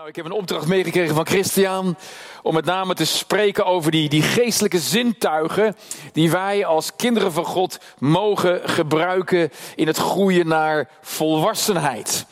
Nou, 0.00 0.12
ik 0.12 0.18
heb 0.18 0.24
een 0.26 0.40
opdracht 0.40 0.66
meegekregen 0.66 1.14
van 1.14 1.26
Christian 1.26 1.96
om 2.42 2.54
met 2.54 2.64
name 2.64 2.94
te 2.94 3.04
spreken 3.04 3.66
over 3.66 3.90
die, 3.90 4.08
die 4.08 4.22
geestelijke 4.22 4.78
zintuigen 4.78 5.76
die 6.12 6.30
wij 6.30 6.64
als 6.64 6.96
kinderen 6.96 7.32
van 7.32 7.44
God 7.44 7.78
mogen 7.98 8.68
gebruiken 8.68 9.50
in 9.74 9.86
het 9.86 9.96
groeien 9.96 10.46
naar 10.46 10.88
volwassenheid. 11.00 12.26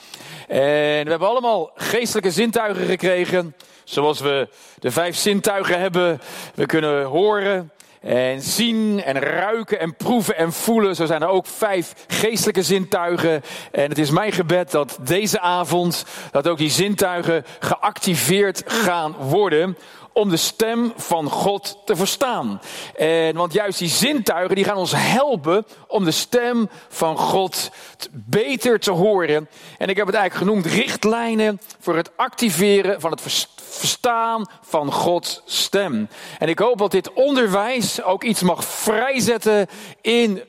En 0.46 1.04
we 1.04 1.10
hebben 1.10 1.28
allemaal 1.28 1.70
geestelijke 1.74 2.30
zintuigen 2.30 2.86
gekregen, 2.86 3.54
zoals 3.84 4.20
we 4.20 4.48
de 4.78 4.90
vijf 4.90 5.16
zintuigen 5.16 5.80
hebben. 5.80 6.20
We 6.54 6.66
kunnen 6.66 7.04
horen, 7.04 7.72
en 8.00 8.42
zien 8.42 9.02
en 9.02 9.18
ruiken 9.18 9.80
en 9.80 9.94
proeven 9.94 10.36
en 10.36 10.52
voelen. 10.52 10.96
Zo 10.96 11.06
zijn 11.06 11.22
er 11.22 11.28
ook 11.28 11.46
vijf 11.46 11.94
geestelijke 12.06 12.62
zintuigen. 12.62 13.42
En 13.72 13.88
het 13.88 13.98
is 13.98 14.10
mijn 14.10 14.32
gebed 14.32 14.70
dat 14.70 14.98
deze 15.00 15.40
avond 15.40 16.04
dat 16.30 16.48
ook 16.48 16.58
die 16.58 16.70
zintuigen 16.70 17.44
geactiveerd 17.58 18.62
gaan 18.66 19.12
worden 19.12 19.76
om 20.18 20.28
de 20.28 20.36
stem 20.36 20.92
van 20.96 21.30
God 21.30 21.78
te 21.84 21.96
verstaan. 21.96 22.60
En, 22.96 23.34
want 23.34 23.52
juist 23.52 23.78
die 23.78 23.88
zintuigen 23.88 24.54
die 24.54 24.64
gaan 24.64 24.76
ons 24.76 24.92
helpen 24.96 25.66
om 25.86 26.04
de 26.04 26.10
stem 26.10 26.68
van 26.88 27.16
God 27.16 27.70
beter 28.12 28.80
te 28.80 28.90
horen. 28.90 29.48
En 29.78 29.88
ik 29.88 29.96
heb 29.96 30.06
het 30.06 30.16
eigenlijk 30.16 30.50
genoemd 30.50 30.66
richtlijnen 30.66 31.60
voor 31.80 31.96
het 31.96 32.10
activeren 32.16 33.00
van 33.00 33.10
het 33.10 33.20
verstaan 33.56 34.46
van 34.62 34.92
Gods 34.92 35.42
stem. 35.44 36.08
En 36.38 36.48
ik 36.48 36.58
hoop 36.58 36.78
dat 36.78 36.90
dit 36.90 37.12
onderwijs 37.12 38.02
ook 38.02 38.24
iets 38.24 38.42
mag 38.42 38.64
vrijzetten 38.64 39.66
in 40.00 40.42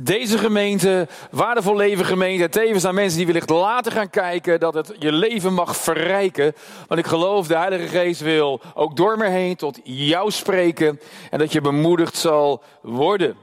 deze 0.00 0.38
gemeente, 0.38 1.08
waardevol 1.30 1.76
leven 1.76 2.04
gemeente, 2.04 2.48
tevens 2.48 2.84
aan 2.84 2.94
mensen 2.94 3.16
die 3.18 3.26
wellicht 3.26 3.50
later 3.50 3.92
gaan 3.92 4.10
kijken, 4.10 4.60
dat 4.60 4.74
het 4.74 4.94
je 4.98 5.12
leven 5.12 5.54
mag 5.54 5.76
verrijken. 5.76 6.54
Want 6.86 7.00
ik 7.00 7.06
geloof, 7.06 7.46
de 7.46 7.56
Heilige 7.56 7.86
Geest 7.86 8.20
wil 8.20 8.60
ook 8.74 8.96
door 8.96 9.18
me 9.18 9.28
heen 9.28 9.56
tot 9.56 9.80
jou 9.84 10.30
spreken 10.30 11.00
en 11.30 11.38
dat 11.38 11.52
je 11.52 11.60
bemoedigd 11.60 12.16
zal 12.16 12.62
worden. 12.82 13.36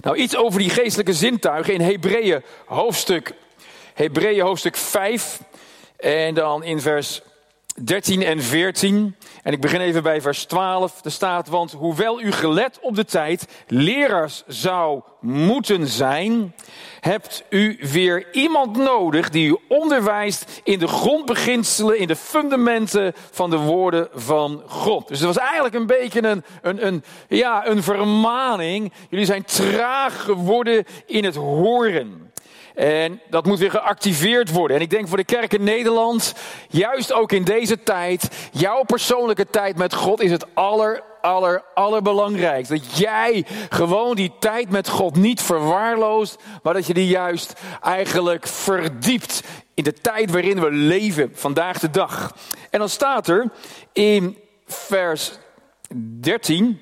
Nou, 0.00 0.16
iets 0.16 0.36
over 0.36 0.58
die 0.58 0.70
geestelijke 0.70 1.12
zintuigen 1.12 1.74
in 1.74 1.80
Hebreeën 1.80 2.42
hoofdstuk, 2.66 3.34
Hebreeën 3.94 4.44
hoofdstuk 4.44 4.76
5 4.76 5.40
en 5.96 6.34
dan 6.34 6.64
in 6.64 6.80
vers 6.80 7.22
13 7.84 8.22
en 8.22 8.42
14. 8.42 9.16
En 9.42 9.52
ik 9.52 9.60
begin 9.60 9.80
even 9.80 10.02
bij 10.02 10.20
vers 10.20 10.44
12. 10.44 11.04
Er 11.04 11.10
staat, 11.10 11.48
want 11.48 11.72
hoewel 11.72 12.20
u 12.20 12.32
gelet 12.32 12.78
op 12.80 12.94
de 12.94 13.04
tijd 13.04 13.46
leraars 13.66 14.42
zou 14.46 15.02
moeten 15.20 15.86
zijn, 15.86 16.54
hebt 17.00 17.44
u 17.50 17.78
weer 17.80 18.32
iemand 18.32 18.76
nodig 18.76 19.30
die 19.30 19.48
u 19.48 19.56
onderwijst 19.68 20.60
in 20.64 20.78
de 20.78 20.86
grondbeginselen, 20.86 21.98
in 21.98 22.06
de 22.06 22.16
fundamenten 22.16 23.12
van 23.30 23.50
de 23.50 23.58
woorden 23.58 24.08
van 24.14 24.62
God. 24.66 25.08
Dus 25.08 25.18
het 25.18 25.26
was 25.26 25.44
eigenlijk 25.44 25.74
een 25.74 25.86
beetje 25.86 26.22
een, 26.22 26.44
een, 26.62 26.86
een, 26.86 27.04
ja, 27.28 27.66
een 27.66 27.82
vermaning. 27.82 28.92
Jullie 29.08 29.26
zijn 29.26 29.44
traag 29.44 30.24
geworden 30.24 30.84
in 31.06 31.24
het 31.24 31.34
horen. 31.34 32.29
En 32.74 33.20
dat 33.30 33.46
moet 33.46 33.58
weer 33.58 33.70
geactiveerd 33.70 34.50
worden. 34.50 34.76
En 34.76 34.82
ik 34.82 34.90
denk 34.90 35.08
voor 35.08 35.16
de 35.16 35.24
kerk 35.24 35.52
in 35.52 35.64
Nederland, 35.64 36.34
juist 36.68 37.12
ook 37.12 37.32
in 37.32 37.44
deze 37.44 37.82
tijd, 37.82 38.28
jouw 38.52 38.82
persoonlijke 38.82 39.46
tijd 39.46 39.76
met 39.76 39.94
God 39.94 40.20
is 40.20 40.30
het 40.30 40.46
aller, 40.54 41.02
aller, 41.20 41.62
allerbelangrijkst. 41.74 42.70
Dat 42.70 42.98
jij 42.98 43.46
gewoon 43.70 44.16
die 44.16 44.32
tijd 44.38 44.70
met 44.70 44.88
God 44.88 45.16
niet 45.16 45.42
verwaarloost, 45.42 46.36
maar 46.62 46.74
dat 46.74 46.86
je 46.86 46.94
die 46.94 47.08
juist 47.08 47.60
eigenlijk 47.82 48.46
verdiept 48.46 49.42
in 49.74 49.84
de 49.84 49.92
tijd 49.92 50.30
waarin 50.30 50.60
we 50.60 50.70
leven, 50.70 51.30
vandaag 51.34 51.78
de 51.78 51.90
dag. 51.90 52.36
En 52.70 52.78
dan 52.78 52.88
staat 52.88 53.28
er 53.28 53.50
in 53.92 54.38
vers 54.66 55.32
13. 56.20 56.80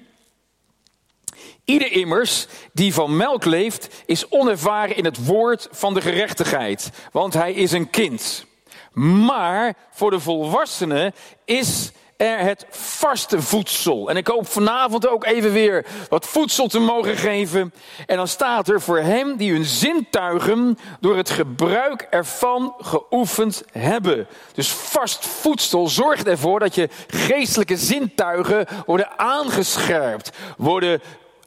Ieder 1.68 1.92
immers 1.92 2.46
die 2.72 2.94
van 2.94 3.16
melk 3.16 3.44
leeft, 3.44 3.88
is 4.06 4.28
onervaren 4.30 4.96
in 4.96 5.04
het 5.04 5.26
woord 5.26 5.68
van 5.70 5.94
de 5.94 6.00
gerechtigheid, 6.00 6.90
want 7.12 7.34
hij 7.34 7.52
is 7.52 7.72
een 7.72 7.90
kind. 7.90 8.46
Maar 8.92 9.74
voor 9.90 10.10
de 10.10 10.20
volwassenen 10.20 11.14
is 11.44 11.90
er 12.16 12.38
het 12.38 12.66
vaste 12.70 13.42
voedsel. 13.42 14.10
En 14.10 14.16
ik 14.16 14.26
hoop 14.26 14.48
vanavond 14.48 15.08
ook 15.08 15.24
even 15.24 15.52
weer 15.52 15.86
wat 16.08 16.26
voedsel 16.26 16.68
te 16.68 16.78
mogen 16.78 17.16
geven. 17.16 17.72
En 18.06 18.16
dan 18.16 18.28
staat 18.28 18.68
er 18.68 18.80
voor 18.80 18.98
hem 18.98 19.36
die 19.36 19.52
hun 19.52 19.64
zintuigen 19.64 20.78
door 21.00 21.16
het 21.16 21.30
gebruik 21.30 22.06
ervan 22.10 22.74
geoefend 22.78 23.64
hebben. 23.72 24.26
Dus 24.54 24.68
vast 24.68 25.26
voedsel 25.26 25.88
zorgt 25.88 26.26
ervoor 26.26 26.60
dat 26.60 26.74
je 26.74 26.88
geestelijke 27.06 27.76
zintuigen 27.76 28.66
worden 28.86 29.18
aangescherpt, 29.18 30.30
worden 30.56 31.00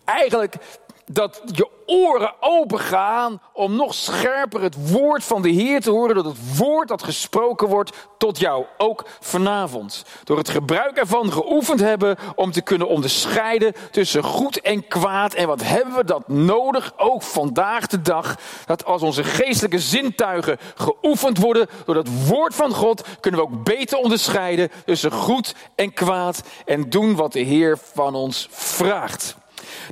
eigenlijk 0.06 0.56
dat 1.14 1.42
je 1.46 1.70
oren 1.86 2.34
open 2.40 2.80
gaan 2.80 3.42
om 3.54 3.76
nog 3.76 3.94
scherper 3.94 4.62
het 4.62 4.92
woord 4.92 5.24
van 5.24 5.42
de 5.42 5.50
Heer 5.50 5.82
te 5.82 5.90
horen. 5.90 6.16
Dat 6.16 6.26
het 6.26 6.58
woord 6.58 6.88
dat 6.88 7.04
gesproken 7.04 7.68
wordt 7.68 7.98
tot 8.18 8.40
jou, 8.40 8.66
ook 8.78 9.06
vanavond. 9.20 10.06
Door 10.24 10.38
het 10.38 10.50
gebruik 10.50 10.98
ervan 10.98 11.32
geoefend 11.32 11.80
hebben 11.80 12.18
om 12.36 12.52
te 12.52 12.62
kunnen 12.62 12.88
onderscheiden 12.88 13.74
tussen 13.92 14.24
goed 14.24 14.62
en 14.62 14.88
kwaad. 14.88 15.34
En 15.34 15.48
wat 15.48 15.64
hebben 15.64 15.96
we 15.96 16.04
dat 16.04 16.28
nodig, 16.28 16.94
ook 16.98 17.22
vandaag 17.22 17.88
de 17.88 18.02
dag. 18.02 18.36
Dat 18.66 18.86
als 18.86 19.02
onze 19.02 19.24
geestelijke 19.24 19.80
zintuigen 19.80 20.58
geoefend 20.76 21.38
worden 21.38 21.68
door 21.86 21.96
het 21.96 22.28
woord 22.28 22.56
van 22.56 22.74
God, 22.74 23.04
kunnen 23.20 23.40
we 23.40 23.46
ook 23.46 23.64
beter 23.64 23.98
onderscheiden 23.98 24.72
tussen 24.86 25.12
goed 25.12 25.56
en 25.76 25.94
kwaad. 25.94 26.42
En 26.66 26.90
doen 26.90 27.16
wat 27.16 27.34
de 27.34 27.40
Heer 27.40 27.78
van 27.94 28.16
ons 28.16 28.48
vraagt. 28.52 29.40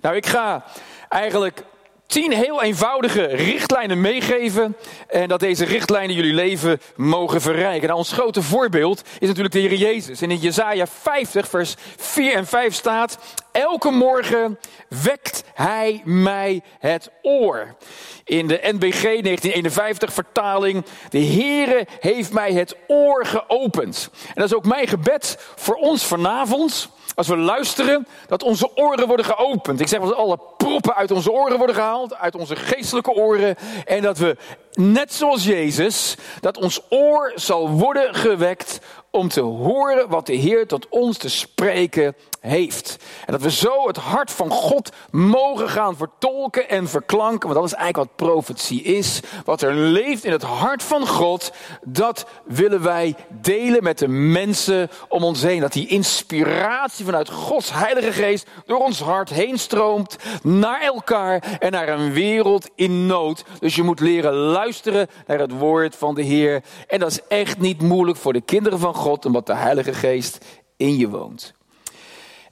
Nou, 0.02 0.16
ik 0.16 0.26
ga 0.26 0.64
eigenlijk 1.10 1.64
tien 2.10 2.32
heel 2.34 2.62
eenvoudige 2.62 3.26
richtlijnen 3.26 4.02
meegeven. 4.02 4.78
En 5.08 5.28
dat 5.28 5.40
deze 5.40 5.66
richtlijnen 5.66 6.16
jullie 6.16 6.34
leven 6.34 6.82
mogen 6.96 7.42
verrijken. 7.42 7.88
Nou, 7.88 8.00
ons 8.00 8.12
grote 8.12 8.42
voorbeeld 8.42 9.04
is 9.20 9.28
natuurlijk 9.28 9.54
de 9.54 9.60
Heer 9.60 9.74
Jezus. 9.74 10.22
En 10.22 10.32
in 10.32 10.38
Jezaja 10.38 10.88
50, 10.88 11.48
vers 11.48 11.76
4 11.98 12.34
en 12.34 12.48
5 12.48 12.74
staat... 12.74 13.18
Elke 13.52 13.92
morgen 13.92 14.60
wekt 15.04 15.44
hij 15.54 16.02
mij 16.06 16.62
het 16.80 17.10
oor. 17.22 17.76
In 18.24 18.48
de 18.48 18.60
NBG 18.62 19.02
1951 19.02 20.14
vertaling... 20.14 20.86
De 21.10 21.26
Heere 21.26 21.88
heeft 22.00 22.34
mij 22.34 22.54
het 22.54 22.76
oor 22.88 23.26
geopend. 23.26 24.10
En 24.28 24.34
dat 24.34 24.46
is 24.46 24.54
ook 24.54 24.66
mijn 24.66 24.88
gebed 24.88 25.38
voor 25.56 25.76
ons 25.76 26.06
vanavond 26.06 26.90
als 27.20 27.28
we 27.28 27.38
luisteren, 27.38 28.08
dat 28.28 28.44
onze 28.44 28.70
oren 28.76 29.08
worden 29.08 29.26
geopend. 29.26 29.80
Ik 29.80 29.88
zeg 29.88 30.00
dat 30.00 30.16
alle 30.16 30.40
proppen 30.58 30.96
uit 30.96 31.12
onze 31.12 31.32
oren 31.32 31.58
worden 31.58 31.76
gehaald, 31.76 32.16
uit 32.16 32.36
onze 32.36 32.56
geestelijke 32.56 33.12
oren. 33.12 33.56
En 33.86 34.02
dat 34.02 34.18
we, 34.18 34.38
net 34.74 35.14
zoals 35.14 35.44
Jezus, 35.44 36.16
dat 36.40 36.58
ons 36.58 36.82
oor 36.90 37.32
zal 37.36 37.70
worden 37.70 38.16
gewekt 38.16 38.80
om 39.12 39.28
te 39.28 39.42
horen 39.42 40.10
wat 40.10 40.26
de 40.26 40.34
Heer 40.34 40.68
tot 40.68 40.90
ons 40.90 41.18
te 41.18 41.30
spreken 41.30 42.16
heeft. 42.40 42.98
En 43.26 43.32
dat 43.32 43.42
we 43.42 43.52
zo 43.52 43.88
het 43.88 43.98
hart 43.98 44.32
van 44.32 44.50
God 44.50 44.92
mogen 45.12 45.70
gaan 45.70 45.98
vertolken 45.98 46.70
en 46.70 46.88
verklanken. 46.88 47.50
Want 47.50 47.60
dat 47.60 47.72
is 47.72 47.78
eigenlijk 47.78 48.12
wat 48.18 48.28
profetie 48.30 48.82
is. 48.82 49.20
Wat 49.46 49.62
er 49.62 49.74
leeft 49.74 50.24
in 50.24 50.32
het 50.32 50.44
hart 50.44 50.84
van 50.84 51.08
God. 51.08 51.52
Dat 51.84 52.26
willen 52.46 52.82
wij 52.82 53.16
delen 53.30 53.84
met 53.84 53.98
de 53.98 54.08
mensen 54.08 54.90
om 55.08 55.24
ons 55.24 55.42
heen. 55.42 55.60
Dat 55.60 55.74
die 55.74 55.88
inspiratie 55.88 57.06
vanuit 57.06 57.30
Gods 57.30 57.74
Heilige 57.74 58.12
Geest 58.12 58.48
door 58.66 58.80
ons 58.80 59.00
hart 59.00 59.30
heen 59.30 59.60
stroomt. 59.60 60.18
Naar 60.44 60.82
elkaar 60.82 61.58
en 61.60 61.72
naar 61.72 61.90
een 61.90 62.12
wereld 62.12 62.70
in 62.76 63.06
nood. 63.06 63.44
Dus 63.60 63.76
je 63.76 63.84
moet 63.84 64.00
leren 64.00 64.34
luisteren 64.34 65.08
naar 65.28 65.40
het 65.40 65.52
woord 65.52 65.96
van 65.96 66.16
de 66.16 66.24
Heer. 66.24 66.64
En 66.88 67.00
dat 67.00 67.12
is 67.12 67.20
echt 67.28 67.60
niet 67.60 67.82
moeilijk 67.82 68.18
voor 68.18 68.34
de 68.34 68.42
kinderen 68.42 68.80
van 68.80 68.94
God. 68.94 69.26
Omdat 69.26 69.46
de 69.46 69.56
Heilige 69.56 69.94
Geest 69.94 70.46
in 70.78 70.98
je 70.98 71.10
woont. 71.10 71.58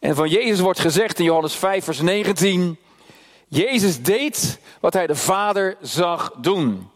En 0.07 0.15
van 0.15 0.29
Jezus 0.29 0.59
wordt 0.59 0.79
gezegd 0.79 1.19
in 1.19 1.25
Johannes 1.25 1.55
5, 1.55 1.83
vers 1.83 2.01
19: 2.01 2.77
Jezus 3.47 4.01
deed 4.01 4.59
wat 4.79 4.93
hij 4.93 5.07
de 5.07 5.15
Vader 5.15 5.77
zag 5.81 6.31
doen. 6.37 6.89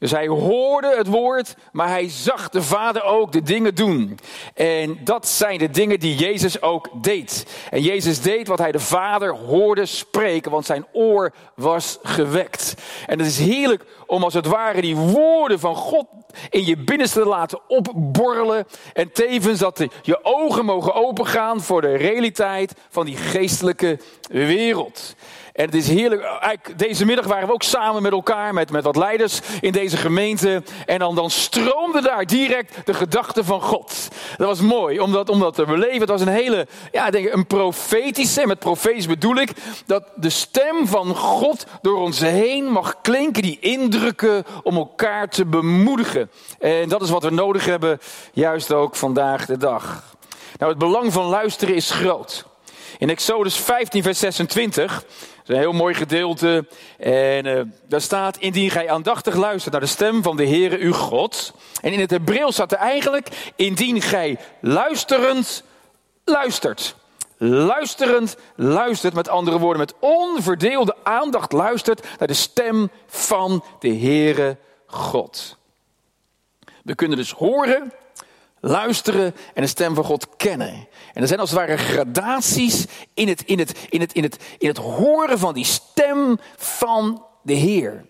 Dus 0.00 0.10
hij 0.10 0.26
hoorde 0.26 0.96
het 0.96 1.06
woord, 1.06 1.54
maar 1.72 1.88
hij 1.88 2.08
zag 2.08 2.48
de 2.48 2.62
Vader 2.62 3.02
ook 3.02 3.32
de 3.32 3.42
dingen 3.42 3.74
doen. 3.74 4.18
En 4.54 4.98
dat 5.04 5.28
zijn 5.28 5.58
de 5.58 5.70
dingen 5.70 6.00
die 6.00 6.14
Jezus 6.14 6.62
ook 6.62 6.88
deed. 7.02 7.46
En 7.70 7.82
Jezus 7.82 8.20
deed 8.20 8.48
wat 8.48 8.58
hij 8.58 8.72
de 8.72 8.78
Vader 8.78 9.34
hoorde 9.34 9.86
spreken, 9.86 10.50
want 10.50 10.66
zijn 10.66 10.86
oor 10.92 11.32
was 11.54 11.98
gewekt. 12.02 12.74
En 13.06 13.18
het 13.18 13.28
is 13.28 13.38
heerlijk 13.38 13.84
om 14.06 14.24
als 14.24 14.34
het 14.34 14.46
ware 14.46 14.80
die 14.80 14.96
woorden 14.96 15.58
van 15.58 15.74
God 15.74 16.06
in 16.50 16.64
je 16.64 16.76
binnenste 16.76 17.20
te 17.20 17.28
laten 17.28 17.60
opborrelen. 17.68 18.66
En 18.92 19.12
tevens 19.12 19.58
dat 19.58 19.86
je 20.02 20.24
ogen 20.24 20.64
mogen 20.64 20.94
opengaan 20.94 21.60
voor 21.60 21.80
de 21.80 21.96
realiteit 21.96 22.74
van 22.88 23.06
die 23.06 23.16
geestelijke 23.16 23.98
wereld. 24.28 25.14
En 25.60 25.66
het 25.66 25.74
is 25.74 25.88
heerlijk. 25.88 26.78
Deze 26.78 27.04
middag 27.04 27.26
waren 27.26 27.46
we 27.46 27.52
ook 27.52 27.62
samen 27.62 28.02
met 28.02 28.12
elkaar, 28.12 28.54
met, 28.54 28.70
met 28.70 28.84
wat 28.84 28.96
leiders 28.96 29.40
in 29.60 29.72
deze 29.72 29.96
gemeente. 29.96 30.62
En 30.86 30.98
dan, 30.98 31.14
dan 31.14 31.30
stroomde 31.30 32.02
daar 32.02 32.26
direct 32.26 32.86
de 32.86 32.94
gedachte 32.94 33.44
van 33.44 33.62
God. 33.62 34.08
Dat 34.36 34.46
was 34.46 34.60
mooi 34.60 35.00
om 35.00 35.12
dat, 35.12 35.28
om 35.28 35.40
dat 35.40 35.54
te 35.54 35.64
beleven. 35.64 36.00
Het 36.00 36.08
was 36.08 36.20
een 36.20 36.28
hele, 36.28 36.66
ja, 36.92 37.10
denk 37.10 37.26
ik, 37.26 37.32
een 37.32 37.46
profetische. 37.46 38.46
Met 38.46 38.58
profetisch 38.58 39.06
bedoel 39.06 39.36
ik 39.36 39.52
dat 39.86 40.04
de 40.14 40.30
stem 40.30 40.86
van 40.86 41.14
God 41.14 41.66
door 41.82 41.98
ons 41.98 42.20
heen 42.20 42.64
mag 42.64 43.00
klinken. 43.00 43.42
Die 43.42 43.58
indrukken 43.60 44.44
om 44.62 44.76
elkaar 44.76 45.28
te 45.28 45.46
bemoedigen. 45.46 46.30
En 46.58 46.88
dat 46.88 47.02
is 47.02 47.10
wat 47.10 47.22
we 47.22 47.30
nodig 47.30 47.64
hebben, 47.64 47.98
juist 48.32 48.72
ook 48.72 48.96
vandaag 48.96 49.46
de 49.46 49.56
dag. 49.56 50.04
Nou, 50.58 50.70
het 50.70 50.80
belang 50.80 51.12
van 51.12 51.26
luisteren 51.26 51.74
is 51.74 51.90
groot. 51.90 52.48
In 53.00 53.10
Exodus 53.10 53.56
15, 53.56 54.02
vers 54.02 54.18
26, 54.18 54.92
dat 54.92 55.02
is 55.02 55.04
een 55.50 55.58
heel 55.58 55.72
mooi 55.72 55.94
gedeelte. 55.94 56.66
En 56.98 57.46
uh, 57.46 57.60
daar 57.88 58.00
staat: 58.00 58.36
Indien 58.36 58.70
gij 58.70 58.90
aandachtig 58.90 59.34
luistert 59.34 59.72
naar 59.72 59.80
de 59.80 59.86
stem 59.86 60.22
van 60.22 60.36
de 60.36 60.46
Heere 60.46 60.78
uw 60.78 60.92
God. 60.92 61.54
En 61.80 61.92
in 61.92 62.00
het 62.00 62.10
Hebreeuws 62.10 62.54
staat 62.54 62.72
er 62.72 62.78
eigenlijk: 62.78 63.52
Indien 63.56 64.02
gij 64.02 64.38
luisterend 64.60 65.62
luistert. 66.24 66.94
Luisterend 67.36 68.36
luistert, 68.54 69.14
met 69.14 69.28
andere 69.28 69.58
woorden, 69.58 69.80
met 69.80 69.94
onverdeelde 69.98 70.96
aandacht 71.02 71.52
luistert 71.52 72.06
naar 72.18 72.28
de 72.28 72.34
stem 72.34 72.90
van 73.06 73.64
de 73.78 73.96
Heere 73.96 74.56
God. 74.86 75.58
We 76.82 76.94
kunnen 76.94 77.16
dus 77.16 77.32
horen 77.32 77.92
luisteren 78.60 79.34
en 79.54 79.62
de 79.62 79.68
stem 79.68 79.94
van 79.94 80.04
God 80.04 80.36
kennen. 80.36 80.88
En 81.12 81.22
er 81.22 81.26
zijn 81.26 81.40
als 81.40 81.50
het 81.50 81.58
ware 81.58 81.76
gradaties 81.76 82.86
in 83.14 83.28
het, 83.28 83.42
in 83.42 83.58
het, 83.58 83.86
in 83.88 84.00
het, 84.00 84.12
in 84.58 84.68
het, 84.68 84.76
horen 84.76 85.38
van 85.38 85.54
die 85.54 85.64
stem 85.64 86.38
van 86.56 87.24
de 87.42 87.52
Heer. 87.52 88.04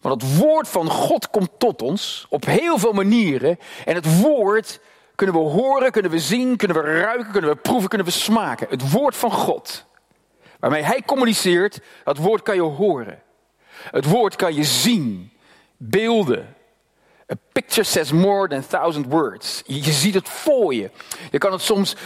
Want 0.00 0.22
het 0.22 0.36
woord 0.36 0.68
van 0.68 0.90
God 0.90 1.30
komt 1.30 1.50
tot 1.58 1.82
ons 1.82 2.26
op 2.28 2.44
heel 2.44 2.78
veel 2.78 2.92
manieren. 2.92 3.58
En 3.84 3.94
het 3.94 4.20
woord 4.20 4.80
kunnen 5.14 5.36
we 5.36 5.42
horen, 5.42 5.90
kunnen 5.90 6.10
we 6.10 6.18
zien, 6.18 6.56
kunnen 6.56 6.82
we 6.82 7.00
ruiken, 7.00 7.32
kunnen 7.32 7.50
we 7.50 7.56
proeven, 7.56 7.88
kunnen 7.88 8.06
we 8.06 8.12
smaken. 8.12 8.66
Het 8.70 8.90
woord 8.90 9.16
van 9.16 9.32
God. 9.32 9.86
Waarmee 10.58 10.82
Hij 10.82 11.02
communiceert, 11.06 11.80
dat 12.04 12.16
woord 12.18 12.42
kan 12.42 12.54
je 12.54 12.60
horen. 12.60 13.22
Het 13.90 14.04
woord 14.04 14.36
kan 14.36 14.54
je 14.54 14.64
zien, 14.64 15.32
beelden, 15.76 16.54
A 17.32 17.36
picture 17.52 17.84
says 17.84 18.12
more 18.12 18.48
than 18.48 18.66
thousand 18.66 19.06
words. 19.06 19.62
Je 19.66 19.92
ziet 19.92 20.14
het 20.14 20.28
voor 20.28 20.74
je. 20.74 20.90
Je 21.30 21.38
kan 21.38 21.52
het 21.52 21.60
soms 21.60 21.96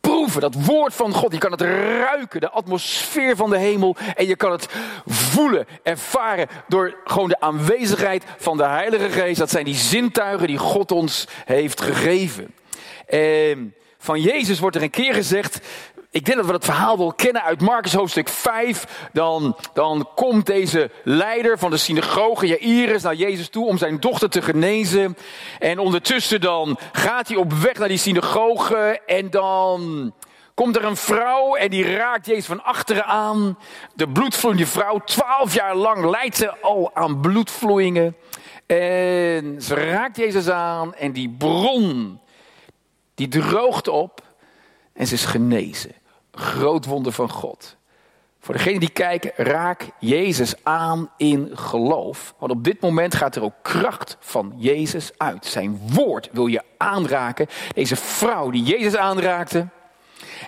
proeven, 0.00 0.40
dat 0.40 0.54
woord 0.54 0.94
van 0.94 1.12
God. 1.12 1.32
Je 1.32 1.38
kan 1.38 1.50
het 1.50 1.60
ruiken, 1.60 2.40
de 2.40 2.50
atmosfeer 2.50 3.36
van 3.36 3.50
de 3.50 3.58
hemel. 3.58 3.96
En 4.14 4.26
je 4.26 4.36
kan 4.36 4.52
het 4.52 4.66
voelen, 5.06 5.66
ervaren 5.82 6.48
door 6.68 6.96
gewoon 7.04 7.28
de 7.28 7.40
aanwezigheid 7.40 8.24
van 8.38 8.56
de 8.56 8.66
Heilige 8.66 9.10
Geest. 9.10 9.38
Dat 9.38 9.50
zijn 9.50 9.64
die 9.64 9.74
zintuigen 9.74 10.46
die 10.46 10.58
God 10.58 10.92
ons 10.92 11.28
heeft 11.44 11.80
gegeven. 11.80 12.54
En 13.06 13.74
van 13.98 14.20
Jezus 14.20 14.58
wordt 14.58 14.76
er 14.76 14.82
een 14.82 14.90
keer 14.90 15.14
gezegd, 15.14 15.60
ik 16.14 16.24
denk 16.24 16.36
dat 16.36 16.46
we 16.46 16.52
het 16.52 16.64
verhaal 16.64 16.98
wel 16.98 17.12
kennen 17.12 17.42
uit 17.42 17.60
Marcus 17.60 17.92
hoofdstuk 17.92 18.28
5. 18.28 19.08
Dan, 19.12 19.56
dan 19.72 20.08
komt 20.14 20.46
deze 20.46 20.90
leider 21.04 21.58
van 21.58 21.70
de 21.70 21.76
synagoge, 21.76 22.46
Jairus, 22.46 23.02
naar 23.02 23.14
Jezus 23.14 23.48
toe 23.48 23.66
om 23.66 23.78
zijn 23.78 24.00
dochter 24.00 24.30
te 24.30 24.42
genezen. 24.42 25.16
En 25.58 25.78
ondertussen 25.78 26.40
dan 26.40 26.78
gaat 26.92 27.28
hij 27.28 27.36
op 27.36 27.52
weg 27.52 27.78
naar 27.78 27.88
die 27.88 27.98
synagoge 27.98 29.00
en 29.06 29.30
dan 29.30 30.12
komt 30.54 30.76
er 30.76 30.84
een 30.84 30.96
vrouw 30.96 31.54
en 31.54 31.70
die 31.70 31.96
raakt 31.96 32.26
Jezus 32.26 32.46
van 32.46 32.64
achteren 32.64 33.04
aan. 33.04 33.58
De 33.94 34.08
bloedvloeiende 34.08 34.66
vrouw, 34.66 34.98
twaalf 34.98 35.54
jaar 35.54 35.76
lang 35.76 36.10
lijdt 36.10 36.36
ze 36.36 36.60
al 36.60 36.90
aan 36.94 37.20
bloedvloeien. 37.20 38.16
En 38.66 39.62
ze 39.62 39.74
raakt 39.74 40.16
Jezus 40.16 40.48
aan 40.48 40.94
en 40.94 41.12
die 41.12 41.34
bron, 41.38 42.20
die 43.14 43.28
droogt 43.28 43.88
op 43.88 44.22
en 44.92 45.06
ze 45.06 45.14
is 45.14 45.24
genezen 45.24 46.02
groot 46.34 46.84
wonder 46.84 47.12
van 47.12 47.30
God. 47.30 47.76
Voor 48.40 48.54
degenen 48.54 48.80
die 48.80 48.90
kijken, 48.90 49.32
raak 49.36 49.86
Jezus 49.98 50.54
aan 50.62 51.10
in 51.16 51.50
geloof. 51.52 52.34
Want 52.38 52.52
op 52.52 52.64
dit 52.64 52.80
moment 52.80 53.14
gaat 53.14 53.36
er 53.36 53.42
ook 53.42 53.54
kracht 53.62 54.16
van 54.20 54.52
Jezus 54.56 55.10
uit. 55.16 55.46
Zijn 55.46 55.80
woord 55.92 56.28
wil 56.32 56.46
je 56.46 56.62
aanraken. 56.76 57.46
Deze 57.74 57.96
vrouw 57.96 58.50
die 58.50 58.62
Jezus 58.62 58.96
aanraakte, 58.96 59.68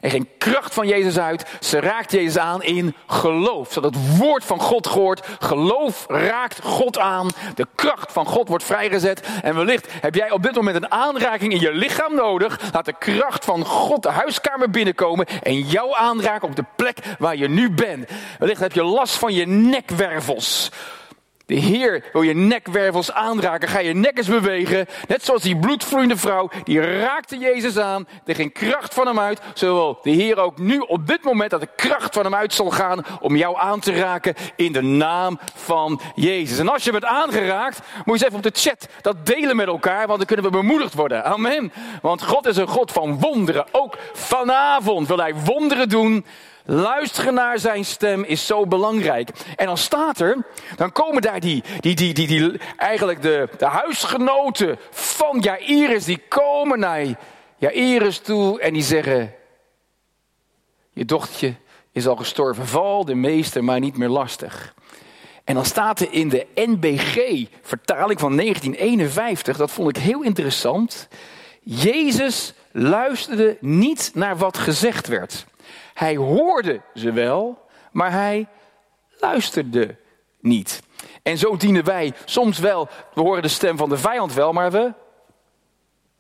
er 0.01 0.11
ging 0.11 0.29
kracht 0.39 0.75
van 0.75 0.87
Jezus 0.87 1.19
uit. 1.19 1.47
Ze 1.61 1.81
raakt 1.81 2.13
Jezus 2.13 2.39
aan 2.39 2.63
in 2.63 2.95
geloof. 3.07 3.73
Zodat 3.73 3.95
het 3.95 4.19
woord 4.19 4.45
van 4.45 4.61
God 4.61 4.87
gehoord. 4.87 5.27
Geloof 5.39 6.05
raakt 6.09 6.61
God 6.63 6.99
aan. 6.99 7.29
De 7.55 7.67
kracht 7.75 8.13
van 8.13 8.27
God 8.27 8.49
wordt 8.49 8.65
vrijgezet. 8.65 9.29
En 9.43 9.55
wellicht 9.55 9.87
heb 9.91 10.15
jij 10.15 10.31
op 10.31 10.43
dit 10.43 10.55
moment 10.55 10.77
een 10.77 10.91
aanraking 10.91 11.53
in 11.53 11.61
je 11.61 11.73
lichaam 11.73 12.15
nodig. 12.15 12.61
Laat 12.73 12.85
de 12.85 12.99
kracht 12.99 13.45
van 13.45 13.65
God 13.65 14.03
de 14.03 14.11
huiskamer 14.11 14.71
binnenkomen. 14.71 15.27
En 15.43 15.61
jou 15.61 15.95
aanraken 15.95 16.49
op 16.49 16.57
de 16.57 16.65
plek 16.77 16.99
waar 17.19 17.37
je 17.37 17.49
nu 17.49 17.71
bent. 17.71 18.11
Wellicht 18.39 18.61
heb 18.61 18.73
je 18.73 18.85
last 18.85 19.15
van 19.15 19.33
je 19.33 19.47
nekwervels. 19.47 20.71
De 21.47 21.55
Heer 21.55 22.05
wil 22.13 22.23
je 22.23 22.35
nekwervels 22.35 23.13
aanraken, 23.13 23.69
ga 23.69 23.79
je 23.79 23.95
nek 23.95 24.19
eens 24.19 24.29
bewegen. 24.29 24.87
Net 25.09 25.25
zoals 25.25 25.43
die 25.43 25.57
bloedvloeiende 25.57 26.17
vrouw, 26.17 26.49
die 26.65 26.81
raakte 26.81 27.39
Jezus 27.39 27.79
aan. 27.79 28.09
Er 28.25 28.35
ging 28.35 28.53
kracht 28.53 28.95
van 28.95 29.07
hem 29.07 29.19
uit. 29.19 29.41
Zo 29.55 29.75
wil 29.75 29.99
de 30.03 30.11
Heer 30.11 30.39
ook 30.39 30.59
nu 30.59 30.79
op 30.79 31.07
dit 31.07 31.23
moment 31.23 31.51
dat 31.51 31.61
de 31.61 31.69
kracht 31.77 32.15
van 32.15 32.25
hem 32.25 32.35
uit 32.35 32.55
zal 32.55 32.71
gaan 32.71 33.05
om 33.21 33.37
jou 33.37 33.59
aan 33.59 33.81
te 33.81 33.93
raken 33.93 34.35
in 34.57 34.73
de 34.73 34.83
naam 34.83 35.39
van 35.55 36.01
Jezus. 36.15 36.59
En 36.59 36.69
als 36.69 36.85
je 36.85 36.93
bent 36.93 37.05
aangeraakt, 37.05 37.81
moet 38.05 38.05
je 38.05 38.13
eens 38.13 38.23
even 38.23 38.37
op 38.37 38.55
de 38.55 38.61
chat 38.61 38.89
dat 39.03 39.27
delen 39.27 39.57
met 39.57 39.67
elkaar, 39.67 40.07
want 40.07 40.19
dan 40.19 40.27
kunnen 40.27 40.45
we 40.45 40.51
bemoedigd 40.51 40.95
worden. 40.95 41.25
Amen. 41.25 41.73
Want 42.03 42.23
God 42.23 42.47
is 42.47 42.57
een 42.57 42.69
God 42.69 42.93
van 42.93 43.21
wonderen. 43.21 43.67
Ook 43.73 43.99
vanavond 44.13 45.09
wil 45.09 45.19
hij 45.19 45.35
wonderen 45.35 45.89
doen 45.89 46.25
Luisteren 46.69 47.35
naar 47.35 47.59
zijn 47.59 47.85
stem 47.85 48.25
is 48.25 48.47
zo 48.47 48.67
belangrijk. 48.67 49.31
En 49.57 49.67
dan 49.67 49.77
staat 49.77 50.21
er, 50.21 50.47
dan 50.77 50.93
komen 50.93 51.23
daar 51.23 51.41
die, 51.41 51.63
die, 51.81 51.95
die, 51.95 52.15
die, 52.15 52.61
eigenlijk 52.77 53.23
de, 53.23 53.49
de 53.59 53.67
huisgenoten 53.67 54.79
van 54.91 55.39
Jairus, 55.41 56.05
die 56.05 56.23
komen 56.29 56.79
naar 56.79 57.19
Jairus 57.59 58.19
toe 58.19 58.61
en 58.61 58.73
die 58.73 58.83
zeggen, 58.83 59.35
je 60.93 61.05
dochtertje 61.05 61.55
is 61.93 62.07
al 62.07 62.17
gestorven, 62.17 62.67
val 62.67 63.05
de 63.05 63.15
meester 63.15 63.65
maar 63.65 63.81
niet 63.81 63.97
meer 63.97 64.09
lastig. 64.09 64.75
En 65.45 65.55
dan 65.55 65.65
staat 65.65 66.01
er 66.01 66.13
in 66.13 66.29
de 66.29 66.47
NBG-vertaling 66.55 68.21
van 68.21 68.37
1951, 68.37 69.57
dat 69.57 69.71
vond 69.71 69.97
ik 69.97 70.03
heel 70.03 70.23
interessant. 70.23 71.09
Jezus 71.61 72.53
luisterde 72.73 73.57
niet 73.61 74.11
naar 74.15 74.37
wat 74.37 74.59
gezegd 74.59 75.07
werd. 75.07 75.47
Hij 75.97 76.17
hoorde 76.17 76.81
ze 76.95 77.13
wel, 77.13 77.67
maar 77.93 78.13
hij 78.13 78.47
luisterde 79.21 79.97
niet. 80.41 80.83
En 81.23 81.39
zo 81.39 81.57
dienen 81.57 81.85
wij 81.85 82.13
soms 82.25 82.59
wel, 82.59 82.89
we 83.15 83.21
horen 83.21 83.43
de 83.43 83.49
stem 83.49 83.77
van 83.77 83.89
de 83.89 83.99
vijand 83.99 84.35
wel, 84.35 84.53
maar 84.53 84.71
we 84.71 84.93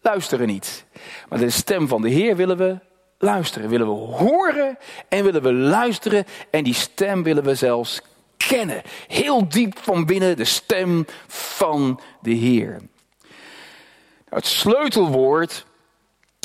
luisteren 0.00 0.47
niet. 0.47 0.85
Maar 1.28 1.38
de 1.38 1.50
stem 1.50 1.88
van 1.88 2.02
de 2.02 2.09
Heer 2.09 2.37
willen 2.37 2.56
we 2.56 2.78
luisteren, 3.18 3.68
willen 3.68 3.87
we 3.87 4.16
horen 4.16 4.78
en 5.09 5.25
willen 5.25 5.42
we 5.42 5.52
luisteren 5.52 6.25
en 6.50 6.64
die 6.64 6.75
stem 6.75 7.23
willen 7.23 7.45
we 7.45 7.54
zelfs 7.54 8.02
kennen. 8.37 8.83
Heel 9.06 9.49
diep 9.49 9.78
van 9.78 10.04
binnen 10.04 10.37
de 10.37 10.45
stem 10.45 11.06
van 11.26 12.00
de 12.21 12.35
Heer. 12.35 12.71
Nou, 12.71 14.40
het 14.42 14.47
sleutelwoord, 14.47 15.66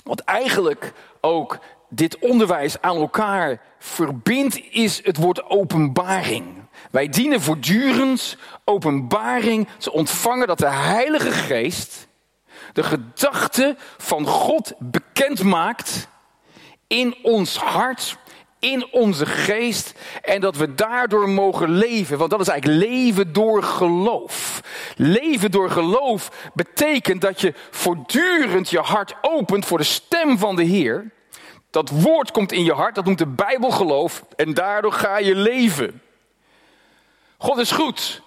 wat 0.04 0.20
eigenlijk 0.20 0.94
ook 1.22 1.60
dit 1.94 2.20
onderwijs 2.20 2.82
aan 2.82 2.96
elkaar 2.96 3.62
verbindt, 3.80 4.62
is 4.70 5.04
het 5.04 5.18
woord 5.18 5.50
openbaring. 5.50 6.46
Wij 6.92 7.10
dienen 7.10 7.42
voortdurend 7.42 8.38
openbaring 8.66 9.68
te 9.78 9.92
ontvangen 9.92 10.48
dat 10.48 10.58
de 10.58 10.70
Heilige 10.70 11.32
Geest 11.32 12.10
de 12.74 12.84
gedachte 12.84 13.76
van 13.98 14.26
God 14.26 14.74
bekend 14.80 15.44
maakt 15.44 16.08
in 16.88 17.16
ons 17.22 17.58
hart, 17.58 18.18
in 18.60 18.88
onze 18.92 19.26
geest 19.26 19.94
en 20.22 20.42
dat 20.42 20.56
we 20.56 20.76
daardoor 20.76 21.30
mogen 21.30 21.70
leven. 21.70 22.18
Want 22.18 22.32
dat 22.32 22.40
is 22.40 22.48
eigenlijk 22.48 22.90
leven 22.90 23.34
door 23.34 23.64
geloof. 23.64 24.62
Leven 24.96 25.52
door 25.52 25.70
geloof 25.70 26.52
betekent 26.54 27.22
dat 27.22 27.42
je 27.42 27.54
voortdurend 27.70 28.70
je 28.70 28.80
hart 28.80 29.16
opent 29.22 29.66
voor 29.66 29.78
de 29.78 29.84
stem 29.84 30.38
van 30.38 30.56
de 30.56 30.64
Heer. 30.64 31.12
Dat 31.72 31.90
woord 31.90 32.32
komt 32.32 32.52
in 32.52 32.64
je 32.64 32.74
hart, 32.74 32.96
dat 32.96 33.06
noemt 33.06 33.18
de 33.18 33.28
Bijbel 33.28 33.72
geloof 33.72 34.24
en 34.36 34.54
daardoor 34.54 34.94
ga 34.94 35.18
je 35.18 35.36
leven. 35.36 36.02
God 37.38 37.58
is 37.58 37.72
goed. 37.72 38.22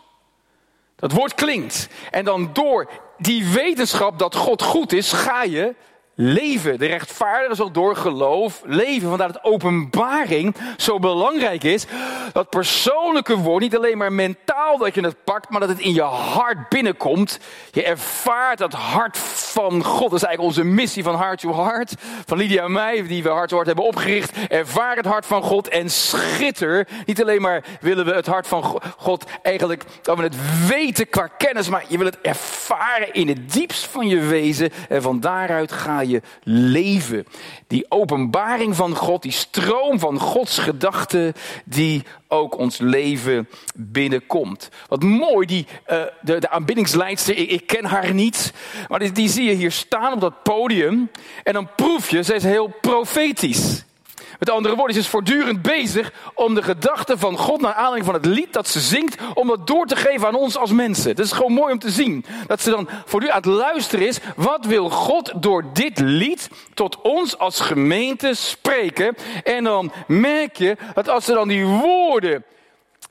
Dat 0.96 1.12
woord 1.12 1.34
klinkt. 1.34 1.88
En 2.10 2.24
dan 2.24 2.50
door 2.52 2.90
die 3.18 3.48
wetenschap 3.48 4.18
dat 4.18 4.34
God 4.34 4.62
goed 4.62 4.92
is, 4.92 5.12
ga 5.12 5.42
je 5.42 5.74
leven. 6.14 6.78
De 6.78 6.86
rechtvaardige 6.86 7.54
zal 7.54 7.70
door 7.70 7.96
geloof 7.96 8.62
leven. 8.64 9.08
Vandaar 9.08 9.32
dat 9.32 9.44
openbaring 9.44 10.56
zo 10.76 10.98
belangrijk 10.98 11.64
is. 11.64 11.86
Dat 12.32 12.50
persoonlijke 12.50 13.36
woord, 13.36 13.62
niet 13.62 13.76
alleen 13.76 13.98
maar 13.98 14.12
mentaal 14.12 14.78
dat 14.78 14.94
je 14.94 15.00
het 15.00 15.24
pakt, 15.24 15.50
maar 15.50 15.60
dat 15.60 15.68
het 15.68 15.78
in 15.78 15.94
je 15.94 16.02
hart 16.02 16.68
binnenkomt. 16.68 17.38
Je 17.70 17.84
ervaart 17.84 18.58
het 18.58 18.72
hart 18.72 19.18
van 19.18 19.84
God. 19.84 20.10
Dat 20.10 20.20
is 20.20 20.26
eigenlijk 20.26 20.56
onze 20.56 20.64
missie 20.74 21.02
van 21.02 21.18
Heart 21.18 21.40
to 21.40 21.54
Heart. 21.54 21.94
Van 22.26 22.38
Lydia 22.38 22.64
en 22.64 22.72
mij, 22.72 23.06
die 23.06 23.22
we 23.22 23.28
Heart 23.28 23.48
to 23.48 23.54
Heart 23.54 23.66
hebben 23.66 23.86
opgericht. 23.86 24.32
Ervaar 24.48 24.96
het 24.96 25.06
hart 25.06 25.26
van 25.26 25.42
God 25.42 25.68
en 25.68 25.90
schitter. 25.90 26.88
Niet 27.06 27.22
alleen 27.22 27.40
maar 27.40 27.64
willen 27.80 28.04
we 28.04 28.12
het 28.12 28.26
hart 28.26 28.46
van 28.46 28.80
God 28.96 29.24
eigenlijk, 29.42 29.84
dat 30.02 30.16
we 30.16 30.22
het 30.22 30.66
weten 30.68 31.08
qua 31.08 31.26
kennis, 31.26 31.68
maar 31.68 31.84
je 31.88 31.96
wil 31.96 32.06
het 32.06 32.20
ervaren 32.20 33.14
in 33.14 33.28
het 33.28 33.52
diepst 33.52 33.84
van 33.84 34.08
je 34.08 34.20
wezen. 34.20 34.70
En 34.88 35.02
van 35.02 35.20
daaruit 35.20 35.72
ga 35.72 36.02
je 36.08 36.22
leven. 36.42 37.26
Die 37.66 37.86
openbaring 37.88 38.76
van 38.76 38.96
God, 38.96 39.22
die 39.22 39.32
stroom 39.32 39.98
van 39.98 40.18
Gods 40.18 40.58
gedachten, 40.58 41.32
die 41.64 42.02
ook 42.28 42.58
ons 42.58 42.78
leven 42.78 43.48
binnenkomt. 43.74 44.68
Wat 44.88 45.02
mooi, 45.02 45.46
die, 45.46 45.66
uh, 45.86 46.02
de, 46.20 46.38
de 46.38 46.50
aanbiddingsleidster, 46.50 47.36
ik, 47.36 47.50
ik, 47.50 47.66
ken 47.66 47.84
haar 47.84 48.14
niet, 48.14 48.52
maar 48.88 48.98
die, 48.98 49.12
die 49.12 49.28
zie 49.28 49.44
je 49.44 49.54
hier 49.54 49.72
staan 49.72 50.12
op 50.12 50.20
dat 50.20 50.42
podium. 50.42 51.10
En 51.42 51.52
dan 51.52 51.68
proef 51.76 52.10
je, 52.10 52.22
ze 52.22 52.34
is 52.34 52.42
heel 52.42 52.74
profetisch. 52.80 53.84
Met 54.44 54.52
andere 54.54 54.74
woorden, 54.74 54.94
ze 54.94 55.00
is 55.00 55.08
voortdurend 55.08 55.62
bezig 55.62 56.12
om 56.34 56.54
de 56.54 56.62
gedachten 56.62 57.18
van 57.18 57.36
God 57.38 57.60
naar 57.60 57.72
aanleiding 57.74 58.04
van 58.04 58.14
het 58.14 58.26
lied 58.26 58.52
dat 58.52 58.68
ze 58.68 58.80
zingt, 58.80 59.16
om 59.34 59.48
dat 59.48 59.66
door 59.66 59.86
te 59.86 59.96
geven 59.96 60.26
aan 60.26 60.34
ons 60.34 60.56
als 60.56 60.70
mensen. 60.70 61.10
Het 61.10 61.18
is 61.18 61.32
gewoon 61.32 61.52
mooi 61.52 61.72
om 61.72 61.78
te 61.78 61.90
zien. 61.90 62.24
Dat 62.46 62.60
ze 62.60 62.70
dan 62.70 62.88
voortdurend 63.04 63.46
aan 63.46 63.52
het 63.52 63.60
luisteren 63.62 64.06
is. 64.06 64.18
Wat 64.36 64.66
wil 64.66 64.90
God 64.90 65.32
door 65.36 65.64
dit 65.72 65.98
lied 65.98 66.48
tot 66.74 67.00
ons 67.00 67.38
als 67.38 67.60
gemeente 67.60 68.34
spreken? 68.34 69.16
En 69.44 69.64
dan 69.64 69.92
merk 70.06 70.56
je 70.56 70.76
dat 70.94 71.08
als 71.08 71.24
ze 71.24 71.32
dan 71.32 71.48
die 71.48 71.66
woorden 71.66 72.44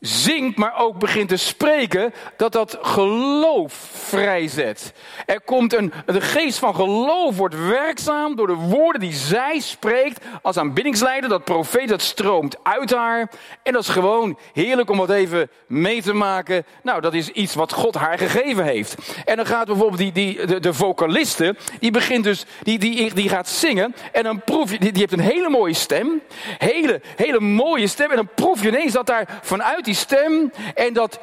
zingt, 0.06 0.58
maar 0.58 0.74
ook 0.78 1.00
begint 1.00 1.30
te 1.30 1.38
spreken, 1.38 2.14
dat 2.38 2.52
dat 2.52 2.78
geloof 2.82 3.74
vrijzet. 3.92 4.94
Er 5.26 5.42
komt 5.42 5.74
een, 5.74 5.94
de 6.06 6.22
geest 6.22 6.60
van 6.60 6.76
geloof 6.76 7.38
wordt 7.38 7.68
werkzaam 7.68 8.36
door 8.36 8.48
de 8.48 8.54
woorden 8.54 9.02
die 9.02 9.14
zij 9.14 9.60
spreekt 9.60 10.26
als 10.42 10.58
aanbiddingsleider. 10.58 11.30
Dat 11.30 11.44
profeet, 11.44 11.88
dat 11.88 12.02
stroomt 12.02 12.58
uit 12.64 12.94
haar. 12.94 13.32
En 13.64 13.74
dat 13.74 13.82
is 13.82 13.90
gewoon 13.90 14.38
heerlijk 14.54 14.90
om 14.90 14.98
wat 14.98 15.10
even 15.10 15.50
mee 15.68 16.02
te 16.02 16.14
maken. 16.14 16.66
Nou, 16.82 17.02
dat 17.02 17.14
is 17.14 17.30
iets 17.30 17.56
wat 17.56 17.74
God 17.74 17.96
haar 17.96 18.18
gegeven 18.18 18.64
heeft. 18.64 18.96
En 19.26 19.36
dan 19.36 19.46
gaat 19.46 19.66
bijvoorbeeld 19.66 19.98
die, 19.98 20.12
die, 20.12 20.46
de, 20.46 20.60
de 20.60 20.74
vocaliste, 20.74 21.56
die 21.80 21.92
begint 21.92 22.24
dus, 22.24 22.46
die, 22.62 22.80
die, 22.80 23.14
die 23.14 23.30
gaat 23.30 23.50
zingen. 23.50 23.96
En 24.12 24.24
dan 24.24 24.44
proef 24.44 24.72
je, 24.72 24.80
die, 24.80 24.92
die 24.92 25.02
heeft 25.02 25.14
een 25.14 25.34
hele 25.34 25.50
mooie 25.50 25.74
stem. 25.74 26.22
Hele, 26.58 27.02
hele 27.16 27.40
mooie 27.40 27.88
stem. 27.88 28.10
En 28.10 28.16
dan 28.16 28.30
proef 28.36 28.62
je 28.62 28.68
ineens 28.68 28.94
dat 28.94 29.06
daar 29.06 29.40
vanuit 29.42 29.86
die 29.86 29.92
stem. 29.94 30.52
En 30.76 30.94
dat 30.94 31.20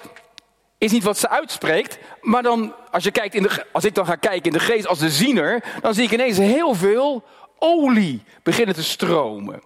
is 0.79 0.93
niet 0.93 1.03
wat 1.03 1.19
ze 1.19 1.29
uitspreekt. 1.29 1.99
Maar 2.21 2.43
dan, 2.43 2.75
als, 2.91 3.05
je 3.05 3.11
kijkt 3.11 3.35
in 3.35 3.43
de, 3.43 3.65
als 3.73 3.85
ik 3.85 3.95
dan 3.95 4.07
ga 4.07 4.17
kijken 4.17 4.53
in 4.53 4.59
de 4.59 4.65
geest 4.65 4.87
als 4.87 4.99
de 4.99 5.11
ziener, 5.11 5.65
dan 5.81 5.95
zie 5.95 6.05
ik 6.05 6.11
ineens 6.11 6.37
heel 6.37 6.75
veel 6.75 7.25
olie 7.59 8.23
beginnen 8.43 8.75
te 8.75 8.83
stromen. 8.83 9.63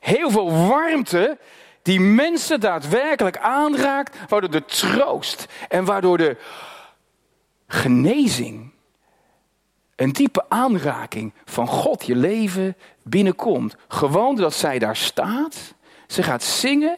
Heel 0.00 0.30
veel 0.30 0.52
warmte 0.68 1.38
die 1.82 2.00
mensen 2.00 2.60
daadwerkelijk 2.60 3.38
aanraakt, 3.38 4.16
waardoor 4.28 4.50
de 4.50 4.64
troost 4.64 5.46
en 5.68 5.84
waardoor 5.84 6.18
de 6.18 6.36
genezing, 7.66 8.72
een 9.96 10.12
diepe 10.12 10.44
aanraking 10.48 11.32
van 11.44 11.66
God 11.66 12.06
je 12.06 12.16
leven 12.16 12.76
binnenkomt. 13.02 13.76
Gewoon 13.88 14.36
dat 14.36 14.54
zij 14.54 14.78
daar 14.78 14.96
staat, 14.96 15.74
ze 16.06 16.22
gaat 16.22 16.42
zingen 16.42 16.96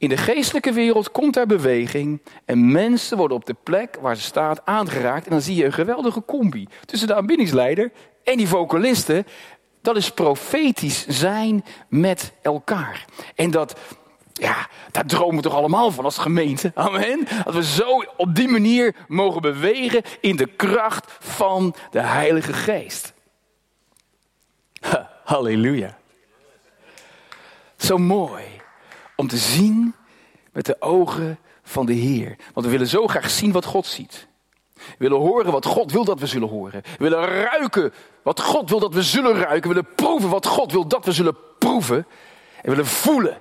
in 0.00 0.08
de 0.08 0.16
geestelijke 0.16 0.72
wereld 0.72 1.10
komt 1.10 1.36
er 1.36 1.46
beweging 1.46 2.22
en 2.44 2.72
mensen 2.72 3.16
worden 3.16 3.36
op 3.36 3.46
de 3.46 3.56
plek 3.62 3.96
waar 4.00 4.16
ze 4.16 4.22
staat 4.22 4.60
aangeraakt. 4.64 5.24
En 5.24 5.30
dan 5.30 5.40
zie 5.40 5.56
je 5.56 5.64
een 5.64 5.72
geweldige 5.72 6.24
combi 6.24 6.68
tussen 6.84 7.08
de 7.08 7.14
aanbiddingsleider 7.14 7.92
en 8.24 8.36
die 8.36 8.48
vocalisten. 8.48 9.26
Dat 9.82 9.96
is 9.96 10.10
profetisch 10.10 11.06
zijn 11.08 11.64
met 11.88 12.32
elkaar. 12.42 13.04
En 13.34 13.50
dat, 13.50 13.80
ja, 14.32 14.68
daar 14.90 15.06
dromen 15.06 15.36
we 15.36 15.42
toch 15.42 15.54
allemaal 15.54 15.90
van 15.90 16.04
als 16.04 16.18
gemeente. 16.18 16.72
Amen. 16.86 17.26
Dat 17.44 17.54
we 17.54 17.64
zo 17.64 18.04
op 18.16 18.34
die 18.34 18.48
manier 18.48 18.94
mogen 19.08 19.42
bewegen 19.42 20.02
in 20.20 20.36
de 20.36 20.46
kracht 20.46 21.16
van 21.18 21.74
de 21.90 22.00
Heilige 22.00 22.52
Geest. 22.52 23.12
halleluja. 25.24 25.98
Zo 27.76 27.98
mooi 27.98 28.59
om 29.20 29.28
te 29.28 29.36
zien 29.36 29.94
met 30.52 30.66
de 30.66 30.76
ogen 30.80 31.38
van 31.62 31.86
de 31.86 31.92
Heer. 31.92 32.36
Want 32.54 32.66
we 32.66 32.72
willen 32.72 32.86
zo 32.86 33.06
graag 33.06 33.30
zien 33.30 33.52
wat 33.52 33.64
God 33.64 33.86
ziet. 33.86 34.26
We 34.74 34.82
willen 34.98 35.18
horen 35.18 35.52
wat 35.52 35.66
God 35.66 35.92
wil 35.92 36.04
dat 36.04 36.20
we 36.20 36.26
zullen 36.26 36.48
horen. 36.48 36.82
We 36.82 37.08
willen 37.08 37.24
ruiken 37.24 37.92
wat 38.22 38.40
God 38.40 38.70
wil 38.70 38.80
dat 38.80 38.94
we 38.94 39.02
zullen 39.02 39.34
ruiken. 39.34 39.68
We 39.68 39.74
willen 39.74 39.94
proeven 39.94 40.28
wat 40.28 40.46
God 40.46 40.72
wil 40.72 40.86
dat 40.86 41.04
we 41.04 41.12
zullen 41.12 41.36
proeven. 41.58 41.96
En 41.96 42.06
we 42.62 42.70
willen 42.70 42.86
voelen 42.86 43.38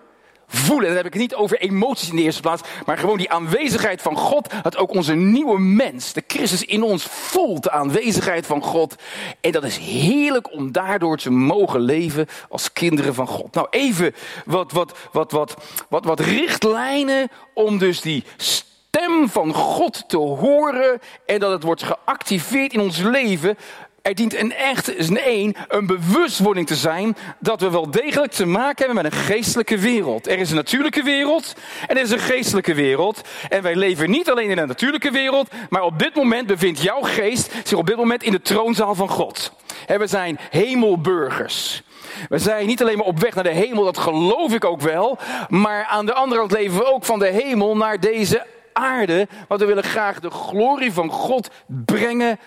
voelen. 0.50 0.88
En 0.88 0.96
dan 0.96 1.04
heb 1.04 1.06
ik 1.06 1.14
het 1.14 1.22
niet 1.22 1.36
over 1.36 1.60
emoties 1.60 2.10
in 2.10 2.16
de 2.16 2.22
eerste 2.22 2.42
plaats, 2.42 2.62
maar 2.86 2.98
gewoon 2.98 3.18
die 3.18 3.32
aanwezigheid 3.32 4.02
van 4.02 4.18
God. 4.18 4.50
Dat 4.64 4.78
ook 4.78 4.94
onze 4.94 5.16
nieuwe 5.16 5.60
mens, 5.60 6.14
de 6.14 6.24
Christus 6.28 6.64
in 6.64 6.84
ons, 6.84 7.04
voelt 7.04 7.64
de 7.64 7.72
aanwezigheid 7.72 8.46
van 8.46 8.64
God. 8.64 8.96
En 9.42 9.52
dat 9.52 9.64
is 9.64 9.78
heerlijk 9.78 10.52
om 10.52 10.72
daardoor 10.72 11.18
te 11.18 11.32
mogen 11.32 11.80
leven 11.80 12.28
als 12.50 12.74
kinderen 12.74 13.14
van 13.14 13.28
God. 13.28 13.54
Nou, 13.54 13.68
even 13.70 14.16
wat, 14.46 14.72
wat, 14.72 14.94
wat, 15.12 15.32
wat, 15.32 15.56
wat, 15.90 16.06
wat 16.06 16.20
richtlijnen 16.20 17.30
om 17.54 17.78
dus 17.78 18.02
die 18.02 18.24
stem 18.38 19.30
van 19.30 19.54
God 19.54 20.04
te 20.10 20.18
horen 20.18 21.00
en 21.26 21.40
dat 21.40 21.52
het 21.52 21.64
wordt 21.64 21.84
geactiveerd 21.84 22.74
in 22.74 22.80
ons 22.80 22.98
leven. 22.98 23.58
Er 24.02 24.16
dient 24.16 24.36
een 24.36 24.54
echt, 24.54 25.10
een 25.10 25.18
één, 25.18 25.56
een 25.68 25.86
bewustwording 25.86 26.68
te 26.68 26.76
zijn 26.76 27.18
dat 27.40 27.62
we 27.62 27.70
wel 27.70 27.92
degelijk 27.92 28.32
te 28.32 28.46
maken 28.46 28.86
hebben 28.86 29.04
met 29.04 29.14
een 29.14 29.20
geestelijke 29.20 29.78
wereld. 29.78 30.28
Er 30.28 30.40
is 30.40 30.50
een 30.50 30.56
natuurlijke 30.56 31.04
wereld 31.04 31.54
en 31.88 31.98
er 31.98 32.04
is 32.04 32.12
een 32.12 32.20
geestelijke 32.20 32.74
wereld. 32.74 33.22
En 33.50 33.62
wij 33.62 33.76
leven 33.76 34.10
niet 34.10 34.30
alleen 34.30 34.50
in 34.50 34.58
een 34.58 34.68
natuurlijke 34.68 35.12
wereld, 35.12 35.50
maar 35.70 35.84
op 35.84 36.00
dit 36.00 36.16
moment 36.16 36.48
bevindt 36.48 36.82
jouw 36.82 37.02
geest 37.02 37.52
zich 37.64 37.78
op 37.78 37.88
dit 37.88 37.96
moment 37.96 38.24
in 38.24 38.32
de 38.32 38.42
troonzaal 38.42 38.96
van 38.96 39.10
God. 39.10 39.52
En 39.88 40.00
we 40.00 40.08
zijn 40.08 40.40
hemelburgers. 40.50 41.84
We 42.30 42.38
zijn 42.38 42.68
niet 42.68 42.82
alleen 42.82 42.98
maar 42.98 43.06
op 43.06 43.20
weg 43.20 43.36
naar 43.36 43.44
de 43.44 43.50
hemel, 43.50 43.84
dat 43.84 43.98
geloof 43.98 44.54
ik 44.54 44.66
ook 44.66 44.82
wel. 44.82 45.18
Maar 45.48 45.86
aan 45.86 46.06
de 46.06 46.14
andere 46.14 46.40
kant 46.40 46.52
leven 46.52 46.78
we 46.78 46.94
ook 46.94 47.06
van 47.06 47.20
de 47.20 47.28
hemel 47.28 47.78
naar 47.78 48.00
deze 48.00 48.46
aarde. 48.74 49.28
Want 49.48 49.62
we 49.62 49.68
willen 49.68 49.84
graag 49.84 50.20
de 50.20 50.30
glorie 50.30 50.94
van 50.94 51.10
God 51.10 51.50
brengen 51.68 52.40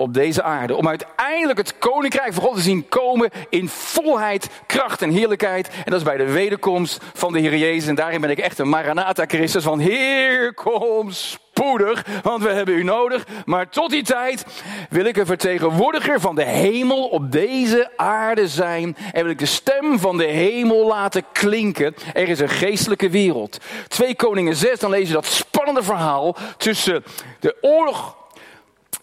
op 0.00 0.14
deze 0.14 0.42
aarde. 0.42 0.76
Om 0.76 0.88
uiteindelijk 0.88 1.58
het 1.58 1.78
koninkrijk 1.78 2.32
van 2.32 2.42
God 2.42 2.54
te 2.54 2.60
zien 2.60 2.88
komen 2.88 3.30
in 3.48 3.68
volheid, 3.68 4.50
kracht 4.66 5.02
en 5.02 5.10
heerlijkheid. 5.10 5.68
En 5.68 5.90
dat 5.90 5.94
is 5.94 6.02
bij 6.02 6.16
de 6.16 6.32
wederkomst 6.32 7.02
van 7.14 7.32
de 7.32 7.38
Heer 7.38 7.56
Jezus. 7.56 7.88
En 7.88 7.94
daarin 7.94 8.20
ben 8.20 8.30
ik 8.30 8.38
echt 8.38 8.58
een 8.58 8.68
Maranatha 8.68 9.24
Christus 9.26 9.62
van 9.62 9.78
Heer, 9.78 10.54
kom 10.54 11.10
spoedig, 11.10 12.06
want 12.22 12.42
we 12.42 12.50
hebben 12.50 12.74
u 12.74 12.82
nodig. 12.82 13.26
Maar 13.44 13.68
tot 13.68 13.90
die 13.90 14.02
tijd 14.02 14.44
wil 14.90 15.04
ik 15.04 15.16
een 15.16 15.26
vertegenwoordiger 15.26 16.20
van 16.20 16.34
de 16.34 16.44
hemel 16.44 17.08
op 17.08 17.32
deze 17.32 17.90
aarde 17.96 18.48
zijn. 18.48 18.96
En 19.12 19.22
wil 19.22 19.32
ik 19.32 19.38
de 19.38 19.46
stem 19.46 19.98
van 19.98 20.16
de 20.16 20.26
hemel 20.26 20.86
laten 20.86 21.24
klinken. 21.32 21.94
Er 22.12 22.28
is 22.28 22.40
een 22.40 22.48
geestelijke 22.48 23.10
wereld. 23.10 23.58
Twee 23.88 24.14
Koningen 24.14 24.56
6, 24.56 24.78
dan 24.78 24.90
lees 24.90 25.06
je 25.06 25.14
dat 25.14 25.26
spannende 25.26 25.82
verhaal 25.82 26.36
tussen 26.56 27.04
de 27.40 27.56
oorlog 27.60 28.18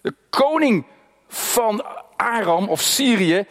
de 0.02 0.14
koning 0.30 0.84
van 1.28 1.84
Aram 2.16 2.68
of 2.68 2.80
Syrië 2.80 3.46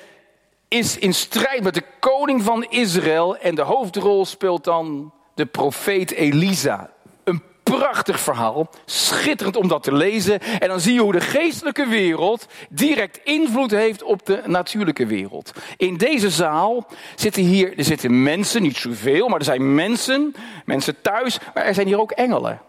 is 0.67 0.97
in 0.97 1.13
strijd 1.13 1.63
met 1.63 1.73
de 1.73 1.83
koning 1.99 2.43
van 2.43 2.63
Israël 2.63 3.37
en 3.37 3.55
de 3.55 3.61
hoofdrol 3.61 4.25
speelt 4.25 4.63
dan 4.63 5.13
de 5.33 5.45
profeet 5.45 6.11
Elisa. 6.11 6.89
Een 7.23 7.41
prachtig 7.63 8.19
verhaal, 8.19 8.69
schitterend 8.85 9.55
om 9.55 9.67
dat 9.67 9.83
te 9.83 9.93
lezen. 9.93 10.39
En 10.39 10.67
dan 10.67 10.79
zie 10.79 10.93
je 10.93 10.99
hoe 10.99 11.11
de 11.11 11.21
geestelijke 11.21 11.85
wereld 11.85 12.47
direct 12.69 13.19
invloed 13.23 13.71
heeft 13.71 14.03
op 14.03 14.25
de 14.25 14.41
natuurlijke 14.45 15.05
wereld. 15.05 15.51
In 15.77 15.97
deze 15.97 16.29
zaal 16.29 16.87
zitten 17.15 17.43
hier, 17.43 17.77
er 17.77 17.83
zitten 17.83 18.23
mensen, 18.23 18.61
niet 18.61 18.77
zoveel, 18.77 19.27
maar 19.27 19.39
er 19.39 19.45
zijn 19.45 19.75
mensen, 19.75 20.35
mensen 20.65 21.01
thuis, 21.01 21.39
maar 21.53 21.65
er 21.65 21.73
zijn 21.73 21.87
hier 21.87 21.99
ook 21.99 22.11
engelen. 22.11 22.61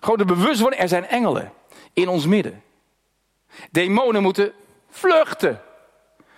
Gewoon 0.00 0.18
de 0.18 0.24
bewustwording, 0.24 0.82
er 0.82 0.88
zijn 0.88 1.06
engelen 1.06 1.52
in 1.92 2.08
ons 2.08 2.26
midden. 2.26 2.62
Demonen 3.70 4.22
moeten 4.22 4.52
vluchten. 4.90 5.60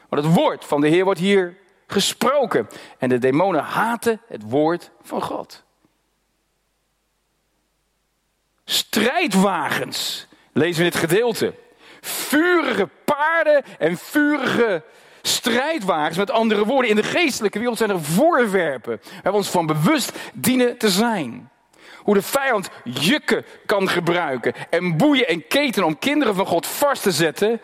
Maar 0.08 0.18
het 0.22 0.34
woord 0.34 0.64
van 0.64 0.80
de 0.80 0.88
Heer 0.88 1.04
wordt 1.04 1.20
hier 1.20 1.56
gesproken. 1.86 2.68
En 2.98 3.08
de 3.08 3.18
demonen 3.18 3.62
haten 3.62 4.20
het 4.28 4.42
woord 4.42 4.90
van 5.02 5.22
God. 5.22 5.64
Strijdwagens, 8.64 10.26
lezen 10.52 10.78
we 10.78 10.84
in 10.84 10.90
dit 10.90 11.00
gedeelte. 11.00 11.54
Vurige 12.00 12.88
paarden 13.04 13.64
en 13.78 13.96
vurige 13.96 14.82
strijdwagens. 15.22 16.16
Met 16.16 16.30
andere 16.30 16.64
woorden, 16.64 16.90
in 16.90 16.96
de 16.96 17.02
geestelijke 17.02 17.58
wereld 17.58 17.78
zijn 17.78 17.90
er 17.90 18.02
voorwerpen 18.02 19.00
waar 19.22 19.32
we 19.32 19.38
ons 19.38 19.50
van 19.50 19.66
bewust 19.66 20.12
dienen 20.34 20.78
te 20.78 20.90
zijn. 20.90 21.50
Hoe 22.02 22.14
de 22.14 22.22
vijand 22.22 22.68
jukken 22.84 23.44
kan 23.66 23.88
gebruiken 23.88 24.52
en 24.70 24.96
boeien 24.96 25.28
en 25.28 25.46
keten 25.46 25.84
om 25.84 25.98
kinderen 25.98 26.34
van 26.34 26.46
God 26.46 26.66
vast 26.66 27.02
te 27.02 27.10
zetten. 27.10 27.60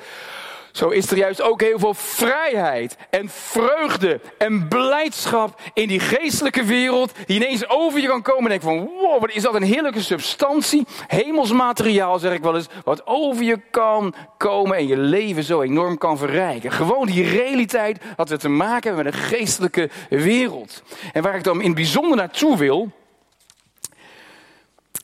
Zo 0.76 0.88
is 0.88 1.11
er 1.11 1.16
juist 1.16 1.43
ook 1.43 1.61
heel 1.61 1.78
veel 1.78 1.95
vrijheid 1.95 2.97
en 3.11 3.28
vreugde 3.28 4.21
en 4.38 4.69
blijdschap 4.69 5.61
in 5.75 5.88
die 5.88 6.00
geestelijke 6.00 6.64
wereld. 6.64 7.12
Die 7.26 7.37
ineens 7.37 7.69
over 7.69 8.00
je 8.00 8.07
kan 8.07 8.23
komen 8.23 8.43
en 8.43 8.49
denk 8.49 8.62
van 8.62 8.90
wow, 9.00 9.21
wat 9.21 9.31
is 9.31 9.43
dat 9.43 9.55
een 9.55 9.62
heerlijke 9.62 10.02
substantie. 10.02 10.87
Hemelsmateriaal 11.07 12.19
zeg 12.19 12.33
ik 12.33 12.43
wel 12.43 12.55
eens. 12.55 12.69
Wat 12.85 13.07
over 13.07 13.45
je 13.45 13.61
kan 13.71 14.14
komen 14.37 14.76
en 14.76 14.87
je 14.87 14.97
leven 14.97 15.43
zo 15.43 15.62
enorm 15.62 15.99
kan 15.99 16.19
verrijken. 16.19 16.73
Gewoon 16.73 17.07
die 17.07 17.28
realiteit 17.28 18.00
dat 18.16 18.28
we 18.28 18.37
te 18.37 18.49
maken 18.49 18.95
hebben 18.95 19.05
met 19.05 19.14
een 19.14 19.21
geestelijke 19.21 19.90
wereld. 20.09 20.83
En 21.12 21.23
waar 21.23 21.37
ik 21.37 21.45
dan 21.45 21.61
in 21.61 21.66
het 21.66 21.75
bijzonder 21.75 22.16
naartoe 22.16 22.57
wil. 22.57 22.90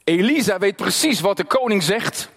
Elisa 0.05 0.59
weet 0.59 0.77
precies 0.77 1.21
wat 1.21 1.37
de 1.37 1.45
koning 1.45 1.83
zegt. 1.83 2.31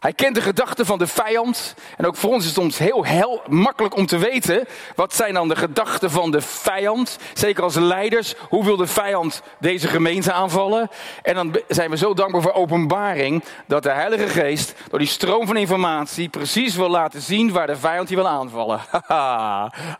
Hij 0.00 0.12
kent 0.12 0.34
de 0.34 0.40
gedachten 0.40 0.86
van 0.86 0.98
de 0.98 1.06
vijand. 1.06 1.74
En 1.96 2.06
ook 2.06 2.16
voor 2.16 2.30
ons 2.30 2.38
is 2.40 2.44
het 2.44 2.54
soms 2.54 2.78
heel, 2.78 3.42
makkelijk 3.48 3.96
om 3.96 4.06
te 4.06 4.18
weten. 4.18 4.66
Wat 4.94 5.14
zijn 5.14 5.34
dan 5.34 5.48
de 5.48 5.56
gedachten 5.56 6.10
van 6.10 6.30
de 6.30 6.40
vijand? 6.40 7.18
Zeker 7.34 7.62
als 7.62 7.74
leiders. 7.74 8.34
Hoe 8.48 8.64
wil 8.64 8.76
de 8.76 8.86
vijand 8.86 9.42
deze 9.60 9.88
gemeente 9.88 10.32
aanvallen? 10.32 10.90
En 11.22 11.34
dan 11.34 11.60
zijn 11.68 11.90
we 11.90 11.96
zo 11.96 12.14
dankbaar 12.14 12.42
voor 12.42 12.52
openbaring. 12.52 13.44
Dat 13.66 13.82
de 13.82 13.90
Heilige 13.90 14.28
Geest 14.28 14.74
door 14.90 14.98
die 14.98 15.08
stroom 15.08 15.46
van 15.46 15.56
informatie 15.56 16.28
precies 16.28 16.76
wil 16.76 16.90
laten 16.90 17.20
zien 17.20 17.52
waar 17.52 17.66
de 17.66 17.76
vijand 17.76 18.08
die 18.08 18.16
wil 18.16 18.28
aanvallen. 18.28 18.80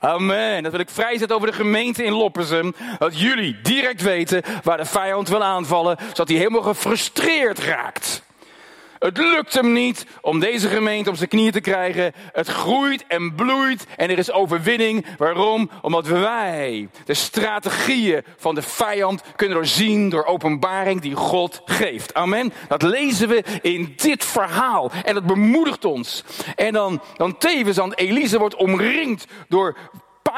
Amen. 0.00 0.62
Dat 0.62 0.72
wil 0.72 0.80
ik 0.80 0.90
vrijzetten 0.90 1.36
over 1.36 1.48
de 1.48 1.56
gemeente 1.56 2.04
in 2.04 2.12
Loppersum. 2.12 2.74
Dat 2.98 3.20
jullie 3.20 3.60
direct 3.62 4.02
weten 4.02 4.42
waar 4.62 4.76
de 4.76 4.84
vijand 4.84 5.28
wil 5.28 5.42
aanvallen. 5.42 5.96
Zodat 6.08 6.28
hij 6.28 6.36
helemaal 6.36 6.62
gefrustreerd 6.62 7.58
raakt. 7.58 8.26
Het 8.98 9.18
lukt 9.18 9.54
hem 9.54 9.72
niet 9.72 10.06
om 10.20 10.40
deze 10.40 10.68
gemeente 10.68 11.10
op 11.10 11.16
zijn 11.16 11.28
knieën 11.28 11.52
te 11.52 11.60
krijgen. 11.60 12.12
Het 12.32 12.48
groeit 12.48 13.04
en 13.06 13.34
bloeit 13.34 13.86
en 13.96 14.10
er 14.10 14.18
is 14.18 14.32
overwinning. 14.32 15.06
Waarom? 15.18 15.70
Omdat 15.82 16.06
wij 16.06 16.88
de 17.04 17.14
strategieën 17.14 18.24
van 18.36 18.54
de 18.54 18.62
vijand 18.62 19.22
kunnen 19.36 19.56
doorzien 19.56 20.08
door 20.08 20.24
openbaring 20.24 21.00
die 21.00 21.14
God 21.14 21.62
geeft. 21.64 22.14
Amen. 22.14 22.52
Dat 22.68 22.82
lezen 22.82 23.28
we 23.28 23.44
in 23.62 23.92
dit 23.96 24.24
verhaal 24.24 24.90
en 25.04 25.14
dat 25.14 25.26
bemoedigt 25.26 25.84
ons. 25.84 26.24
En 26.56 26.72
dan, 26.72 27.02
dan 27.16 27.38
tevens 27.38 27.80
aan 27.80 27.92
Elise 27.92 28.38
wordt 28.38 28.56
omringd 28.56 29.26
door 29.48 29.76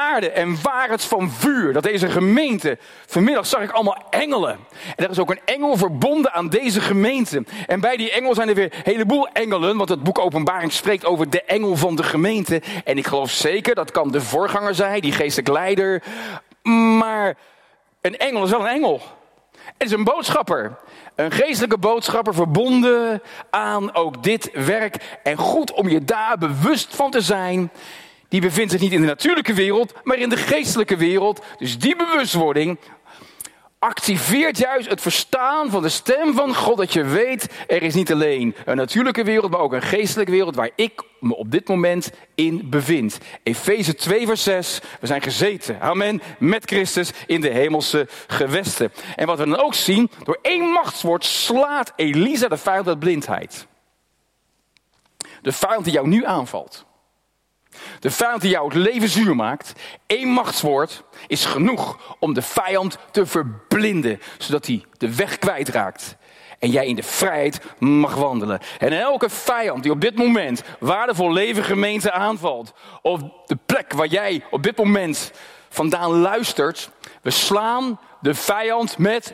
paarden 0.01 0.35
en 0.35 0.57
wagens 0.61 1.05
van 1.05 1.31
vuur. 1.31 1.73
Dat 1.73 1.83
deze 1.83 2.09
gemeente, 2.09 2.77
vanmiddag 3.05 3.45
zag 3.45 3.61
ik 3.61 3.71
allemaal 3.71 4.03
engelen. 4.09 4.59
En 4.95 5.03
er 5.03 5.09
is 5.09 5.19
ook 5.19 5.31
een 5.31 5.41
engel 5.45 5.77
verbonden 5.77 6.33
aan 6.33 6.49
deze 6.49 6.81
gemeente. 6.81 7.43
En 7.67 7.79
bij 7.79 7.97
die 7.97 8.11
engel 8.11 8.35
zijn 8.35 8.49
er 8.49 8.55
weer 8.55 8.73
een 8.73 8.81
heleboel 8.83 9.27
engelen, 9.27 9.77
want 9.77 9.89
het 9.89 10.03
boek 10.03 10.19
Openbaring 10.19 10.71
spreekt 10.71 11.05
over 11.05 11.29
de 11.29 11.43
engel 11.43 11.75
van 11.75 11.95
de 11.95 12.03
gemeente. 12.03 12.61
En 12.83 12.97
ik 12.97 13.07
geloof 13.07 13.31
zeker, 13.31 13.75
dat 13.75 13.91
kan 13.91 14.11
de 14.11 14.21
voorganger 14.21 14.75
zijn, 14.75 15.01
die 15.01 15.11
geestelijk 15.11 15.49
leider. 15.49 16.03
Maar 16.97 17.37
een 18.01 18.17
engel 18.17 18.43
is 18.43 18.49
wel 18.49 18.59
een 18.59 18.75
engel. 18.75 19.01
Het 19.77 19.87
is 19.87 19.91
een 19.91 20.03
boodschapper. 20.03 20.77
Een 21.15 21.31
geestelijke 21.31 21.77
boodschapper 21.77 22.33
verbonden 22.33 23.21
aan 23.49 23.95
ook 23.95 24.23
dit 24.23 24.49
werk. 24.53 25.19
En 25.23 25.37
goed 25.37 25.71
om 25.71 25.89
je 25.89 26.03
daar 26.03 26.37
bewust 26.37 26.95
van 26.95 27.11
te 27.11 27.21
zijn 27.21 27.71
die 28.31 28.41
bevindt 28.41 28.71
zich 28.71 28.81
niet 28.81 28.91
in 28.91 29.01
de 29.01 29.07
natuurlijke 29.07 29.53
wereld, 29.53 29.93
maar 30.03 30.17
in 30.17 30.29
de 30.29 30.37
geestelijke 30.37 30.95
wereld. 30.95 31.41
Dus 31.57 31.77
die 31.77 31.95
bewustwording 31.95 32.77
activeert 33.79 34.57
juist 34.57 34.89
het 34.89 35.01
verstaan 35.01 35.69
van 35.69 35.81
de 35.81 35.89
stem 35.89 36.33
van 36.33 36.55
God. 36.55 36.77
Dat 36.77 36.93
je 36.93 37.03
weet, 37.03 37.47
er 37.67 37.83
is 37.83 37.93
niet 37.93 38.11
alleen 38.11 38.55
een 38.65 38.75
natuurlijke 38.75 39.23
wereld, 39.23 39.51
maar 39.51 39.59
ook 39.59 39.73
een 39.73 39.81
geestelijke 39.81 40.31
wereld 40.31 40.55
waar 40.55 40.69
ik 40.75 41.03
me 41.19 41.35
op 41.35 41.51
dit 41.51 41.67
moment 41.67 42.11
in 42.35 42.69
bevind. 42.69 43.17
Efeze 43.43 43.95
2 43.95 44.25
vers 44.25 44.43
6, 44.43 44.81
we 44.99 45.07
zijn 45.07 45.21
gezeten, 45.21 45.81
amen, 45.81 46.21
met 46.39 46.65
Christus 46.65 47.11
in 47.27 47.41
de 47.41 47.49
hemelse 47.49 48.07
gewesten. 48.27 48.91
En 49.15 49.25
wat 49.25 49.37
we 49.37 49.45
dan 49.45 49.59
ook 49.59 49.73
zien, 49.73 50.09
door 50.23 50.39
één 50.41 50.71
machtswoord 50.71 51.25
slaat 51.25 51.93
Elisa 51.95 52.47
de 52.47 52.57
vijand 52.57 52.87
uit 52.87 52.99
blindheid. 52.99 53.67
De 55.41 55.51
vijand 55.51 55.83
die 55.83 55.93
jou 55.93 56.07
nu 56.07 56.25
aanvalt. 56.25 56.89
De 57.99 58.11
vijand 58.11 58.41
die 58.41 58.51
jou 58.51 58.67
het 58.67 58.77
leven 58.77 59.09
zuur 59.09 59.35
maakt, 59.35 59.73
één 60.05 60.27
machtswoord 60.27 61.03
is 61.27 61.45
genoeg 61.45 62.15
om 62.19 62.33
de 62.33 62.41
vijand 62.41 62.97
te 63.11 63.25
verblinden, 63.25 64.19
zodat 64.37 64.65
hij 64.65 64.85
de 64.97 65.15
weg 65.15 65.37
kwijtraakt. 65.37 66.15
En 66.59 66.69
jij 66.69 66.85
in 66.85 66.95
de 66.95 67.03
vrijheid 67.03 67.61
mag 67.79 68.15
wandelen. 68.15 68.59
En 68.79 68.99
elke 68.99 69.29
vijand 69.29 69.83
die 69.83 69.91
op 69.91 70.01
dit 70.01 70.15
moment 70.15 70.63
waardevol 70.79 71.31
leven 71.33 71.63
gemeente 71.63 72.11
aanvalt, 72.11 72.73
of 73.01 73.21
de 73.45 73.57
plek 73.65 73.93
waar 73.93 74.07
jij 74.07 74.43
op 74.51 74.63
dit 74.63 74.77
moment 74.77 75.31
vandaan 75.69 76.11
luistert, 76.11 76.89
we 77.21 77.29
slaan 77.29 77.99
de 78.19 78.33
vijand 78.33 78.97
met 78.97 79.33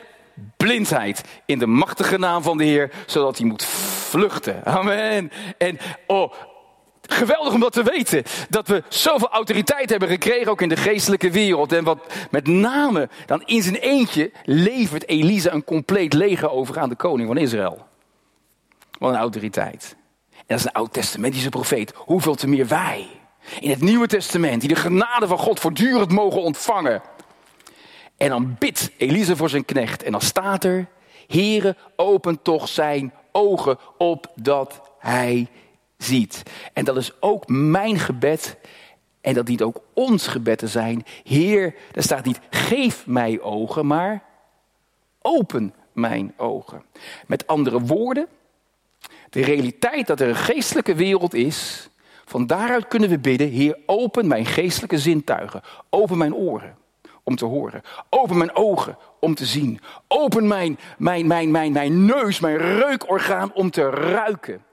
blindheid 0.56 1.24
in 1.46 1.58
de 1.58 1.66
machtige 1.66 2.18
naam 2.18 2.42
van 2.42 2.58
de 2.58 2.64
Heer, 2.64 2.90
zodat 3.06 3.38
hij 3.38 3.46
moet 3.46 3.64
vluchten. 3.64 4.64
Amen. 4.64 5.30
En 5.58 5.78
oh, 6.06 6.32
geweldig 7.08 7.54
om 7.54 7.60
dat 7.60 7.72
te 7.72 7.82
weten. 7.82 8.22
Dat 8.48 8.68
we 8.68 8.82
zoveel 8.88 9.28
autoriteit 9.28 9.90
hebben 9.90 10.08
gekregen, 10.08 10.50
ook 10.50 10.62
in 10.62 10.68
de 10.68 10.76
geestelijke 10.76 11.30
wereld. 11.30 11.72
En 11.72 11.84
wat 11.84 12.12
met 12.30 12.46
name 12.46 13.08
dan 13.26 13.42
in 13.44 13.62
zijn 13.62 13.76
eentje 13.76 14.30
levert 14.44 15.08
Elisa 15.08 15.52
een 15.52 15.64
compleet 15.64 16.12
leger 16.12 16.50
over 16.50 16.78
aan 16.78 16.88
de 16.88 16.96
koning 16.96 17.28
van 17.28 17.36
Israël. 17.36 17.86
Wat 18.98 19.10
een 19.10 19.18
autoriteit. 19.18 19.96
En 20.30 20.44
dat 20.46 20.58
is 20.58 20.64
een 20.64 20.72
oud-testamentische 20.72 21.48
profeet. 21.48 21.92
Hoeveel 21.94 22.34
te 22.34 22.48
meer 22.48 22.66
wij. 22.68 23.06
In 23.60 23.70
het 23.70 23.80
Nieuwe 23.80 24.06
Testament, 24.06 24.60
die 24.60 24.68
de 24.68 24.76
genade 24.76 25.26
van 25.26 25.38
God 25.38 25.60
voortdurend 25.60 26.10
mogen 26.10 26.42
ontvangen. 26.42 27.02
En 28.16 28.28
dan 28.28 28.56
bidt 28.58 28.90
Elisa 28.96 29.36
voor 29.36 29.48
zijn 29.48 29.64
knecht. 29.64 30.02
En 30.02 30.12
dan 30.12 30.20
staat 30.20 30.64
er, 30.64 30.86
Heere, 31.26 31.76
open 31.96 32.42
toch 32.42 32.68
zijn 32.68 33.12
ogen 33.32 33.78
op 33.98 34.32
dat 34.34 34.80
hij 34.98 35.48
ziet. 35.98 36.42
En 36.72 36.84
dat 36.84 36.96
is 36.96 37.12
ook 37.20 37.48
mijn 37.48 37.98
gebed. 37.98 38.56
En 39.20 39.34
dat 39.34 39.46
dient 39.46 39.62
ook 39.62 39.80
ons 39.92 40.26
gebed 40.26 40.58
te 40.58 40.68
zijn. 40.68 41.04
Heer, 41.24 41.74
er 41.94 42.02
staat 42.02 42.24
niet 42.24 42.40
geef 42.50 43.06
mij 43.06 43.40
ogen, 43.40 43.86
maar 43.86 44.22
open 45.22 45.74
mijn 45.92 46.34
ogen. 46.36 46.82
Met 47.26 47.46
andere 47.46 47.80
woorden, 47.80 48.28
de 49.30 49.44
realiteit 49.44 50.06
dat 50.06 50.20
er 50.20 50.28
een 50.28 50.36
geestelijke 50.36 50.94
wereld 50.94 51.34
is, 51.34 51.88
van 52.24 52.46
daaruit 52.46 52.88
kunnen 52.88 53.08
we 53.08 53.18
bidden, 53.18 53.48
Heer, 53.48 53.78
open 53.86 54.26
mijn 54.26 54.46
geestelijke 54.46 54.98
zintuigen, 54.98 55.62
open 55.90 56.18
mijn 56.18 56.34
oren 56.34 56.76
om 57.22 57.36
te 57.36 57.44
horen, 57.44 57.82
open 58.10 58.36
mijn 58.38 58.56
ogen 58.56 58.98
om 59.20 59.34
te 59.34 59.46
zien, 59.46 59.80
open 60.08 60.46
mijn, 60.46 60.78
mijn, 60.98 61.26
mijn, 61.26 61.50
mijn, 61.50 61.72
mijn 61.72 62.04
neus, 62.04 62.40
mijn 62.40 62.56
reukorgaan 62.56 63.52
om 63.52 63.70
te 63.70 63.90
ruiken 63.90 64.66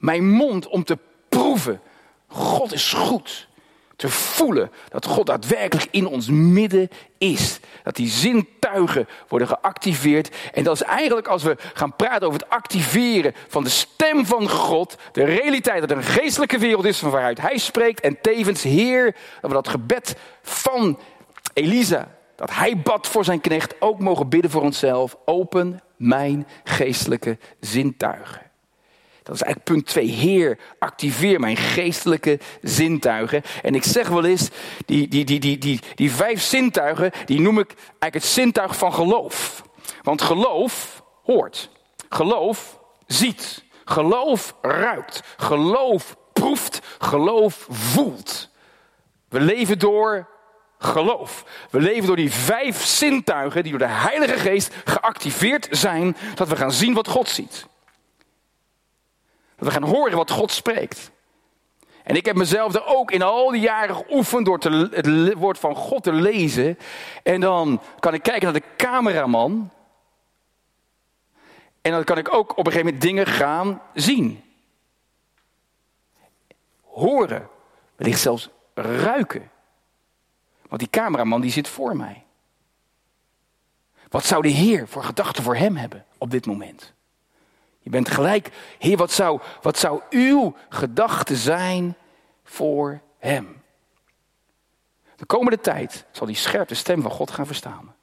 mijn 0.00 0.28
mond 0.28 0.66
om 0.66 0.84
te 0.84 0.98
proeven. 1.28 1.80
God 2.26 2.72
is 2.72 2.92
goed. 2.92 3.48
Te 3.96 4.08
voelen 4.08 4.70
dat 4.88 5.06
God 5.06 5.26
daadwerkelijk 5.26 5.88
in 5.90 6.06
ons 6.06 6.28
midden 6.30 6.88
is. 7.18 7.60
Dat 7.82 7.96
die 7.96 8.08
zintuigen 8.08 9.08
worden 9.28 9.48
geactiveerd. 9.48 10.36
En 10.52 10.64
dat 10.64 10.74
is 10.74 10.82
eigenlijk 10.82 11.28
als 11.28 11.42
we 11.42 11.56
gaan 11.74 11.96
praten 11.96 12.26
over 12.26 12.40
het 12.40 12.50
activeren 12.50 13.34
van 13.48 13.64
de 13.64 13.70
stem 13.70 14.26
van 14.26 14.48
God. 14.48 14.96
De 15.12 15.24
realiteit 15.24 15.80
dat 15.80 15.90
er 15.90 15.96
een 15.96 16.02
geestelijke 16.02 16.58
wereld 16.58 16.84
is 16.84 16.98
van 16.98 17.10
waaruit 17.10 17.40
Hij 17.40 17.58
spreekt. 17.58 18.00
En 18.00 18.20
tevens 18.20 18.62
Heer, 18.62 19.16
dat 19.40 19.50
we 19.50 19.56
dat 19.56 19.68
gebed 19.68 20.16
van 20.42 20.98
Elisa, 21.52 22.08
dat 22.36 22.50
Hij 22.50 22.78
bad 22.78 23.06
voor 23.06 23.24
zijn 23.24 23.40
knecht, 23.40 23.80
ook 23.80 23.98
mogen 23.98 24.28
bidden 24.28 24.50
voor 24.50 24.62
onszelf. 24.62 25.16
Open 25.24 25.82
mijn 25.96 26.46
geestelijke 26.64 27.38
zintuigen. 27.60 28.49
Dat 29.30 29.38
is 29.40 29.44
eigenlijk 29.44 29.74
punt 29.74 29.86
2. 29.86 30.06
Heer, 30.06 30.58
activeer 30.78 31.40
mijn 31.40 31.56
geestelijke 31.56 32.38
zintuigen. 32.62 33.42
En 33.62 33.74
ik 33.74 33.84
zeg 33.84 34.08
wel 34.08 34.24
eens, 34.24 34.48
die, 34.86 35.08
die, 35.08 35.24
die, 35.24 35.40
die, 35.40 35.58
die, 35.58 35.80
die 35.94 36.12
vijf 36.12 36.42
zintuigen, 36.42 37.10
die 37.24 37.40
noem 37.40 37.58
ik 37.58 37.74
eigenlijk 37.76 38.14
het 38.14 38.24
zintuig 38.24 38.76
van 38.76 38.92
geloof. 38.92 39.62
Want 40.02 40.22
geloof 40.22 41.02
hoort. 41.22 41.70
Geloof 42.08 42.78
ziet. 43.06 43.64
Geloof 43.84 44.54
ruikt. 44.62 45.22
Geloof 45.36 46.16
proeft. 46.32 46.80
Geloof 46.98 47.66
voelt. 47.70 48.50
We 49.28 49.40
leven 49.40 49.78
door 49.78 50.28
geloof. 50.78 51.44
We 51.70 51.80
leven 51.80 52.06
door 52.06 52.16
die 52.16 52.32
vijf 52.32 52.84
zintuigen 52.84 53.62
die 53.62 53.70
door 53.70 53.88
de 53.88 53.94
Heilige 53.94 54.38
Geest 54.38 54.74
geactiveerd 54.84 55.68
zijn, 55.70 56.16
dat 56.34 56.48
we 56.48 56.56
gaan 56.56 56.72
zien 56.72 56.94
wat 56.94 57.08
God 57.08 57.28
ziet. 57.28 57.68
Dat 59.60 59.68
we 59.68 59.80
gaan 59.80 59.88
horen 59.88 60.16
wat 60.16 60.30
God 60.30 60.50
spreekt. 60.50 61.10
En 62.04 62.16
ik 62.16 62.24
heb 62.24 62.36
mezelf 62.36 62.74
er 62.74 62.86
ook 62.86 63.10
in 63.10 63.22
al 63.22 63.50
die 63.50 63.60
jaren 63.60 63.94
geoefend 63.94 64.46
door 64.46 64.58
te, 64.58 64.88
het 64.92 65.34
woord 65.34 65.58
van 65.58 65.74
God 65.74 66.02
te 66.02 66.12
lezen. 66.12 66.78
En 67.22 67.40
dan 67.40 67.82
kan 67.98 68.14
ik 68.14 68.22
kijken 68.22 68.42
naar 68.42 68.60
de 68.60 68.76
cameraman. 68.76 69.70
En 71.80 71.92
dan 71.92 72.04
kan 72.04 72.18
ik 72.18 72.34
ook 72.34 72.50
op 72.50 72.66
een 72.66 72.72
gegeven 72.72 72.84
moment 72.84 73.02
dingen 73.02 73.26
gaan 73.26 73.82
zien. 73.94 74.42
Horen. 76.82 77.48
Wellicht 77.96 78.20
zelfs 78.20 78.48
ruiken. 78.74 79.50
Want 80.68 80.80
die 80.80 80.90
cameraman 80.90 81.40
die 81.40 81.52
zit 81.52 81.68
voor 81.68 81.96
mij. 81.96 82.24
Wat 84.08 84.24
zou 84.24 84.42
de 84.42 84.48
Heer 84.48 84.88
voor 84.88 85.04
gedachten 85.04 85.42
voor 85.42 85.56
hem 85.56 85.76
hebben 85.76 86.04
op 86.18 86.30
dit 86.30 86.46
moment? 86.46 86.92
Je 87.80 87.90
bent 87.90 88.10
gelijk, 88.10 88.50
Heer, 88.78 88.96
wat 88.96 89.12
zou, 89.12 89.40
wat 89.62 89.78
zou 89.78 90.00
uw 90.10 90.54
gedachte 90.68 91.36
zijn 91.36 91.96
voor 92.44 93.00
hem? 93.18 93.62
De 95.16 95.26
komende 95.26 95.60
tijd 95.60 96.04
zal 96.10 96.26
hij 96.26 96.36
scherp 96.36 96.68
de 96.68 96.74
stem 96.74 97.02
van 97.02 97.10
God 97.10 97.30
gaan 97.30 97.46
verstaan. 97.46 97.94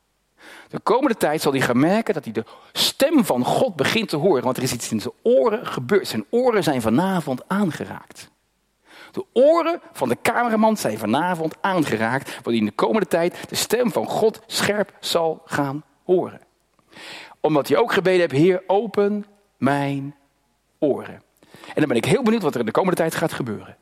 De 0.67 0.79
komende 0.79 1.17
tijd 1.17 1.41
zal 1.41 1.51
hij 1.51 1.61
gaan 1.61 1.79
merken 1.79 2.13
dat 2.13 2.23
hij 2.23 2.33
de 2.33 2.45
stem 2.71 3.25
van 3.25 3.45
God 3.45 3.75
begint 3.75 4.09
te 4.09 4.15
horen. 4.15 4.43
Want 4.43 4.57
er 4.57 4.63
is 4.63 4.73
iets 4.73 4.91
in 4.91 5.01
zijn 5.01 5.13
oren 5.21 5.65
gebeurd. 5.65 6.07
Zijn 6.07 6.25
oren 6.29 6.63
zijn 6.63 6.81
vanavond 6.81 7.41
aangeraakt. 7.47 8.29
De 9.11 9.25
oren 9.33 9.81
van 9.91 10.09
de 10.09 10.17
cameraman 10.21 10.77
zijn 10.77 10.97
vanavond 10.97 11.55
aangeraakt. 11.61 12.33
Waardoor 12.33 12.51
hij 12.51 12.61
in 12.61 12.65
de 12.65 12.71
komende 12.71 13.07
tijd 13.07 13.49
de 13.49 13.55
stem 13.55 13.91
van 13.91 14.07
God 14.07 14.39
scherp 14.45 14.93
zal 14.99 15.41
gaan 15.45 15.83
horen. 16.03 16.41
Omdat 17.41 17.67
hij 17.67 17.77
ook 17.77 17.93
gebeden 17.93 18.19
heeft, 18.19 18.31
Heer, 18.31 18.63
open 18.67 19.25
mijn 19.57 20.15
oren. 20.79 21.23
En 21.51 21.73
dan 21.75 21.87
ben 21.87 21.97
ik 21.97 22.05
heel 22.05 22.23
benieuwd 22.23 22.41
wat 22.41 22.53
er 22.53 22.59
in 22.59 22.65
de 22.65 22.71
komende 22.71 22.97
tijd 22.97 23.15
gaat 23.15 23.33
gebeuren. 23.33 23.77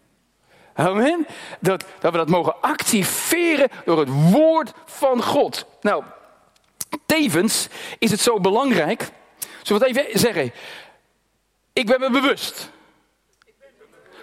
Amen. 0.73 1.27
Dat, 1.59 1.85
dat 1.99 2.11
we 2.11 2.17
dat 2.17 2.29
mogen 2.29 2.61
activeren 2.61 3.69
door 3.85 3.99
het 3.99 4.31
woord 4.31 4.73
van 4.85 5.23
God. 5.23 5.65
Nou, 5.81 6.03
tevens 7.05 7.67
is 7.99 8.11
het 8.11 8.19
zo 8.19 8.39
belangrijk. 8.39 9.09
Zullen 9.61 9.81
we 9.81 9.87
het 9.87 9.97
even 9.97 10.19
zeggen? 10.19 10.51
Ik 11.73 11.85
ben 11.85 11.99
me 11.99 12.09
bewust 12.09 12.69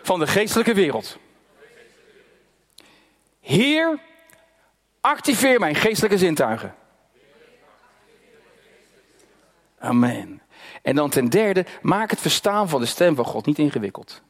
van 0.02 0.18
de 0.18 0.26
geestelijke 0.26 0.74
wereld. 0.74 1.18
Heer, 3.40 3.98
activeer 5.00 5.60
mijn 5.60 5.74
geestelijke 5.74 6.18
zintuigen. 6.18 6.74
Amen. 9.78 10.42
En 10.82 10.94
dan 10.94 11.10
ten 11.10 11.28
derde, 11.28 11.66
maak 11.82 12.10
het 12.10 12.20
verstaan 12.20 12.68
van 12.68 12.80
de 12.80 12.86
stem 12.86 13.14
van 13.14 13.24
God 13.24 13.46
niet 13.46 13.58
ingewikkeld. 13.58 14.22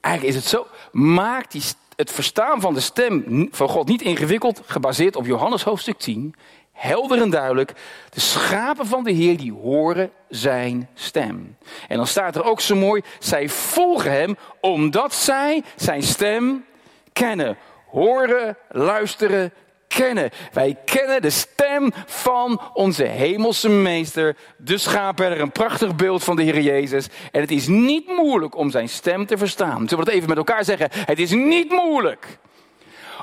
Eigenlijk 0.00 0.36
is 0.36 0.42
het 0.42 0.50
zo, 0.50 0.66
maak 0.92 1.50
die, 1.50 1.62
het 1.96 2.12
verstaan 2.12 2.60
van 2.60 2.74
de 2.74 2.80
stem 2.80 3.48
van 3.50 3.68
God 3.68 3.88
niet 3.88 4.02
ingewikkeld, 4.02 4.60
gebaseerd 4.66 5.16
op 5.16 5.26
Johannes 5.26 5.62
hoofdstuk 5.62 5.98
10. 5.98 6.34
Helder 6.72 7.20
en 7.20 7.30
duidelijk, 7.30 7.72
de 8.10 8.20
schapen 8.20 8.86
van 8.86 9.04
de 9.04 9.10
Heer 9.10 9.36
die 9.36 9.52
horen 9.52 10.10
zijn 10.28 10.88
stem. 10.94 11.56
En 11.88 11.96
dan 11.96 12.06
staat 12.06 12.36
er 12.36 12.44
ook 12.44 12.60
zo 12.60 12.76
mooi, 12.76 13.02
zij 13.18 13.48
volgen 13.48 14.12
hem 14.12 14.36
omdat 14.60 15.14
zij 15.14 15.62
zijn 15.76 16.02
stem 16.02 16.64
kennen. 17.12 17.56
Horen, 17.86 18.56
luisteren, 18.68 19.52
kennen. 19.88 20.30
Wij 20.52 20.76
kennen 20.84 21.22
de 21.22 21.30
stem 21.30 21.92
van 22.06 22.60
onze 22.72 23.04
hemelse 23.04 23.68
meester, 23.68 24.36
de 24.56 24.78
schaapherder. 24.78 25.40
Een 25.40 25.52
prachtig 25.52 25.96
beeld 25.96 26.24
van 26.24 26.36
de 26.36 26.42
Heer 26.42 26.60
Jezus. 26.60 27.06
En 27.32 27.40
het 27.40 27.50
is 27.50 27.66
niet 27.66 28.06
moeilijk 28.06 28.56
om 28.56 28.70
zijn 28.70 28.88
stem 28.88 29.26
te 29.26 29.38
verstaan. 29.38 29.88
Zullen 29.88 30.04
we 30.04 30.10
het 30.10 30.14
even 30.14 30.28
met 30.28 30.38
elkaar 30.38 30.64
zeggen? 30.64 30.88
Het 30.92 31.18
is 31.18 31.30
niet 31.30 31.70
moeilijk 31.70 32.38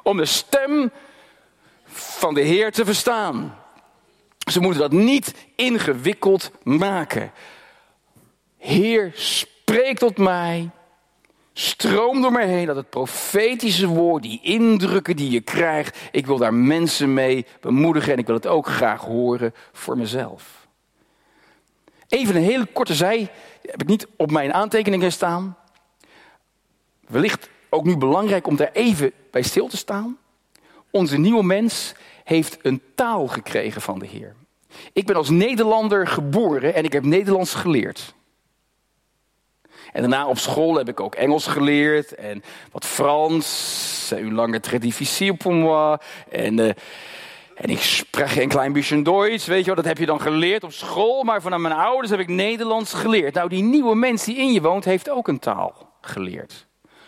om 0.03 0.17
de 0.17 0.25
stem 0.25 0.91
van 1.85 2.33
de 2.33 2.41
Heer 2.41 2.71
te 2.71 2.85
verstaan. 2.85 3.57
Ze 4.51 4.59
moeten 4.59 4.81
dat 4.81 4.91
niet 4.91 5.33
ingewikkeld 5.55 6.51
maken. 6.63 7.31
Heer, 8.57 9.11
spreek 9.13 9.97
tot 9.97 10.17
mij 10.17 10.69
Stroom 11.57 12.21
door 12.21 12.31
mij 12.31 12.47
heen 12.47 12.65
dat 12.65 12.75
het 12.75 12.89
profetische 12.89 13.87
woord, 13.87 14.23
die 14.23 14.39
indrukken 14.41 15.15
die 15.15 15.29
je 15.29 15.41
krijgt, 15.41 15.97
ik 16.11 16.25
wil 16.25 16.37
daar 16.37 16.53
mensen 16.53 17.13
mee 17.13 17.45
bemoedigen 17.61 18.13
en 18.13 18.19
ik 18.19 18.25
wil 18.25 18.35
het 18.35 18.47
ook 18.47 18.67
graag 18.67 19.01
horen 19.01 19.53
voor 19.71 19.97
mezelf. 19.97 20.67
Even 22.07 22.35
een 22.35 22.43
hele 22.43 22.65
korte 22.65 22.93
zij, 22.93 23.31
heb 23.61 23.81
ik 23.81 23.87
niet 23.87 24.07
op 24.17 24.31
mijn 24.31 24.53
aantekeningen 24.53 25.11
staan. 25.11 25.57
Wellicht 27.07 27.49
ook 27.69 27.83
nu 27.83 27.97
belangrijk 27.97 28.47
om 28.47 28.55
daar 28.55 28.71
even 28.73 29.11
bij 29.31 29.41
stil 29.41 29.67
te 29.67 29.77
staan. 29.77 30.17
Onze 30.91 31.17
nieuwe 31.17 31.43
mens 31.43 31.93
heeft 32.23 32.57
een 32.61 32.81
taal 32.95 33.27
gekregen 33.27 33.81
van 33.81 33.99
de 33.99 34.07
Heer. 34.07 34.35
Ik 34.93 35.05
ben 35.05 35.15
als 35.15 35.29
Nederlander 35.29 36.07
geboren 36.07 36.73
en 36.73 36.83
ik 36.83 36.93
heb 36.93 37.03
Nederlands 37.03 37.53
geleerd. 37.53 38.13
En 39.95 40.01
daarna 40.01 40.27
op 40.27 40.37
school 40.37 40.75
heb 40.75 40.89
ik 40.89 40.99
ook 40.99 41.15
Engels 41.15 41.47
geleerd 41.47 42.15
en 42.15 42.43
wat 42.71 42.85
Frans. 42.85 44.13
Une 44.17 44.33
lange 44.33 44.59
très 44.59 44.79
difficile 44.79 45.33
pour 45.33 45.53
moi. 45.53 45.97
En, 46.29 46.57
uh, 46.57 46.65
en 47.55 47.69
ik 47.69 47.81
spreek 47.81 48.35
een 48.35 48.49
klein 48.49 48.73
beetje 48.73 49.01
Duits, 49.01 49.45
weet 49.45 49.59
je 49.59 49.65
wel. 49.65 49.75
Dat 49.75 49.85
heb 49.85 49.97
je 49.97 50.05
dan 50.05 50.21
geleerd 50.21 50.63
op 50.63 50.71
school. 50.71 51.23
Maar 51.23 51.41
vanuit 51.41 51.61
mijn 51.61 51.73
ouders 51.73 52.09
heb 52.09 52.19
ik 52.19 52.27
Nederlands 52.27 52.93
geleerd. 52.93 53.33
Nou, 53.33 53.49
die 53.49 53.63
nieuwe 53.63 53.95
mens 53.95 54.23
die 54.23 54.37
in 54.37 54.53
je 54.53 54.61
woont, 54.61 54.85
heeft 54.85 55.09
ook 55.09 55.27
een 55.27 55.39
taal 55.39 55.89
geleerd. 56.01 56.65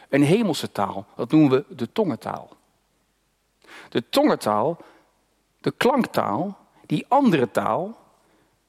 Een 0.10 0.24
hemelse 0.24 0.72
taal. 0.72 1.06
Dat 1.16 1.32
noemen 1.32 1.52
we 1.52 1.76
de 1.76 1.92
tongentaal. 1.92 2.50
De 3.90 4.04
tongentaal, 4.10 4.78
de 5.62 5.74
klanktaal, 5.78 6.58
die 6.86 7.06
andere 7.08 7.52
taal, 7.52 7.98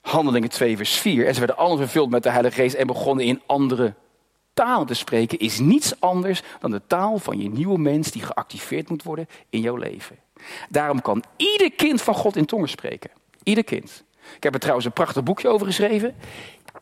Handelingen 0.01 0.49
2 0.49 0.77
vers 0.77 0.97
4. 0.97 1.27
En 1.27 1.33
ze 1.35 1.39
werden 1.39 1.57
allen 1.57 1.79
vervuld 1.79 2.11
met 2.11 2.23
de 2.23 2.31
Heilige 2.31 2.55
Geest 2.55 2.75
en 2.75 2.87
begonnen 2.87 3.25
in 3.25 3.43
andere 3.47 3.95
taal 4.59 4.85
te 4.85 4.95
spreken 4.95 5.39
is 5.39 5.59
niets 5.59 6.01
anders 6.01 6.43
dan 6.61 6.71
de 6.71 6.83
taal 6.87 7.19
van 7.19 7.41
je 7.41 7.49
nieuwe 7.49 7.79
mens 7.79 8.11
die 8.11 8.23
geactiveerd 8.23 8.89
moet 8.89 9.03
worden 9.03 9.29
in 9.51 9.61
jouw 9.61 9.77
leven. 9.77 10.17
Daarom 10.69 11.03
kan 11.03 11.25
ieder 11.37 11.73
kind 11.73 12.03
van 12.03 12.15
God 12.15 12.37
in 12.37 12.45
tongen 12.45 12.69
spreken. 12.69 13.11
Ieder 13.43 13.65
kind. 13.65 14.05
Ik 14.37 14.43
heb 14.43 14.55
er 14.55 14.61
trouwens 14.61 14.87
een 14.87 14.93
prachtig 14.93 15.23
boekje 15.23 15.49
over 15.49 15.67
geschreven. 15.67 16.15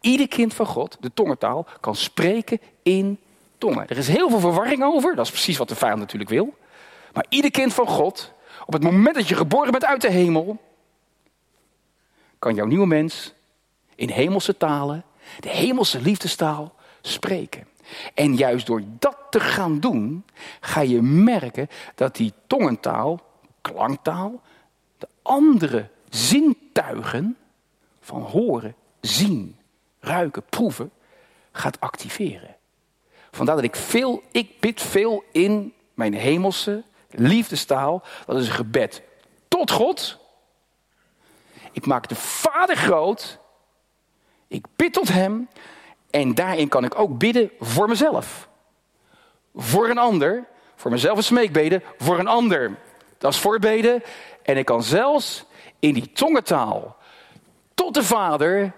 Ieder 0.00 0.28
kind 0.28 0.54
van 0.54 0.66
God, 0.66 0.96
de 1.00 1.10
tongentaal, 1.14 1.66
kan 1.80 1.94
spreken 1.94 2.60
in 2.82 3.18
tongen. 3.58 3.88
Er 3.88 3.96
is 3.96 4.08
heel 4.08 4.28
veel 4.30 4.40
verwarring 4.40 4.82
over. 4.82 5.14
Dat 5.14 5.24
is 5.24 5.30
precies 5.30 5.56
wat 5.56 5.68
de 5.68 5.74
vijand 5.74 5.98
natuurlijk 5.98 6.30
wil. 6.30 6.54
Maar 7.12 7.26
ieder 7.28 7.50
kind 7.50 7.74
van 7.74 7.86
God, 7.86 8.32
op 8.66 8.72
het 8.72 8.82
moment 8.82 9.14
dat 9.14 9.28
je 9.28 9.34
geboren 9.34 9.70
bent 9.70 9.84
uit 9.84 10.00
de 10.00 10.10
hemel, 10.10 10.58
kan 12.38 12.54
jouw 12.54 12.66
nieuwe 12.66 12.86
mens 12.86 13.32
in 13.94 14.08
hemelse 14.08 14.56
talen, 14.56 15.04
de 15.40 15.48
hemelse 15.48 16.00
liefdestaal, 16.00 16.75
spreken. 17.06 17.66
En 18.14 18.34
juist 18.34 18.66
door 18.66 18.82
dat 18.98 19.16
te 19.30 19.40
gaan 19.40 19.80
doen, 19.80 20.24
ga 20.60 20.80
je 20.80 21.02
merken 21.02 21.68
dat 21.94 22.16
die 22.16 22.32
tongentaal, 22.46 23.20
klanktaal, 23.60 24.42
de 24.98 25.08
andere 25.22 25.88
zintuigen 26.08 27.36
van 28.00 28.22
horen, 28.22 28.74
zien, 29.00 29.56
ruiken, 30.00 30.42
proeven, 30.42 30.90
gaat 31.52 31.80
activeren. 31.80 32.56
Vandaar 33.30 33.54
dat 33.54 33.64
ik 33.64 33.76
veel, 33.76 34.22
ik 34.30 34.60
bid 34.60 34.82
veel 34.82 35.24
in 35.32 35.72
mijn 35.94 36.14
hemelse 36.14 36.84
liefdestaal. 37.10 38.02
Dat 38.26 38.36
is 38.36 38.48
een 38.48 38.54
gebed 38.54 39.02
tot 39.48 39.70
God. 39.70 40.18
Ik 41.72 41.86
maak 41.86 42.08
de 42.08 42.14
Vader 42.14 42.76
groot. 42.76 43.38
Ik 44.48 44.66
bid 44.76 44.92
tot 44.92 45.08
Hem. 45.08 45.48
En 46.16 46.34
daarin 46.34 46.68
kan 46.68 46.84
ik 46.84 46.98
ook 46.98 47.18
bidden 47.18 47.50
voor 47.60 47.88
mezelf. 47.88 48.48
Voor 49.54 49.88
een 49.88 49.98
ander. 49.98 50.44
Voor 50.74 50.90
mezelf 50.90 51.16
een 51.16 51.22
smeekbeden. 51.22 51.82
Voor 51.98 52.18
een 52.18 52.26
ander. 52.26 52.76
Dat 53.18 53.32
is 53.32 53.38
voorbeden. 53.38 54.02
En 54.42 54.56
ik 54.56 54.64
kan 54.64 54.82
zelfs 54.82 55.44
in 55.78 55.94
die 55.94 56.12
tongentaal 56.12 56.96
tot 57.74 57.94
de 57.94 58.02
Vader 58.02 58.72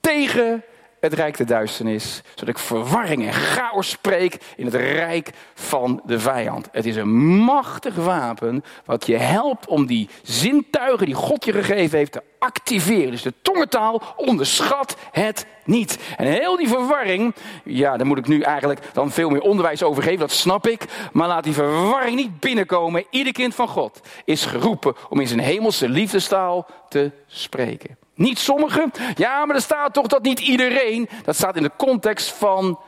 tegen 0.00 0.64
het 1.00 1.12
rijk 1.12 1.36
de 1.36 1.44
duisternis, 1.44 2.22
zodat 2.34 2.54
ik 2.54 2.58
verwarring 2.58 3.26
en 3.26 3.32
chaos 3.32 3.90
spreek 3.90 4.38
in 4.56 4.64
het 4.64 4.74
rijk 4.74 5.30
van 5.54 6.02
de 6.04 6.20
vijand. 6.20 6.68
Het 6.72 6.86
is 6.86 6.96
een 6.96 7.14
machtig 7.38 7.94
wapen 7.94 8.64
wat 8.84 9.06
je 9.06 9.16
helpt 9.16 9.66
om 9.66 9.86
die 9.86 10.08
zintuigen 10.22 11.06
die 11.06 11.14
God 11.14 11.44
je 11.44 11.52
gegeven 11.52 11.98
heeft 11.98 12.12
te 12.12 12.22
activeren. 12.38 13.10
Dus 13.10 13.22
de 13.22 13.34
tongentaal 13.42 14.02
onderschat 14.16 14.96
het 15.10 15.46
niet. 15.64 15.98
En 16.16 16.26
heel 16.26 16.56
die 16.56 16.68
verwarring, 16.68 17.34
ja, 17.64 17.96
daar 17.96 18.06
moet 18.06 18.18
ik 18.18 18.28
nu 18.28 18.40
eigenlijk 18.40 18.80
dan 18.92 19.10
veel 19.10 19.30
meer 19.30 19.40
onderwijs 19.40 19.82
over 19.82 20.02
geven, 20.02 20.18
dat 20.18 20.30
snap 20.30 20.66
ik. 20.66 20.84
Maar 21.12 21.28
laat 21.28 21.44
die 21.44 21.52
verwarring 21.52 22.16
niet 22.16 22.40
binnenkomen. 22.40 23.04
Ieder 23.10 23.32
kind 23.32 23.54
van 23.54 23.68
God 23.68 24.00
is 24.24 24.44
geroepen 24.44 24.94
om 25.08 25.20
in 25.20 25.28
zijn 25.28 25.40
hemelse 25.40 25.88
liefdestaal 25.88 26.66
te 26.88 27.10
spreken. 27.26 27.96
Niet 28.18 28.38
sommigen. 28.38 28.92
Ja, 29.14 29.44
maar 29.44 29.56
er 29.56 29.62
staat 29.62 29.94
toch 29.94 30.06
dat 30.06 30.22
niet 30.22 30.40
iedereen. 30.40 31.08
Dat 31.24 31.36
staat 31.36 31.56
in 31.56 31.62
de 31.62 31.70
context 31.76 32.32
van 32.32 32.80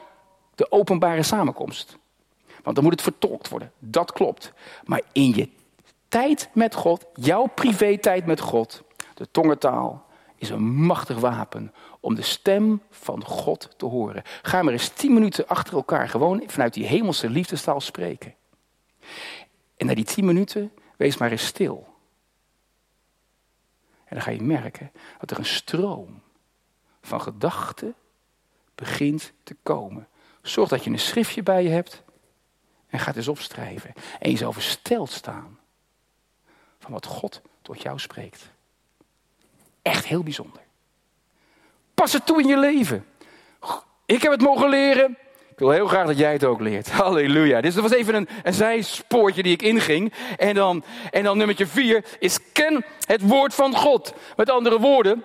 de 0.55 0.73
openbare 0.73 1.23
samenkomst. 1.23 1.99
Want 2.62 2.75
dan 2.75 2.85
moet 2.85 2.93
het 2.93 3.03
vertolkt 3.03 3.49
worden. 3.49 3.73
Dat 3.79 4.12
klopt. 4.12 4.53
Maar 4.85 5.01
in 5.12 5.35
je 5.35 5.49
tijd 6.09 6.49
met 6.53 6.75
God, 6.75 7.07
jouw 7.14 7.47
privé-tijd 7.47 8.27
met 8.27 8.40
God, 8.40 8.83
de 9.14 9.31
tongentaal 9.31 10.07
is 10.37 10.51
een 10.51 10.75
machtig 10.75 11.19
wapen 11.19 11.75
om 12.01 12.14
de 12.14 12.23
stem 12.23 12.83
van 12.90 13.25
God 13.25 13.69
te 13.77 13.87
horen. 13.87 14.23
Ga 14.43 14.62
maar 14.62 14.73
eens 14.73 14.88
tien 14.88 15.12
minuten 15.12 15.47
achter 15.47 15.75
elkaar 15.75 16.09
gewoon 16.09 16.43
vanuit 16.47 16.75
die 16.75 16.87
hemelse 16.87 17.31
liefdestaal 17.31 17.81
spreken. 17.81 18.35
En 19.77 19.87
na 19.87 19.95
die 19.95 20.05
tien 20.05 20.25
minuten, 20.25 20.73
wees 20.97 21.16
maar 21.16 21.31
eens 21.31 21.47
stil. 21.47 21.89
En 24.11 24.16
dan 24.16 24.23
ga 24.23 24.31
je 24.31 24.42
merken 24.42 24.92
dat 25.18 25.31
er 25.31 25.38
een 25.38 25.44
stroom 25.44 26.23
van 27.03 27.20
gedachten 27.20 27.94
begint 28.75 29.33
te 29.42 29.57
komen. 29.62 30.09
Zorg 30.42 30.68
dat 30.68 30.85
je 30.85 30.90
een 30.90 30.99
schriftje 30.99 31.42
bij 31.42 31.62
je 31.62 31.68
hebt 31.68 32.03
en 32.87 32.99
gaat 32.99 33.16
eens 33.16 33.29
opschrijven. 33.29 33.92
En 34.18 34.31
je 34.31 34.37
zal 34.37 34.53
versteld 34.53 35.11
staan 35.11 35.59
van 36.79 36.92
wat 36.92 37.07
God 37.07 37.40
tot 37.62 37.83
jou 37.83 37.99
spreekt. 37.99 38.51
Echt 39.83 40.07
heel 40.07 40.23
bijzonder. 40.23 40.62
Pas 41.94 42.12
het 42.12 42.27
toe 42.27 42.40
in 42.40 42.49
je 42.49 42.59
leven. 42.59 43.07
Ik 44.07 44.23
heb 44.23 44.33
het 44.33 44.40
mogen 44.40 44.68
leren. 44.68 45.18
Ik 45.61 45.66
wil 45.66 45.75
heel 45.75 45.87
graag 45.87 46.07
dat 46.07 46.18
jij 46.18 46.33
het 46.33 46.44
ook 46.44 46.61
leert. 46.61 46.90
Halleluja. 47.01 47.61
Dus 47.61 47.75
dat 47.75 47.83
was 47.83 47.92
even 47.92 48.14
een, 48.14 48.29
een 48.42 48.55
zijspoortje 48.55 49.42
die 49.42 49.53
ik 49.53 49.62
inging. 49.62 50.12
En 50.37 50.55
dan, 50.55 50.85
en 51.11 51.25
dan 51.25 51.37
nummertje 51.38 51.66
vier 51.66 52.05
is 52.18 52.38
ken 52.53 52.85
het 53.07 53.20
woord 53.20 53.55
van 53.55 53.75
God. 53.75 54.12
Met 54.37 54.51
andere 54.51 54.79
woorden, 54.79 55.25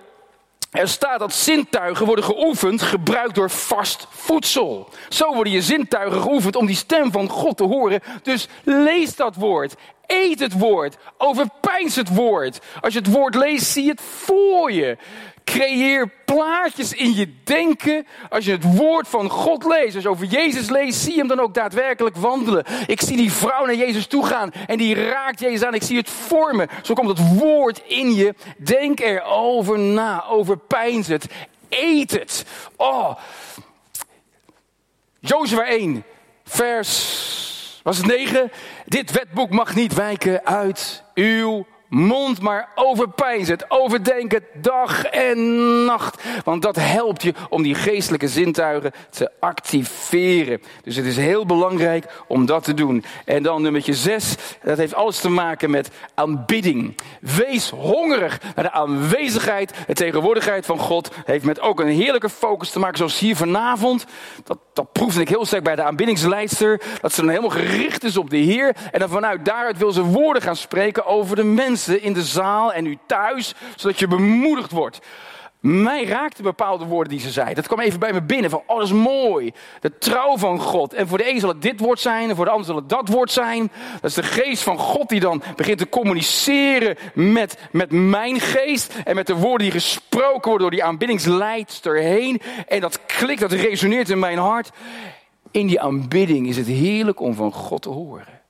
er 0.70 0.88
staat 0.88 1.18
dat 1.18 1.32
zintuigen 1.32 2.06
worden 2.06 2.24
geoefend, 2.24 2.82
gebruikt 2.82 3.34
door 3.34 3.50
vast 3.50 4.06
voedsel. 4.10 4.88
Zo 5.08 5.34
worden 5.34 5.52
je 5.52 5.62
zintuigen 5.62 6.20
geoefend 6.20 6.56
om 6.56 6.66
die 6.66 6.76
stem 6.76 7.12
van 7.12 7.28
God 7.28 7.56
te 7.56 7.64
horen. 7.64 8.00
Dus 8.22 8.48
lees 8.64 9.16
dat 9.16 9.34
woord. 9.36 9.74
Eet 10.06 10.40
het 10.40 10.58
woord. 10.58 10.96
Overpijns 11.18 11.96
het 11.96 12.14
woord. 12.14 12.60
Als 12.80 12.92
je 12.92 12.98
het 12.98 13.12
woord 13.12 13.34
leest, 13.34 13.66
zie 13.66 13.88
het 13.88 14.00
voor 14.00 14.72
je. 14.72 14.96
Creëer 15.46 16.10
plaatjes 16.24 16.92
in 16.92 17.14
je 17.14 17.34
denken 17.44 18.06
als 18.28 18.44
je 18.44 18.50
het 18.50 18.76
woord 18.76 19.08
van 19.08 19.30
God 19.30 19.64
leest. 19.64 19.94
Als 19.94 20.02
je 20.02 20.10
over 20.10 20.26
Jezus 20.26 20.68
leest, 20.68 21.00
zie 21.00 21.16
hem 21.16 21.28
dan 21.28 21.40
ook 21.40 21.54
daadwerkelijk 21.54 22.16
wandelen. 22.16 22.64
Ik 22.86 23.00
zie 23.00 23.16
die 23.16 23.32
vrouw 23.32 23.64
naar 23.64 23.74
Jezus 23.74 24.06
toe 24.06 24.26
gaan 24.26 24.52
en 24.66 24.78
die 24.78 24.94
raakt 24.94 25.40
Jezus 25.40 25.62
aan. 25.62 25.74
Ik 25.74 25.82
zie 25.82 25.96
het 25.96 26.10
vormen. 26.10 26.68
Zo 26.82 26.94
komt 26.94 27.18
het 27.18 27.38
woord 27.38 27.82
in 27.86 28.14
je. 28.14 28.34
Denk 28.56 29.00
erover 29.00 29.78
na, 29.78 30.24
overpijns 30.24 31.06
het, 31.06 31.26
eet 31.68 32.10
het. 32.10 32.44
Oh, 32.76 33.16
Jozua 35.20 35.66
1, 35.66 36.04
vers, 36.44 37.80
was 37.82 37.96
het 37.96 38.06
9? 38.06 38.50
Dit 38.86 39.10
wetboek 39.10 39.50
mag 39.50 39.74
niet 39.74 39.94
wijken 39.94 40.46
uit 40.46 41.02
uw 41.14 41.66
mond 41.88 42.40
maar 42.40 42.68
overpijns 42.74 43.48
het, 43.48 43.64
overdenk 43.68 44.32
het 44.32 44.44
dag 44.54 45.04
en 45.04 45.84
nacht. 45.84 46.22
Want 46.44 46.62
dat 46.62 46.76
helpt 46.76 47.22
je 47.22 47.34
om 47.48 47.62
die 47.62 47.74
geestelijke 47.74 48.28
zintuigen 48.28 48.92
te 49.10 49.30
activeren. 49.40 50.62
Dus 50.82 50.96
het 50.96 51.04
is 51.04 51.16
heel 51.16 51.46
belangrijk 51.46 52.04
om 52.26 52.46
dat 52.46 52.64
te 52.64 52.74
doen. 52.74 53.04
En 53.24 53.42
dan 53.42 53.62
nummertje 53.62 53.94
zes, 53.94 54.34
dat 54.62 54.78
heeft 54.78 54.94
alles 54.94 55.20
te 55.20 55.28
maken 55.28 55.70
met 55.70 55.90
aanbidding. 56.14 56.94
Wees 57.20 57.70
hongerig 57.70 58.40
naar 58.54 58.64
de 58.64 58.72
aanwezigheid, 58.72 59.72
de 59.86 59.94
tegenwoordigheid 59.94 60.66
van 60.66 60.78
God. 60.78 61.10
Heeft 61.24 61.44
met 61.44 61.60
ook 61.60 61.80
een 61.80 61.88
heerlijke 61.88 62.30
focus 62.30 62.70
te 62.70 62.78
maken, 62.78 62.98
zoals 62.98 63.18
hier 63.18 63.36
vanavond. 63.36 64.04
Dat, 64.44 64.58
dat 64.72 64.92
proefde 64.92 65.20
ik 65.20 65.28
heel 65.28 65.44
sterk 65.44 65.64
bij 65.64 65.76
de 65.76 65.82
aanbiddingsleidster. 65.82 66.80
Dat 67.00 67.12
ze 67.12 67.20
dan 67.20 67.30
helemaal 67.30 67.50
gericht 67.50 68.04
is 68.04 68.16
op 68.16 68.30
de 68.30 68.36
Heer. 68.36 68.76
En 68.92 69.00
dan 69.00 69.08
vanuit 69.08 69.44
daaruit 69.44 69.78
wil 69.78 69.92
ze 69.92 70.02
woorden 70.02 70.42
gaan 70.42 70.56
spreken 70.56 71.06
over 71.06 71.36
de 71.36 71.44
mensen 71.44 71.75
in 71.88 72.12
de 72.12 72.22
zaal 72.22 72.72
en 72.72 72.86
u 72.86 72.98
thuis, 73.06 73.54
zodat 73.76 73.98
je 73.98 74.06
bemoedigd 74.06 74.70
wordt. 74.70 75.00
Mij 75.66 76.04
raakten 76.04 76.44
bepaalde 76.44 76.84
woorden 76.84 77.12
die 77.12 77.20
ze 77.20 77.30
zei. 77.30 77.54
Dat 77.54 77.66
kwam 77.66 77.80
even 77.80 78.00
bij 78.00 78.12
me 78.12 78.22
binnen 78.22 78.50
van, 78.50 78.62
oh 78.66 78.76
dat 78.76 78.86
is 78.86 78.92
mooi. 78.92 79.52
De 79.80 79.98
trouw 79.98 80.36
van 80.36 80.60
God. 80.60 80.94
En 80.94 81.08
voor 81.08 81.18
de 81.18 81.30
een 81.30 81.40
zal 81.40 81.48
het 81.48 81.62
dit 81.62 81.80
woord 81.80 82.00
zijn 82.00 82.28
en 82.28 82.36
voor 82.36 82.44
de 82.44 82.50
ander 82.50 82.66
zal 82.66 82.76
het 82.76 82.88
dat 82.88 83.08
woord 83.08 83.30
zijn. 83.30 83.72
Dat 84.00 84.10
is 84.10 84.14
de 84.14 84.22
geest 84.22 84.62
van 84.62 84.78
God 84.78 85.08
die 85.08 85.20
dan 85.20 85.42
begint 85.56 85.78
te 85.78 85.88
communiceren 85.88 86.96
met, 87.14 87.58
met 87.70 87.90
mijn 87.90 88.40
geest. 88.40 88.94
En 89.04 89.14
met 89.14 89.26
de 89.26 89.34
woorden 89.34 89.70
die 89.70 89.80
gesproken 89.80 90.48
worden 90.48 90.60
door 90.60 90.70
die 90.70 90.84
aanbiddingsleidster 90.84 91.96
heen. 91.96 92.40
En 92.68 92.80
dat 92.80 93.06
klikt, 93.06 93.40
dat 93.40 93.52
resoneert 93.52 94.10
in 94.10 94.18
mijn 94.18 94.38
hart. 94.38 94.70
In 95.50 95.66
die 95.66 95.80
aanbidding 95.80 96.48
is 96.48 96.56
het 96.56 96.66
heerlijk 96.66 97.20
om 97.20 97.34
van 97.34 97.52
God 97.52 97.82
te 97.82 97.88
horen. 97.88 98.40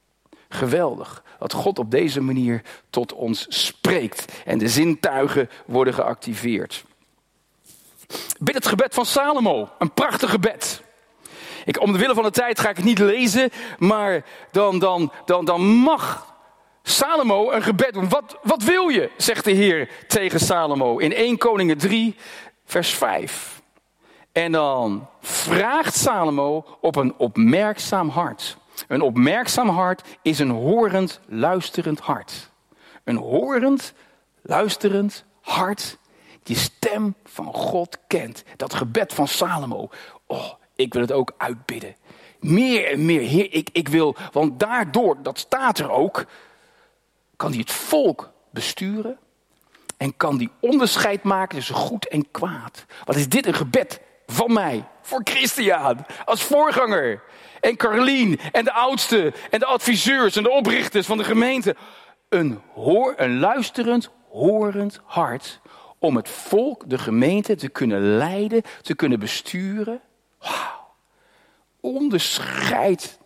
Geweldig 0.49 1.25
dat 1.39 1.53
God 1.53 1.79
op 1.79 1.91
deze 1.91 2.21
manier 2.21 2.63
tot 2.91 3.13
ons 3.13 3.47
spreekt 3.49 4.33
en 4.45 4.59
de 4.59 4.69
zintuigen 4.69 5.51
worden 5.67 5.95
geactiveerd. 5.95 6.85
Bid 8.39 8.55
het 8.55 8.67
gebed 8.67 8.95
van 8.95 9.07
Salomo, 9.07 9.69
een 9.79 9.93
prachtig 9.93 10.31
gebed. 10.31 10.83
Ik, 11.65 11.81
om 11.81 11.93
de 11.93 11.99
wille 11.99 12.15
van 12.15 12.23
de 12.23 12.31
tijd 12.31 12.61
ga 12.61 12.69
ik 12.69 12.77
het 12.77 12.85
niet 12.85 12.99
lezen, 12.99 13.51
maar 13.79 14.25
dan, 14.51 14.79
dan, 14.79 15.13
dan, 15.25 15.45
dan 15.45 15.63
mag 15.63 16.35
Salomo 16.83 17.51
een 17.51 17.63
gebed 17.63 17.93
doen. 17.93 18.09
Wat, 18.09 18.39
wat 18.43 18.63
wil 18.63 18.89
je, 18.89 19.11
zegt 19.17 19.45
de 19.45 19.51
Heer 19.51 19.89
tegen 20.07 20.41
Salomo 20.41 20.99
in 20.99 21.13
1 21.13 21.39
Koningen 21.39 21.79
3, 21.79 22.17
vers 22.65 22.91
5. 22.91 23.63
En 24.33 24.53
dan 24.53 25.09
vraagt 25.21 25.97
Salomo 25.97 26.65
op 26.81 26.97
een 26.97 27.15
opmerkzaam 27.17 28.09
hart. 28.09 28.57
Een 28.89 29.01
opmerkzaam 29.01 29.69
hart 29.69 30.19
is 30.23 30.39
een 30.39 30.51
horend, 30.51 31.21
luisterend 31.27 32.01
hart. 32.01 32.51
Een 33.05 33.17
horend, 33.17 33.93
luisterend 34.43 35.25
hart 35.41 35.99
die 36.43 36.57
stem 36.57 37.15
van 37.25 37.55
God 37.55 37.99
kent. 38.07 38.45
Dat 38.57 38.75
gebed 38.75 39.13
van 39.13 39.29
Salomo. 39.29 39.89
Oh, 40.27 40.53
ik 40.75 40.93
wil 40.93 41.03
het 41.03 41.13
ook 41.13 41.33
uitbidden. 41.37 41.97
Meer 42.41 42.91
en 42.91 43.05
meer, 43.05 43.21
Heer, 43.21 43.53
ik, 43.53 43.69
ik 43.73 43.89
wil, 43.89 44.17
want 44.33 44.61
daardoor, 44.61 45.23
dat 45.23 45.39
staat 45.39 45.79
er 45.79 45.91
ook, 45.91 46.25
kan 47.37 47.51
hij 47.51 47.61
het 47.61 47.73
volk 47.73 48.33
besturen 48.51 49.19
en 49.97 50.17
kan 50.17 50.37
die 50.37 50.51
onderscheid 50.61 51.23
maken 51.23 51.57
tussen 51.57 51.75
goed 51.75 52.09
en 52.09 52.31
kwaad. 52.31 52.85
Wat 53.05 53.17
is 53.17 53.29
dit 53.29 53.47
een 53.47 53.55
gebed 53.55 54.01
van 54.27 54.53
mij, 54.53 54.85
voor 55.03 55.21
Christian, 55.25 56.07
als 56.25 56.43
voorganger 56.43 57.23
en 57.61 57.77
Carlien 57.77 58.41
en 58.53 58.65
de 58.65 58.73
oudste 58.73 59.33
en 59.51 59.59
de 59.59 59.67
adviseurs 59.67 60.37
en 60.37 60.43
de 60.43 60.51
oprichters 60.51 61.07
van 61.07 61.19
de 61.19 61.25
gemeente. 61.25 61.77
Een, 62.29 62.61
hoor, 62.75 63.15
een 63.17 63.39
luisterend, 63.39 64.11
horend 64.29 65.01
hart 65.05 65.61
om 65.99 66.17
het 66.17 66.29
volk, 66.29 66.83
de 66.87 66.99
gemeente 66.99 67.55
te 67.55 67.69
kunnen 67.69 68.17
leiden, 68.17 68.63
te 68.83 68.95
kunnen 68.95 69.19
besturen. 69.19 70.01
Wauw. 70.39 70.95
Onderscheid 71.81 73.19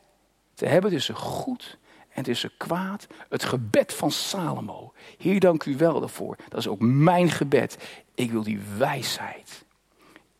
te 0.54 0.66
hebben 0.66 0.90
tussen 0.90 1.16
goed 1.16 1.78
en 2.08 2.22
tussen 2.22 2.50
kwaad. 2.56 3.06
Het 3.28 3.44
gebed 3.44 3.94
van 3.94 4.10
Salomo. 4.10 4.92
Hier 5.18 5.40
dank 5.40 5.64
u 5.64 5.76
wel 5.76 6.00
daarvoor. 6.00 6.36
Dat 6.48 6.58
is 6.58 6.68
ook 6.68 6.80
mijn 6.80 7.30
gebed. 7.30 7.76
Ik 8.14 8.30
wil 8.30 8.42
die 8.42 8.60
wijsheid, 8.76 9.64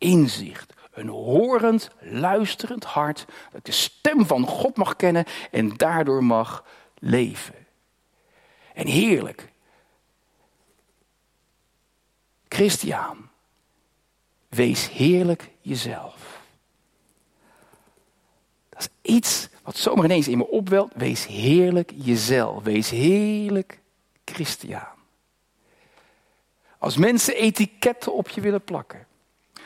inzicht, 0.01 0.73
een 0.91 1.07
horend, 1.07 1.89
luisterend 1.99 2.83
hart, 2.83 3.25
dat 3.49 3.59
ik 3.59 3.65
de 3.65 3.71
stem 3.71 4.25
van 4.25 4.47
God 4.47 4.77
mag 4.77 4.95
kennen 4.95 5.25
en 5.51 5.77
daardoor 5.77 6.23
mag 6.23 6.65
leven. 6.99 7.55
En 8.73 8.87
heerlijk. 8.87 9.49
Christian, 12.47 13.29
wees 14.49 14.89
heerlijk 14.89 15.49
jezelf. 15.61 16.41
Dat 18.69 18.81
is 18.81 19.11
iets 19.13 19.49
wat 19.63 19.77
zomaar 19.77 20.05
ineens 20.05 20.27
in 20.27 20.37
me 20.37 20.47
opwelt. 20.47 20.91
Wees 20.95 21.27
heerlijk 21.27 21.91
jezelf. 21.95 22.63
Wees 22.63 22.89
heerlijk 22.89 23.79
Christian. 24.25 24.99
Als 26.77 26.97
mensen 26.97 27.35
etiketten 27.35 28.13
op 28.13 28.29
je 28.29 28.41
willen 28.41 28.63
plakken. 28.63 29.07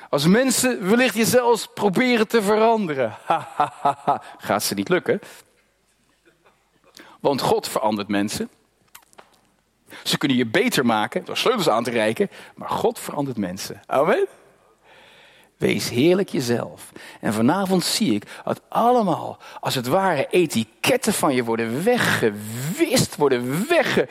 Als 0.10 0.28
mensen 0.28 0.89
wellicht 0.89 1.15
je 1.15 1.26
zelfs 1.26 1.68
proberen 1.74 2.28
te 2.28 2.41
veranderen, 2.41 3.18
gaat 4.38 4.63
ze 4.63 4.74
niet 4.74 4.89
lukken. 4.89 5.20
Want 7.20 7.41
God 7.41 7.68
verandert 7.68 8.08
mensen. 8.08 8.50
Ze 10.04 10.18
kunnen 10.18 10.38
je 10.38 10.46
beter 10.46 10.86
maken 10.86 11.26
door 11.26 11.38
sleutels 11.38 11.70
aan 11.70 11.84
te 11.84 11.91
reiken, 11.91 12.30
maar 12.56 12.70
God 12.70 13.00
verandert 13.00 13.38
mensen. 13.38 13.82
Amen. 13.86 14.28
Wees 15.58 15.89
heerlijk 15.89 16.30
jezelf. 16.30 16.91
En 17.22 17.34
vanavond 17.34 17.84
zie 17.84 18.13
ik 18.13 18.24
dat 18.44 18.62
allemaal, 18.70 19.38
als 19.60 19.76
het 19.76 19.88
ware, 19.88 20.28
etiketten 20.30 21.13
van 21.13 21.36
je 21.36 21.44
worden 21.44 21.84
weggewist, 21.84 23.15
worden 23.15 23.68
wegge, 23.68 24.08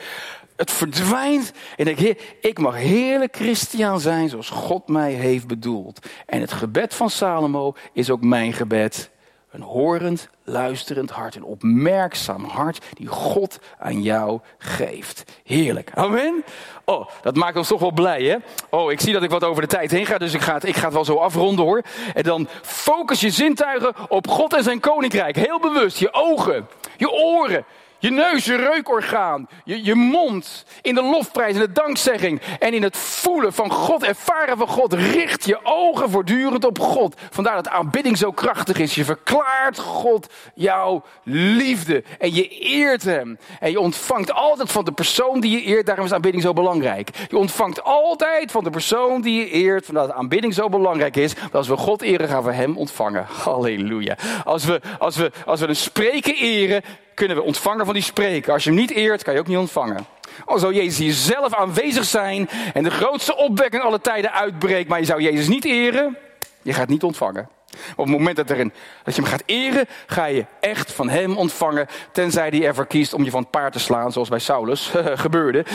het 0.55 0.71
verdwijnt. 0.71 1.51
En 1.75 1.87
ik, 1.87 2.21
ik 2.41 2.59
mag 2.59 2.75
heerlijk 2.75 3.35
christian 3.35 3.99
zijn 3.99 4.29
zoals 4.29 4.49
God 4.49 4.87
mij 4.87 5.11
heeft 5.11 5.47
bedoeld. 5.47 6.07
En 6.25 6.41
het 6.41 6.51
gebed 6.51 6.93
van 6.93 7.09
Salomo 7.09 7.73
is 7.93 8.09
ook 8.09 8.21
mijn 8.21 8.53
gebed. 8.53 9.09
Een 9.55 9.61
horend, 9.61 10.29
luisterend 10.43 11.09
hart. 11.09 11.35
Een 11.35 11.43
opmerkzaam 11.43 12.43
hart 12.43 12.85
die 12.93 13.07
God 13.07 13.59
aan 13.79 14.01
jou 14.01 14.39
geeft. 14.57 15.23
Heerlijk. 15.43 15.91
Amen. 15.93 16.43
Oh, 16.85 17.09
dat 17.21 17.35
maakt 17.35 17.57
ons 17.57 17.67
toch 17.67 17.79
wel 17.79 17.91
blij, 17.91 18.23
hè? 18.23 18.35
Oh, 18.69 18.91
ik 18.91 18.99
zie 18.99 19.13
dat 19.13 19.23
ik 19.23 19.29
wat 19.29 19.43
over 19.43 19.61
de 19.61 19.67
tijd 19.67 19.91
heen 19.91 20.05
ga, 20.05 20.17
dus 20.17 20.33
ik 20.33 20.41
ga 20.41 20.61
ik 20.61 20.75
ga 20.75 20.85
het 20.85 20.93
wel 20.93 21.05
zo 21.05 21.15
afronden, 21.15 21.65
hoor. 21.65 21.81
En 22.13 22.23
dan 22.23 22.47
focus 22.61 23.19
je 23.19 23.29
zintuigen 23.29 23.93
op 24.07 24.27
God 24.27 24.53
en 24.53 24.63
zijn 24.63 24.79
koninkrijk. 24.79 25.35
Heel 25.35 25.59
bewust. 25.59 25.97
Je 25.97 26.13
ogen, 26.13 26.67
je 26.97 27.11
oren, 27.11 27.65
je 28.05 28.11
neus, 28.11 28.45
je 28.45 28.55
reukorgaan, 28.55 29.47
je, 29.63 29.83
je 29.83 29.95
mond. 29.95 30.65
In 30.81 30.95
de 30.95 31.01
lofprijs, 31.01 31.53
in 31.53 31.59
de 31.59 31.71
dankzegging 31.71 32.41
en 32.59 32.73
in 32.73 32.83
het 32.83 32.97
voelen 32.97 33.53
van 33.53 33.71
God, 33.71 34.03
ervaren 34.03 34.57
van 34.57 34.67
God. 34.67 34.93
Richt 34.93 35.45
je 35.45 35.59
ogen 35.63 36.09
voortdurend 36.09 36.65
op 36.65 36.79
God. 36.79 37.15
Vandaar 37.29 37.55
dat 37.55 37.67
aanbidding 37.67 38.17
zo 38.17 38.31
krachtig 38.31 38.77
is. 38.77 38.95
Je 38.95 39.05
verklaart 39.05 39.79
God 39.79 40.33
jouw 40.55 41.03
liefde. 41.23 42.03
En 42.19 42.33
je 42.33 42.47
eert 42.47 43.03
hem. 43.03 43.37
En 43.59 43.71
je 43.71 43.79
ontvangt 43.79 44.33
altijd 44.33 44.71
van 44.71 44.85
de 44.85 44.91
persoon 44.91 45.39
die 45.39 45.51
je 45.51 45.61
eert. 45.61 45.85
Daarom 45.85 46.05
is 46.05 46.13
aanbidding 46.13 46.43
zo 46.43 46.53
belangrijk. 46.53 47.09
Je 47.29 47.37
ontvangt 47.37 47.83
altijd 47.83 48.51
van 48.51 48.63
de 48.63 48.69
persoon 48.69 49.21
die 49.21 49.39
je 49.39 49.49
eert. 49.49 49.85
Vandaar 49.85 50.07
dat 50.07 50.15
aanbidding 50.15 50.53
zo 50.53 50.69
belangrijk 50.69 51.15
is. 51.15 51.33
Dat 51.33 51.53
als 51.53 51.67
we 51.67 51.77
God 51.77 52.01
eren, 52.01 52.27
gaan 52.27 52.43
we 52.43 52.51
hem 52.51 52.77
ontvangen. 52.77 53.25
Halleluja. 53.43 54.17
Als 54.43 54.65
we, 54.65 54.81
als 54.99 55.15
we, 55.15 55.31
als 55.45 55.59
we 55.59 55.67
een 55.67 55.75
spreken 55.75 56.35
eren, 56.35 56.83
kunnen 57.15 57.37
we 57.37 57.43
ontvangen 57.43 57.85
van 57.85 57.93
die 57.93 58.03
spreken. 58.03 58.53
Als 58.53 58.63
je 58.63 58.69
hem 58.69 58.79
niet 58.79 58.91
eert, 58.91 59.23
kan 59.23 59.33
je 59.33 59.39
ook 59.39 59.47
niet 59.47 59.57
ontvangen. 59.57 60.05
Al 60.45 60.59
zou 60.59 60.73
Jezus 60.73 60.97
hier 60.97 61.13
zelf 61.13 61.53
aanwezig 61.53 62.03
zijn 62.03 62.49
en 62.73 62.83
de 62.83 62.91
grootste 62.91 63.35
opwekking 63.35 63.83
alle 63.83 64.01
tijden 64.01 64.33
uitbreekt, 64.33 64.89
maar 64.89 64.99
je 64.99 65.05
zou 65.05 65.21
Jezus 65.21 65.47
niet 65.47 65.65
eren, 65.65 66.17
je 66.61 66.73
gaat 66.73 66.87
niet 66.87 67.03
ontvangen. 67.03 67.49
Op 67.95 68.05
het 68.05 68.13
moment 68.13 68.35
dat, 68.35 68.47
dat 68.47 68.57
je 69.05 69.21
hem 69.21 69.25
gaat 69.25 69.43
eren, 69.45 69.85
ga 70.05 70.25
je 70.25 70.45
echt 70.59 70.91
van 70.91 71.09
hem 71.09 71.37
ontvangen. 71.37 71.87
Tenzij 72.11 72.47
hij 72.47 72.63
ervoor 72.63 72.87
kiest 72.87 73.13
om 73.13 73.23
je 73.23 73.29
van 73.29 73.41
het 73.41 73.51
paard 73.51 73.73
te 73.73 73.79
slaan, 73.79 74.11
zoals 74.11 74.29
bij 74.29 74.39
Saulus 74.39 74.91
gebeurde. 75.25 75.65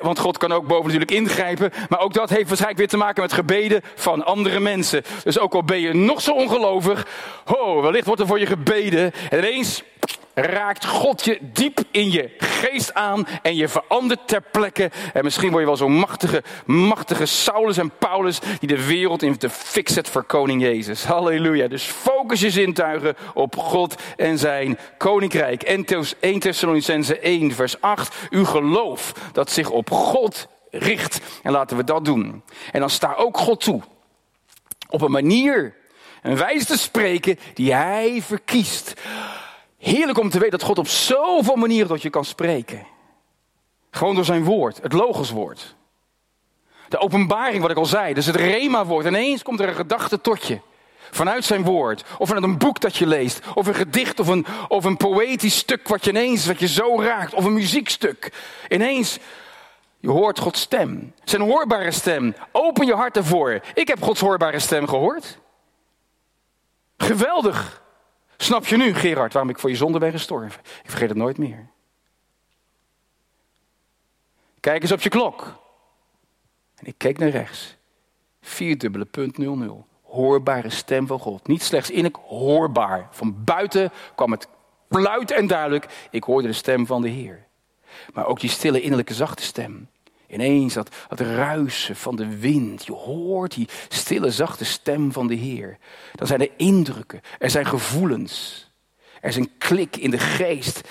want 0.00 0.18
God 0.18 0.38
kan 0.38 0.52
ook 0.52 0.66
boven 0.66 0.84
natuurlijk 0.84 1.10
ingrijpen. 1.10 1.72
Maar 1.88 2.00
ook 2.00 2.12
dat 2.12 2.30
heeft 2.30 2.46
waarschijnlijk 2.46 2.78
weer 2.78 2.88
te 2.88 2.96
maken 2.96 3.22
met 3.22 3.32
gebeden 3.32 3.80
van 3.94 4.24
andere 4.24 4.60
mensen. 4.60 5.02
Dus 5.24 5.38
ook 5.38 5.54
al 5.54 5.64
ben 5.64 5.80
je 5.80 5.94
nog 5.94 6.20
zo 6.20 6.32
ongelovig. 6.32 7.06
Oh, 7.46 7.82
wellicht 7.82 8.06
wordt 8.06 8.20
er 8.20 8.26
voor 8.26 8.40
je 8.40 8.46
gebeden. 8.46 9.12
En 9.30 9.38
ineens 9.38 9.82
raakt 10.40 10.86
God 10.86 11.24
je 11.24 11.38
diep 11.40 11.80
in 11.90 12.10
je 12.10 12.30
geest 12.38 12.94
aan 12.94 13.26
en 13.42 13.56
je 13.56 13.68
verandert 13.68 14.28
ter 14.28 14.42
plekke. 14.42 14.90
En 15.12 15.24
misschien 15.24 15.48
word 15.48 15.60
je 15.60 15.66
wel 15.66 15.76
zo'n 15.76 15.92
machtige, 15.92 16.42
machtige 16.66 17.26
Saulus 17.26 17.76
en 17.76 17.90
Paulus 17.98 18.38
die 18.58 18.68
de 18.68 18.86
wereld 18.86 19.22
in 19.22 19.34
de 19.38 19.50
fik 19.50 19.88
zet 19.88 20.08
voor 20.08 20.24
koning 20.24 20.62
Jezus. 20.62 21.04
Halleluja. 21.04 21.68
Dus 21.68 21.84
focus 21.84 22.40
je 22.40 22.50
zintuigen 22.50 23.16
op 23.34 23.56
God 23.56 23.94
en 24.16 24.38
zijn 24.38 24.78
koninkrijk. 24.98 25.62
En 25.62 25.84
1 26.20 26.38
Thessalonicense 26.38 27.18
1 27.18 27.52
vers 27.52 27.80
8. 27.80 28.16
Uw 28.30 28.44
geloof 28.44 29.12
dat 29.32 29.50
zich 29.50 29.70
op 29.70 29.90
God 29.90 30.48
richt. 30.70 31.20
En 31.42 31.52
laten 31.52 31.76
we 31.76 31.84
dat 31.84 32.04
doen. 32.04 32.42
En 32.72 32.80
dan 32.80 32.90
sta 32.90 33.14
ook 33.14 33.38
God 33.38 33.60
toe. 33.60 33.82
Op 34.88 35.02
een 35.02 35.10
manier, 35.10 35.74
een 36.22 36.36
wijze 36.36 36.66
te 36.66 36.78
spreken 36.78 37.38
die 37.54 37.74
hij 37.74 38.22
verkiest. 38.22 38.94
Heerlijk 39.78 40.18
om 40.18 40.30
te 40.30 40.38
weten 40.38 40.58
dat 40.58 40.68
God 40.68 40.78
op 40.78 40.88
zoveel 40.88 41.56
manieren 41.56 41.88
tot 41.88 42.02
je 42.02 42.10
kan 42.10 42.24
spreken. 42.24 42.86
Gewoon 43.90 44.14
door 44.14 44.24
zijn 44.24 44.44
woord, 44.44 44.82
het 44.82 44.92
logoswoord. 44.92 45.76
De 46.88 46.98
openbaring, 46.98 47.62
wat 47.62 47.70
ik 47.70 47.76
al 47.76 47.86
zei, 47.86 48.14
dus 48.14 48.26
het 48.26 48.36
rema-woord. 48.36 49.06
Ineens 49.06 49.42
komt 49.42 49.60
er 49.60 49.68
een 49.68 49.74
gedachte 49.74 50.20
tot 50.20 50.46
je. 50.46 50.60
Vanuit 51.10 51.44
zijn 51.44 51.62
woord. 51.62 52.04
Of 52.18 52.28
vanuit 52.28 52.46
een 52.46 52.58
boek 52.58 52.80
dat 52.80 52.96
je 52.96 53.06
leest. 53.06 53.40
Of 53.54 53.66
een 53.66 53.74
gedicht 53.74 54.20
of 54.20 54.26
een, 54.26 54.46
of 54.68 54.84
een 54.84 54.96
poëtisch 54.96 55.56
stuk 55.56 55.88
wat 55.88 56.04
je 56.04 56.10
ineens, 56.10 56.46
wat 56.46 56.58
je 56.58 56.68
zo 56.68 57.00
raakt. 57.00 57.34
Of 57.34 57.44
een 57.44 57.52
muziekstuk. 57.52 58.32
Ineens, 58.68 59.18
je 60.00 60.10
hoort 60.10 60.38
Gods 60.38 60.60
stem. 60.60 61.14
Zijn 61.24 61.42
hoorbare 61.42 61.90
stem. 61.90 62.34
Open 62.52 62.86
je 62.86 62.94
hart 62.94 63.16
ervoor. 63.16 63.60
Ik 63.74 63.88
heb 63.88 64.02
Gods 64.02 64.20
hoorbare 64.20 64.58
stem 64.58 64.88
gehoord. 64.88 65.38
Geweldig. 66.96 67.82
Snap 68.40 68.66
je 68.66 68.76
nu, 68.76 68.94
Gerard, 68.94 69.32
waarom 69.32 69.50
ik 69.50 69.58
voor 69.58 69.70
je 69.70 69.76
zonde 69.76 69.98
ben 69.98 70.12
gestorven? 70.12 70.60
Ik 70.82 70.90
vergeet 70.90 71.08
het 71.08 71.18
nooit 71.18 71.38
meer. 71.38 71.68
Kijk 74.60 74.82
eens 74.82 74.92
op 74.92 75.00
je 75.00 75.08
klok. 75.08 75.58
En 76.74 76.86
ik 76.86 76.94
keek 76.96 77.18
naar 77.18 77.28
rechts. 77.28 77.76
Vierdubbele 78.40 79.04
punt 79.04 79.38
00. 79.38 79.86
Hoorbare 80.02 80.70
stem 80.70 81.06
van 81.06 81.18
God. 81.18 81.46
Niet 81.46 81.62
slechts 81.62 81.90
innerlijk 81.90 82.22
hoorbaar. 82.26 83.08
Van 83.10 83.44
buiten 83.44 83.92
kwam 84.14 84.30
het 84.30 84.48
luid 84.88 85.30
en 85.30 85.46
duidelijk. 85.46 86.08
Ik 86.10 86.24
hoorde 86.24 86.48
de 86.48 86.54
stem 86.54 86.86
van 86.86 87.02
de 87.02 87.08
Heer. 87.08 87.46
Maar 88.14 88.26
ook 88.26 88.40
die 88.40 88.50
stille 88.50 88.80
innerlijke 88.80 89.14
zachte 89.14 89.42
stem. 89.42 89.88
Ineens 90.28 90.74
dat, 90.74 90.96
dat 91.08 91.20
ruisen 91.20 91.96
van 91.96 92.16
de 92.16 92.38
wind. 92.38 92.86
Je 92.86 92.92
hoort 92.92 93.54
die 93.54 93.68
stille, 93.88 94.30
zachte 94.30 94.64
stem 94.64 95.12
van 95.12 95.26
de 95.26 95.34
Heer. 95.34 95.78
Dan 96.14 96.26
zijn 96.26 96.40
er 96.40 96.50
indrukken, 96.56 97.20
er 97.38 97.50
zijn 97.50 97.66
gevoelens. 97.66 98.66
Er 99.20 99.28
is 99.28 99.36
een 99.36 99.50
klik 99.58 99.96
in 99.96 100.10
de 100.10 100.18
geest. 100.18 100.88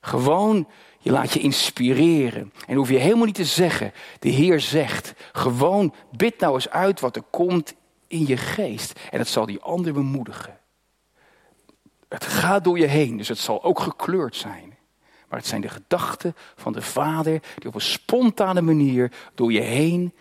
Gewoon, 0.00 0.68
je 0.98 1.10
laat 1.10 1.32
je 1.32 1.40
inspireren. 1.40 2.52
En 2.66 2.76
hoef 2.76 2.88
je 2.88 2.96
helemaal 2.96 3.26
niet 3.26 3.34
te 3.34 3.44
zeggen. 3.44 3.92
De 4.18 4.28
Heer 4.28 4.60
zegt. 4.60 5.14
Gewoon, 5.32 5.94
bid 6.16 6.40
nou 6.40 6.54
eens 6.54 6.70
uit 6.70 7.00
wat 7.00 7.16
er 7.16 7.24
komt 7.30 7.74
in 8.06 8.26
je 8.26 8.36
geest. 8.36 9.00
En 9.10 9.18
het 9.18 9.28
zal 9.28 9.46
die 9.46 9.60
ander 9.60 9.92
bemoedigen. 9.92 10.58
Het 12.08 12.24
gaat 12.24 12.64
door 12.64 12.78
je 12.78 12.86
heen, 12.86 13.16
dus 13.16 13.28
het 13.28 13.38
zal 13.38 13.64
ook 13.64 13.80
gekleurd 13.80 14.36
zijn. 14.36 14.69
Maar 15.30 15.38
het 15.38 15.48
zijn 15.48 15.60
de 15.60 15.68
gedachten 15.68 16.34
van 16.56 16.72
de 16.72 16.82
Vader 16.82 17.42
die 17.58 17.68
op 17.68 17.74
een 17.74 17.80
spontane 17.80 18.60
manier 18.60 19.12
door 19.34 19.52
je 19.52 19.60
heen 19.60 20.12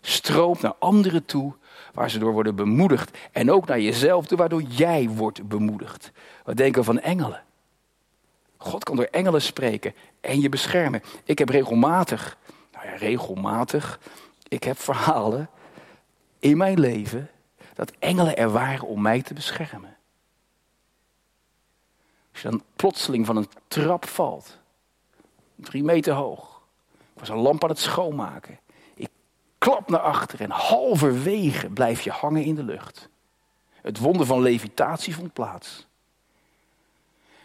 stroomt 0.00 0.60
naar 0.60 0.74
anderen 0.78 1.24
toe, 1.24 1.54
waar 1.92 2.10
ze 2.10 2.18
door 2.18 2.32
worden 2.32 2.54
bemoedigd. 2.54 3.18
En 3.32 3.50
ook 3.50 3.66
naar 3.66 3.80
jezelf 3.80 4.26
toe, 4.26 4.38
waardoor 4.38 4.62
jij 4.62 5.08
wordt 5.08 5.48
bemoedigd. 5.48 6.12
We 6.44 6.54
denken 6.54 6.84
van 6.84 7.00
engelen. 7.00 7.42
God 8.56 8.84
kan 8.84 8.96
door 8.96 9.08
engelen 9.10 9.42
spreken 9.42 9.94
en 10.20 10.40
je 10.40 10.48
beschermen. 10.48 11.02
Ik 11.24 11.38
heb 11.38 11.48
regelmatig, 11.48 12.38
nou 12.72 12.86
ja, 12.86 12.94
regelmatig, 12.94 14.00
ik 14.48 14.64
heb 14.64 14.78
verhalen 14.78 15.50
in 16.38 16.56
mijn 16.56 16.80
leven 16.80 17.30
dat 17.74 17.92
engelen 17.98 18.36
er 18.36 18.50
waren 18.50 18.86
om 18.86 19.02
mij 19.02 19.22
te 19.22 19.34
beschermen. 19.34 19.96
Als 22.42 22.52
je 22.52 22.58
dan 22.58 22.66
plotseling 22.76 23.26
van 23.26 23.36
een 23.36 23.48
trap 23.68 24.06
valt, 24.06 24.58
drie 25.54 25.82
meter 25.82 26.12
hoog. 26.12 26.62
Ik 27.12 27.20
was 27.20 27.28
een 27.28 27.36
lamp 27.36 27.62
aan 27.62 27.68
het 27.68 27.78
schoonmaken. 27.78 28.58
Ik 28.94 29.08
klap 29.58 29.90
naar 29.90 30.00
achter 30.00 30.40
en 30.40 30.50
halverwege 30.50 31.68
blijf 31.68 32.00
je 32.00 32.10
hangen 32.10 32.44
in 32.44 32.54
de 32.54 32.62
lucht. 32.62 33.08
Het 33.70 33.98
wonder 33.98 34.26
van 34.26 34.42
levitatie 34.42 35.14
vond 35.14 35.32
plaats. 35.32 35.86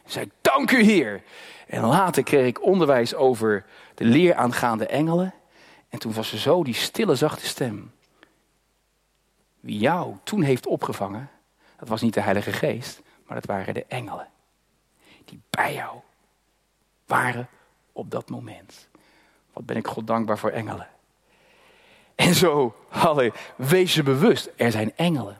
Ik 0.06 0.12
zei, 0.12 0.32
dank 0.42 0.72
u 0.72 0.84
Heer. 0.84 1.24
En 1.68 1.82
later 1.82 2.24
kreeg 2.24 2.48
ik 2.48 2.64
onderwijs 2.64 3.16
over 3.16 3.66
de 3.96 4.06
leer 4.06 4.36
aangaande 4.36 4.88
engelen. 4.88 5.34
En 5.90 6.00
toen 6.00 6.14
was 6.14 6.32
er 6.32 6.40
zo 6.40 6.64
die 6.64 6.74
stille, 6.74 7.16
zachte 7.16 7.46
stem. 7.46 7.92
Wie 9.60 9.78
jou 9.78 10.16
toen 10.24 10.42
heeft 10.42 10.68
opgevangen, 10.68 11.30
dat 11.78 11.88
was 11.88 12.02
niet 12.02 12.14
de 12.14 12.22
Heilige 12.22 12.52
Geest, 12.52 13.02
maar 13.26 13.36
dat 13.36 13.46
waren 13.46 13.74
de 13.74 13.86
engelen 13.88 14.34
die 15.26 15.42
bij 15.50 15.74
jou 15.74 16.00
waren 17.06 17.48
op 17.92 18.12
dat 18.12 18.30
moment. 18.30 18.88
Wat 19.54 19.66
ben 19.66 19.76
ik 19.76 19.88
God 19.88 20.08
dankbaar 20.08 20.38
voor 20.38 20.50
engelen. 20.50 20.88
En 22.16 22.34
zo, 22.34 22.76
halle, 22.90 23.34
wees 23.56 23.94
je 23.94 24.04
bewust, 24.04 24.50
er 24.56 24.72
zijn 24.72 24.96
engelen. 24.96 25.40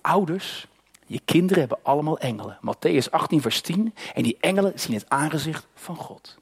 Ouders, 0.00 0.66
je 1.06 1.20
kinderen 1.24 1.58
hebben 1.58 1.78
allemaal 1.82 2.18
engelen. 2.18 2.58
Matthäus 2.60 3.10
18, 3.10 3.40
vers 3.40 3.60
10. 3.60 3.94
En 4.14 4.22
die 4.22 4.36
engelen 4.40 4.72
zien 4.80 4.94
het 4.94 5.08
aangezicht 5.08 5.66
van 5.74 5.96
God. 5.96 6.38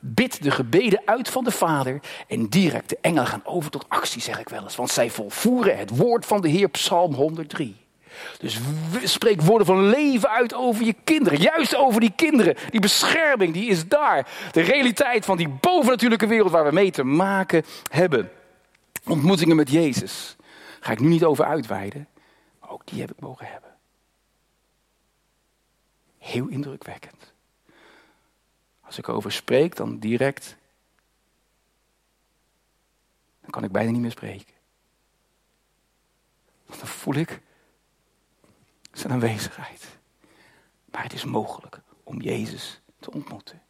Bid 0.00 0.42
de 0.42 0.50
gebeden 0.50 1.02
uit 1.04 1.28
van 1.28 1.44
de 1.44 1.50
Vader 1.50 2.00
en 2.28 2.48
direct 2.48 2.88
de 2.88 2.98
engelen 3.00 3.26
gaan 3.26 3.44
over 3.44 3.70
tot 3.70 3.88
actie, 3.88 4.22
zeg 4.22 4.40
ik 4.40 4.48
wel 4.48 4.62
eens. 4.62 4.76
Want 4.76 4.90
zij 4.90 5.10
volvoeren 5.10 5.78
het 5.78 5.96
woord 5.96 6.26
van 6.26 6.40
de 6.40 6.48
Heer, 6.48 6.68
Psalm 6.68 7.14
103. 7.14 7.83
Dus 8.38 8.60
spreek 9.02 9.40
woorden 9.40 9.66
van 9.66 9.88
leven 9.88 10.30
uit 10.30 10.54
over 10.54 10.84
je 10.84 10.94
kinderen. 11.04 11.40
Juist 11.40 11.76
over 11.76 12.00
die 12.00 12.12
kinderen. 12.16 12.56
Die 12.70 12.80
bescherming, 12.80 13.52
die 13.52 13.68
is 13.68 13.88
daar. 13.88 14.28
De 14.52 14.60
realiteit 14.60 15.24
van 15.24 15.36
die 15.36 15.48
bovennatuurlijke 15.48 16.26
wereld 16.26 16.50
waar 16.50 16.64
we 16.64 16.72
mee 16.72 16.90
te 16.90 17.04
maken 17.04 17.64
hebben. 17.90 18.30
Ontmoetingen 19.04 19.56
met 19.56 19.70
Jezus. 19.70 20.36
Ga 20.80 20.92
ik 20.92 21.00
nu 21.00 21.08
niet 21.08 21.24
over 21.24 21.44
uitweiden. 21.44 22.08
Maar 22.60 22.70
ook 22.70 22.86
die 22.86 23.00
heb 23.00 23.10
ik 23.10 23.20
mogen 23.20 23.46
hebben. 23.46 23.70
Heel 26.18 26.46
indrukwekkend. 26.46 27.32
Als 28.80 28.98
ik 28.98 29.08
over 29.08 29.32
spreek, 29.32 29.76
dan 29.76 29.98
direct. 29.98 30.56
Dan 33.40 33.50
kan 33.50 33.64
ik 33.64 33.72
bijna 33.72 33.90
niet 33.90 34.00
meer 34.00 34.10
spreken. 34.10 34.54
Dan 36.66 36.76
voel 36.86 37.14
ik 37.14 37.40
zijn 38.98 39.12
aanwezigheid. 39.12 39.98
Maar 40.84 41.02
het 41.02 41.12
is 41.12 41.24
mogelijk 41.24 41.80
om 42.02 42.20
Jezus 42.20 42.80
te 42.98 43.10
ontmoeten. 43.10 43.62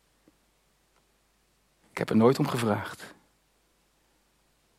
Ik 1.91 1.99
heb 1.99 2.11
er 2.11 2.17
nooit 2.17 2.39
om 2.39 2.49
gevraagd. 2.49 3.15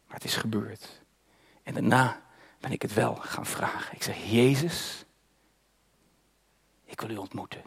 Maar 0.06 0.16
het 0.16 0.24
is 0.24 0.36
gebeurd. 0.36 1.02
En 1.64 1.74
daarna 1.74 2.22
ben 2.60 2.72
ik 2.72 2.82
het 2.82 2.94
wel 2.94 3.16
gaan 3.16 3.46
vragen. 3.46 3.96
Ik 3.96 4.04
zeg, 4.04 4.32
Jezus, 4.32 5.06
ik 6.84 7.02
wil 7.02 7.10
u 7.10 7.18
ontmoeten. 7.18 7.64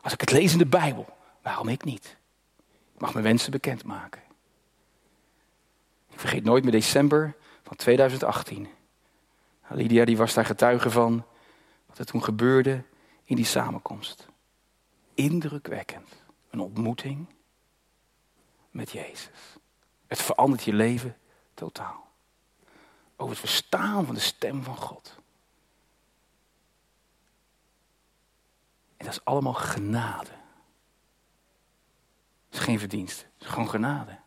Als 0.00 0.12
ik 0.12 0.20
het 0.20 0.30
lees 0.30 0.52
in 0.52 0.58
de 0.58 0.66
Bijbel, 0.66 1.16
waarom 1.42 1.68
ik 1.68 1.84
niet? 1.84 2.16
Ik 2.94 3.00
mag 3.00 3.12
mijn 3.12 3.24
wensen 3.24 3.50
bekendmaken. 3.50 4.22
Ik 6.08 6.20
vergeet 6.20 6.44
nooit 6.44 6.62
meer 6.62 6.72
december 6.72 7.36
van 7.62 7.76
2018. 7.76 8.68
Lydia 9.74 10.04
die 10.04 10.16
was 10.16 10.34
daar 10.34 10.44
getuige 10.44 10.90
van 10.90 11.24
wat 11.86 11.98
er 11.98 12.04
toen 12.04 12.24
gebeurde 12.24 12.84
in 13.24 13.36
die 13.36 13.44
samenkomst. 13.44 14.28
Indrukwekkend. 15.14 16.08
Een 16.50 16.60
ontmoeting 16.60 17.26
met 18.70 18.90
Jezus. 18.90 19.56
Het 20.06 20.22
verandert 20.22 20.64
je 20.64 20.72
leven 20.72 21.16
totaal. 21.54 22.08
Over 23.16 23.30
het 23.30 23.38
verstaan 23.38 24.06
van 24.06 24.14
de 24.14 24.20
stem 24.20 24.62
van 24.62 24.76
God. 24.76 25.18
En 28.96 29.06
dat 29.06 29.14
is 29.14 29.24
allemaal 29.24 29.54
genade. 29.54 30.30
Het 32.48 32.58
is 32.58 32.64
geen 32.64 32.78
verdienste, 32.78 33.24
het 33.24 33.42
is 33.42 33.46
gewoon 33.46 33.68
genade. 33.68 34.19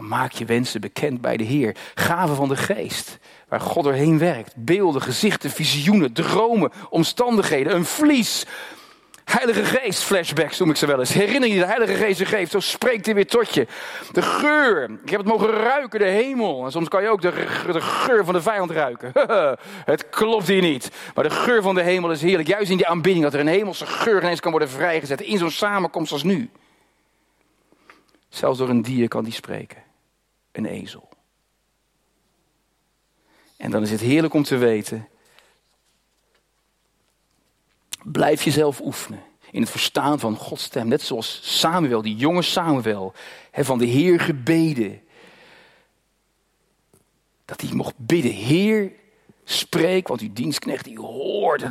Maak 0.00 0.32
je 0.32 0.44
wensen 0.44 0.80
bekend 0.80 1.20
bij 1.20 1.36
de 1.36 1.44
Heer. 1.44 1.76
Gaven 1.94 2.36
van 2.36 2.48
de 2.48 2.56
geest, 2.56 3.18
waar 3.48 3.60
God 3.60 3.84
doorheen 3.84 4.18
werkt. 4.18 4.54
Beelden, 4.56 5.02
gezichten, 5.02 5.50
visioenen, 5.50 6.12
dromen, 6.12 6.72
omstandigheden, 6.90 7.74
een 7.74 7.84
vlies. 7.84 8.46
Heilige 9.28 9.64
Geest 9.64 10.02
flashbacks 10.02 10.58
noem 10.58 10.70
ik 10.70 10.76
ze 10.76 10.86
wel 10.86 10.98
eens. 10.98 11.12
Herinner 11.12 11.48
je 11.48 11.58
de 11.58 11.66
Heilige 11.66 11.94
Geest 11.94 12.18
je 12.18 12.24
geeft, 12.24 12.50
zo 12.50 12.60
spreekt 12.60 13.06
hij 13.06 13.14
weer 13.14 13.26
tot 13.26 13.54
je. 13.54 13.66
De 14.12 14.22
geur, 14.22 14.90
ik 15.04 15.10
heb 15.10 15.20
het 15.20 15.28
mogen 15.28 15.50
ruiken, 15.50 15.98
de 15.98 16.04
hemel. 16.04 16.64
En 16.64 16.70
soms 16.70 16.88
kan 16.88 17.02
je 17.02 17.08
ook 17.08 17.20
de, 17.20 17.32
de 17.72 17.80
geur 17.80 18.24
van 18.24 18.34
de 18.34 18.42
vijand 18.42 18.70
ruiken. 18.70 19.12
het 19.92 20.08
klopt 20.08 20.48
hier 20.48 20.62
niet. 20.62 20.90
Maar 21.14 21.24
de 21.24 21.30
geur 21.30 21.62
van 21.62 21.74
de 21.74 21.82
hemel 21.82 22.10
is 22.10 22.22
heerlijk. 22.22 22.48
Juist 22.48 22.70
in 22.70 22.76
die 22.76 22.86
aanbidding, 22.86 23.24
dat 23.24 23.34
er 23.34 23.40
een 23.40 23.46
hemelse 23.46 23.86
geur 23.86 24.22
ineens 24.22 24.40
kan 24.40 24.50
worden 24.50 24.68
vrijgezet. 24.68 25.20
In 25.20 25.38
zo'n 25.38 25.50
samenkomst 25.50 26.12
als 26.12 26.22
nu. 26.22 26.50
Zelfs 28.28 28.58
door 28.58 28.68
een 28.68 28.82
dier 28.82 29.08
kan 29.08 29.24
die 29.24 29.32
spreken. 29.32 29.87
Een 30.58 30.66
ezel. 30.66 31.08
En 33.56 33.70
dan 33.70 33.82
is 33.82 33.90
het 33.90 34.00
heerlijk 34.00 34.34
om 34.34 34.42
te 34.42 34.56
weten. 34.56 35.08
Blijf 38.02 38.42
jezelf 38.42 38.80
oefenen 38.80 39.22
in 39.50 39.60
het 39.60 39.70
verstaan 39.70 40.18
van 40.18 40.36
Gods 40.36 40.62
stem. 40.62 40.88
Net 40.88 41.02
zoals 41.02 41.58
Samuel, 41.58 42.02
die 42.02 42.16
jonge 42.16 42.42
Samuel, 42.42 43.12
van 43.52 43.78
de 43.78 43.86
Heer 43.86 44.20
gebeden. 44.20 45.02
Dat 47.44 47.60
hij 47.60 47.72
mocht 47.72 47.94
bidden, 47.96 48.32
Heer, 48.32 48.92
spreek, 49.44 50.08
want 50.08 50.20
uw 50.20 50.32
dienstknecht 50.32 50.84
die 50.84 51.00
hoort. 51.00 51.64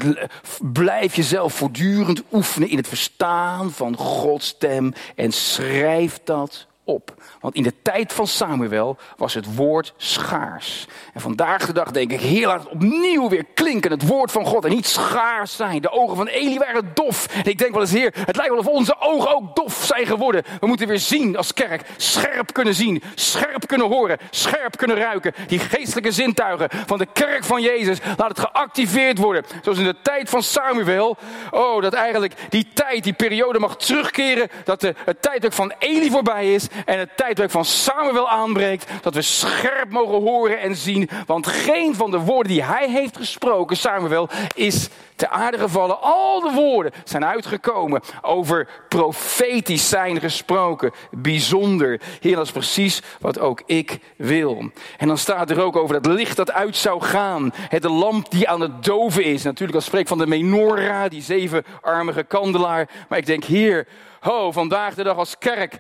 Blijf 0.74 1.16
jezelf 1.16 1.54
voortdurend 1.54 2.24
oefenen 2.32 2.70
in 2.70 2.78
het 2.78 2.88
verstaan 2.88 3.72
van 3.72 3.98
Gods 3.98 4.48
stem 4.48 4.94
en 5.16 5.32
schrijf 5.32 6.20
dat 6.24 6.67
op. 6.88 7.14
Want 7.40 7.56
in 7.56 7.64
de 7.64 7.74
tijd 7.82 8.14
van 8.14 8.28
Samuel 8.28 8.98
was 9.18 9.34
het 9.34 9.56
woord 9.56 9.94
schaars. 9.98 10.88
En 11.14 11.22
vandaag 11.22 11.66
de 11.66 11.74
dag 11.74 11.92
denk 11.92 12.12
ik, 12.12 12.20
heer, 12.20 12.48
laat 12.48 12.64
het 12.64 12.72
opnieuw 12.72 13.30
weer 13.30 13.46
klinken, 13.54 13.92
het 13.92 14.08
woord 14.08 14.32
van 14.32 14.46
God. 14.46 14.66
En 14.66 14.72
niet 14.72 14.88
schaars 14.88 15.56
zijn. 15.56 15.82
De 15.82 15.92
ogen 15.92 16.16
van 16.16 16.28
Eli 16.28 16.58
waren 16.58 16.92
dof. 16.94 17.28
En 17.28 17.50
ik 17.50 17.58
denk 17.58 17.72
wel 17.72 17.82
eens, 17.82 17.92
heer, 17.92 18.14
het 18.26 18.36
lijkt 18.36 18.52
wel 18.52 18.60
of 18.60 18.68
onze 18.68 18.96
ogen 19.00 19.36
ook 19.36 19.56
dof 19.56 19.84
zijn 19.84 20.06
geworden. 20.06 20.44
We 20.60 20.68
moeten 20.68 20.88
weer 20.88 21.00
zien 21.00 21.38
als 21.38 21.54
kerk. 21.54 21.82
Scherp 21.98 22.54
kunnen 22.54 22.74
zien, 22.74 23.04
scherp 23.16 23.68
kunnen 23.68 23.88
horen, 23.88 24.18
scherp 24.30 24.78
kunnen 24.78 24.98
ruiken. 24.98 25.34
Die 25.48 25.60
geestelijke 25.60 26.12
zintuigen 26.12 26.70
van 26.86 26.98
de 26.98 27.08
kerk 27.14 27.44
van 27.44 27.62
Jezus, 27.62 28.00
laat 28.18 28.30
het 28.30 28.40
geactiveerd 28.40 29.18
worden. 29.18 29.44
Zoals 29.62 29.78
in 29.78 29.84
de 29.84 30.02
tijd 30.02 30.30
van 30.30 30.44
Samuel. 30.44 31.18
Oh, 31.52 31.82
dat 31.82 31.94
eigenlijk 31.94 32.34
die 32.50 32.68
tijd, 32.74 33.04
die 33.04 33.14
periode 33.14 33.60
mag 33.60 33.78
terugkeren. 33.78 34.50
Dat 34.64 34.82
de, 34.82 34.96
het 35.06 35.22
tijdperk 35.22 35.54
van 35.54 35.74
Eli 35.80 36.10
voorbij 36.10 36.54
is 36.54 36.68
en 36.86 37.00
het 37.00 37.18
tijdperk 37.18 37.52
van 37.52 37.66
Samuel 37.66 38.30
aanbreekt, 38.30 38.92
dat 39.02 39.14
we 39.14 39.22
scherp 39.22 39.92
mogen 39.92 40.22
horen 40.22 40.60
en 40.60 40.76
zien. 40.76 41.10
Want 41.26 41.48
geen 41.48 41.96
van 41.96 42.12
de 42.12 42.20
woorden 42.20 42.52
die 42.52 42.64
hij 42.64 42.90
heeft 42.90 43.18
gesproken, 43.18 43.78
Samuel, 43.78 44.30
is 44.56 44.90
te 45.16 45.30
aarde 45.30 45.58
gevallen. 45.58 46.02
Al 46.02 46.40
de 46.40 46.52
woorden 46.52 46.92
zijn 47.04 47.26
uitgekomen 47.26 48.02
over 48.22 48.68
profetisch 48.90 49.90
zijn 49.90 50.20
gesproken. 50.20 50.92
Bijzonder. 51.12 52.02
Heer, 52.20 52.36
dat 52.36 52.46
is 52.46 52.52
precies 52.52 53.02
wat 53.20 53.40
ook 53.40 53.62
ik 53.66 54.00
wil. 54.18 54.72
En 54.98 55.08
dan 55.08 55.18
staat 55.18 55.50
er 55.50 55.62
ook 55.62 55.76
over 55.76 56.02
dat 56.02 56.14
licht 56.14 56.36
dat 56.36 56.52
uit 56.52 56.76
zou 56.76 57.02
gaan. 57.02 57.54
Het 57.70 57.86
de 57.88 57.94
lamp 57.94 58.32
die 58.32 58.50
aan 58.50 58.62
het 58.62 58.84
doven 58.84 59.24
is. 59.24 59.44
Natuurlijk, 59.44 59.78
dat 59.78 59.84
spreekt 59.84 60.10
van 60.10 60.18
de 60.18 60.28
menorah, 60.28 61.10
die 61.10 61.22
zevenarmige 61.22 62.24
kandelaar. 62.24 62.90
Maar 63.10 63.18
ik 63.18 63.26
denk, 63.26 63.44
Heer, 63.44 63.88
ho, 64.28 64.52
vandaag 64.52 64.94
de 64.94 65.04
dag 65.04 65.18
als 65.18 65.38
kerk 65.38 65.78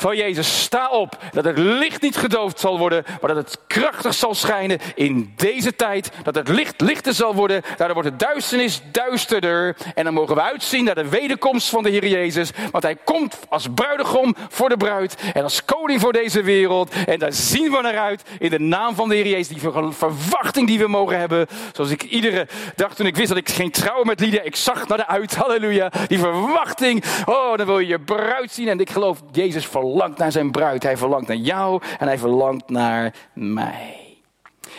van 0.00 0.16
Jezus. 0.16 0.62
Sta 0.62 0.88
op, 0.88 1.18
dat 1.32 1.44
het 1.44 1.58
licht 1.58 2.02
niet 2.02 2.16
gedoofd 2.16 2.60
zal 2.60 2.78
worden, 2.78 3.04
maar 3.20 3.34
dat 3.34 3.44
het 3.44 3.58
krachtig 3.66 4.14
zal 4.14 4.34
schijnen 4.34 4.78
in 4.94 5.32
deze 5.36 5.76
tijd. 5.76 6.10
Dat 6.22 6.34
het 6.34 6.48
licht 6.48 6.80
lichter 6.80 7.14
zal 7.14 7.34
worden, 7.34 7.62
daardoor 7.76 8.02
wordt 8.02 8.18
de 8.18 8.24
duisternis 8.24 8.82
duisterder. 8.92 9.76
En 9.94 10.04
dan 10.04 10.14
mogen 10.14 10.34
we 10.34 10.42
uitzien 10.42 10.84
naar 10.84 10.94
de 10.94 11.08
wederkomst 11.08 11.68
van 11.68 11.82
de 11.82 11.90
Heer 11.90 12.06
Jezus. 12.06 12.50
Want 12.70 12.84
hij 12.84 12.96
komt 13.04 13.38
als 13.48 13.66
bruidegom 13.74 14.34
voor 14.48 14.68
de 14.68 14.76
bruid 14.76 15.16
en 15.34 15.42
als 15.42 15.64
koning 15.64 16.00
voor 16.00 16.12
deze 16.12 16.42
wereld. 16.42 16.92
En 17.06 17.18
daar 17.18 17.32
zien 17.32 17.70
we 17.70 17.80
naar 17.82 17.98
uit 17.98 18.22
in 18.38 18.50
de 18.50 18.60
naam 18.60 18.94
van 18.94 19.08
de 19.08 19.14
Heer 19.14 19.26
Jezus. 19.26 19.48
Die 19.48 19.70
verwachting 19.90 20.66
die 20.66 20.78
we 20.78 20.88
mogen 20.88 21.18
hebben. 21.18 21.46
Zoals 21.72 21.90
ik 21.90 22.02
iedere 22.02 22.48
dag 22.76 22.94
toen 22.94 23.06
ik 23.06 23.16
wist 23.16 23.28
dat 23.28 23.36
ik 23.36 23.48
geen 23.48 23.70
trouwen 23.70 24.06
met 24.06 24.20
lieden, 24.20 24.46
ik 24.46 24.56
zag 24.56 24.88
naar 24.88 24.98
de 24.98 25.06
uit. 25.06 25.34
Halleluja. 25.34 25.90
Die 26.08 26.18
verwachting. 26.18 27.04
Oh, 27.24 27.56
dan 27.56 27.66
wil 27.66 27.78
je 27.78 27.87
je 27.88 28.00
bruid 28.00 28.50
zien. 28.50 28.68
En 28.68 28.80
ik 28.80 28.90
geloof, 28.90 29.22
Jezus 29.32 29.66
verlangt 29.66 30.18
naar 30.18 30.32
zijn 30.32 30.50
bruid. 30.50 30.82
Hij 30.82 30.96
verlangt 30.96 31.28
naar 31.28 31.36
jou 31.36 31.82
en 31.98 32.06
hij 32.06 32.18
verlangt 32.18 32.68
naar 32.68 33.14
mij. 33.32 34.08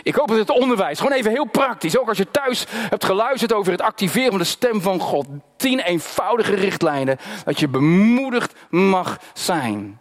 Ik 0.03 0.16
hoop 0.16 0.28
dat 0.28 0.38
het 0.38 0.49
onderwijs, 0.49 0.99
gewoon 0.99 1.18
even 1.18 1.32
heel 1.32 1.45
praktisch, 1.45 1.97
ook 1.97 2.07
als 2.07 2.18
je 2.18 2.32
thuis 2.32 2.66
hebt 2.70 3.05
geluisterd 3.05 3.53
over 3.53 3.72
het 3.72 3.82
activeren 3.82 4.30
van 4.30 4.39
de 4.39 4.45
stem 4.45 4.82
van 4.82 4.99
God. 4.99 5.28
Tien 5.55 5.80
eenvoudige 5.80 6.55
richtlijnen, 6.55 7.18
dat 7.45 7.60
je 7.60 7.68
bemoedigd 7.68 8.53
mag 8.70 9.18
zijn. 9.34 9.99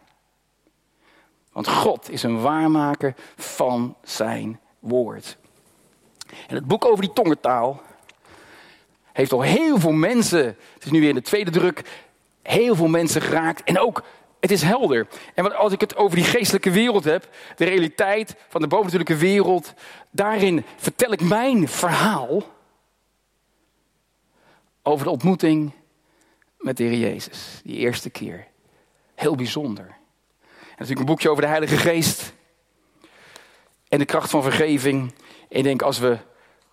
Want 1.53 1.69
God 1.69 2.11
is 2.11 2.23
een 2.23 2.41
waarmaker 2.41 3.15
van 3.37 3.97
zijn 4.03 4.61
woord. 4.79 5.37
En 6.47 6.55
het 6.55 6.67
boek 6.67 6.85
over 6.85 7.01
die 7.01 7.13
tongentaal 7.13 7.83
heeft 9.13 9.33
al 9.33 9.43
heel 9.43 9.79
veel 9.79 9.93
mensen, 9.93 10.45
het 10.75 10.85
is 10.85 10.91
nu 10.91 11.01
weer 11.01 11.09
in 11.09 11.15
de 11.15 11.23
tweede 11.23 11.51
druk, 11.51 11.83
heel 12.49 12.75
veel 12.75 12.89
mensen 12.89 13.23
geraakt. 13.23 13.63
En 13.63 13.79
ook 13.79 14.03
het 14.41 14.51
is 14.51 14.63
helder. 14.63 15.07
En 15.35 15.57
als 15.57 15.73
ik 15.73 15.81
het 15.81 15.97
over 15.97 16.17
die 16.17 16.25
geestelijke 16.25 16.71
wereld 16.71 17.05
heb, 17.05 17.29
de 17.57 17.65
realiteit 17.65 18.37
van 18.49 18.61
de 18.61 18.67
bovennatuurlijke 18.67 19.17
wereld, 19.17 19.75
daarin 20.11 20.65
vertel 20.77 21.13
ik 21.13 21.21
mijn 21.21 21.69
verhaal 21.69 22.43
over 24.83 25.05
de 25.05 25.11
ontmoeting 25.11 25.73
met 26.59 26.77
de 26.77 26.85
Heer 26.85 26.99
Jezus. 26.99 27.61
Die 27.65 27.77
eerste 27.77 28.11
keer. 28.11 28.47
Heel 29.15 29.35
bijzonder. 29.35 29.87
En 29.87 30.57
natuurlijk 30.69 31.01
een 31.01 31.07
boekje 31.07 31.31
over 31.31 31.43
de 31.43 31.49
Heilige 31.49 31.77
Geest 31.77 32.33
en 33.89 33.99
de 33.99 34.05
kracht 34.05 34.31
van 34.31 34.43
vergeving. 34.43 35.15
En 35.49 35.59
ik 35.59 35.63
denk 35.63 35.83
als 35.83 35.99
we 35.99 36.19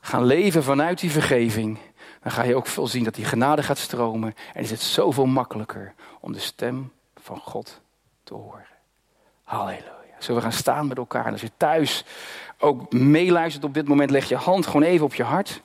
gaan 0.02 0.26
leven 0.26 0.64
vanuit 0.64 1.00
die 1.00 1.12
vergeving, 1.12 1.78
dan 2.26 2.34
ga 2.34 2.44
je 2.44 2.56
ook 2.56 2.68
veel 2.68 2.88
zien 2.88 3.04
dat 3.04 3.16
die 3.16 3.26
genade 3.26 3.64
gaat 3.64 3.78
stromen. 3.78 4.36
En 4.54 4.64
is 4.64 4.70
het 4.70 4.82
zoveel 4.82 5.26
makkelijker 5.26 5.94
om 6.20 6.34
de 6.34 6.40
stem 6.40 6.92
van 7.16 7.40
God 7.40 7.82
te 8.24 8.34
horen. 8.34 8.66
Halleluja. 9.44 10.16
Zullen 10.20 10.36
we 10.36 10.48
gaan 10.48 10.58
staan 10.58 10.88
met 10.88 10.98
elkaar? 10.98 11.26
En 11.26 11.32
als 11.32 11.42
je 11.42 11.52
thuis 11.58 12.06
ook 12.58 12.94
meeluistert 12.94 13.64
op 13.64 13.74
dit 13.74 13.88
moment, 13.88 14.10
leg 14.10 14.30
je 14.30 14.36
hand 14.36 14.66
gewoon 14.66 14.84
even 14.84 15.06
op 15.06 15.14
je 15.14 15.24
hart. 15.24 15.62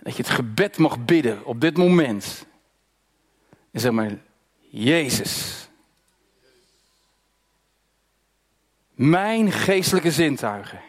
Dat 0.00 0.16
je 0.16 0.22
het 0.22 0.32
gebed 0.32 0.78
mag 0.78 1.04
bidden 1.04 1.44
op 1.44 1.60
dit 1.60 1.76
moment. 1.76 2.46
En 3.70 3.80
zeg 3.80 3.92
maar, 3.92 4.10
Jezus. 4.60 5.68
Mijn 8.94 9.52
geestelijke 9.52 10.10
zintuigen 10.10 10.80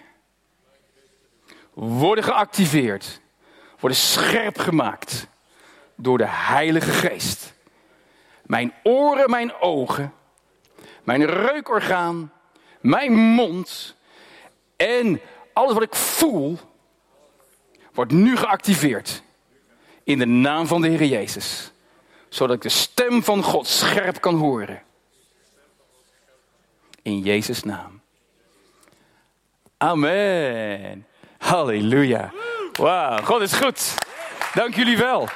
worden 1.80 2.24
geactiveerd, 2.24 3.22
worden 3.80 3.98
scherp 3.98 4.58
gemaakt 4.58 5.28
door 5.96 6.18
de 6.18 6.28
Heilige 6.28 6.92
Geest. 6.92 7.54
Mijn 8.46 8.74
oren, 8.84 9.30
mijn 9.30 9.54
ogen, 9.54 10.14
mijn 11.04 11.26
reukorgaan, 11.26 12.32
mijn 12.82 13.14
mond 13.14 13.96
en 14.76 15.22
alles 15.54 15.74
wat 15.74 15.84
ik 15.84 15.96
voel 15.96 16.58
wordt 17.94 18.12
nu 18.12 18.38
geactiveerd. 18.38 19.22
In 20.04 20.20
de 20.20 20.26
naam 20.26 20.68
van 20.68 20.82
de 20.82 20.88
Heer 20.88 21.06
Jezus. 21.06 21.72
Zodat 22.30 22.56
ik 22.56 22.62
de 22.62 22.70
stem 22.70 23.24
van 23.24 23.44
God 23.44 23.68
scherp 23.68 24.22
kan 24.22 24.36
horen. 24.36 24.84
In 27.02 27.20
Jezus' 27.20 27.64
naam. 27.64 28.02
Amen. 29.78 31.08
Halleluja. 31.40 32.32
Wauw, 32.80 33.22
God 33.24 33.42
is 33.42 33.54
goed. 33.54 33.94
Dank 34.54 34.76
jullie 34.76 34.98
wel. 34.98 35.28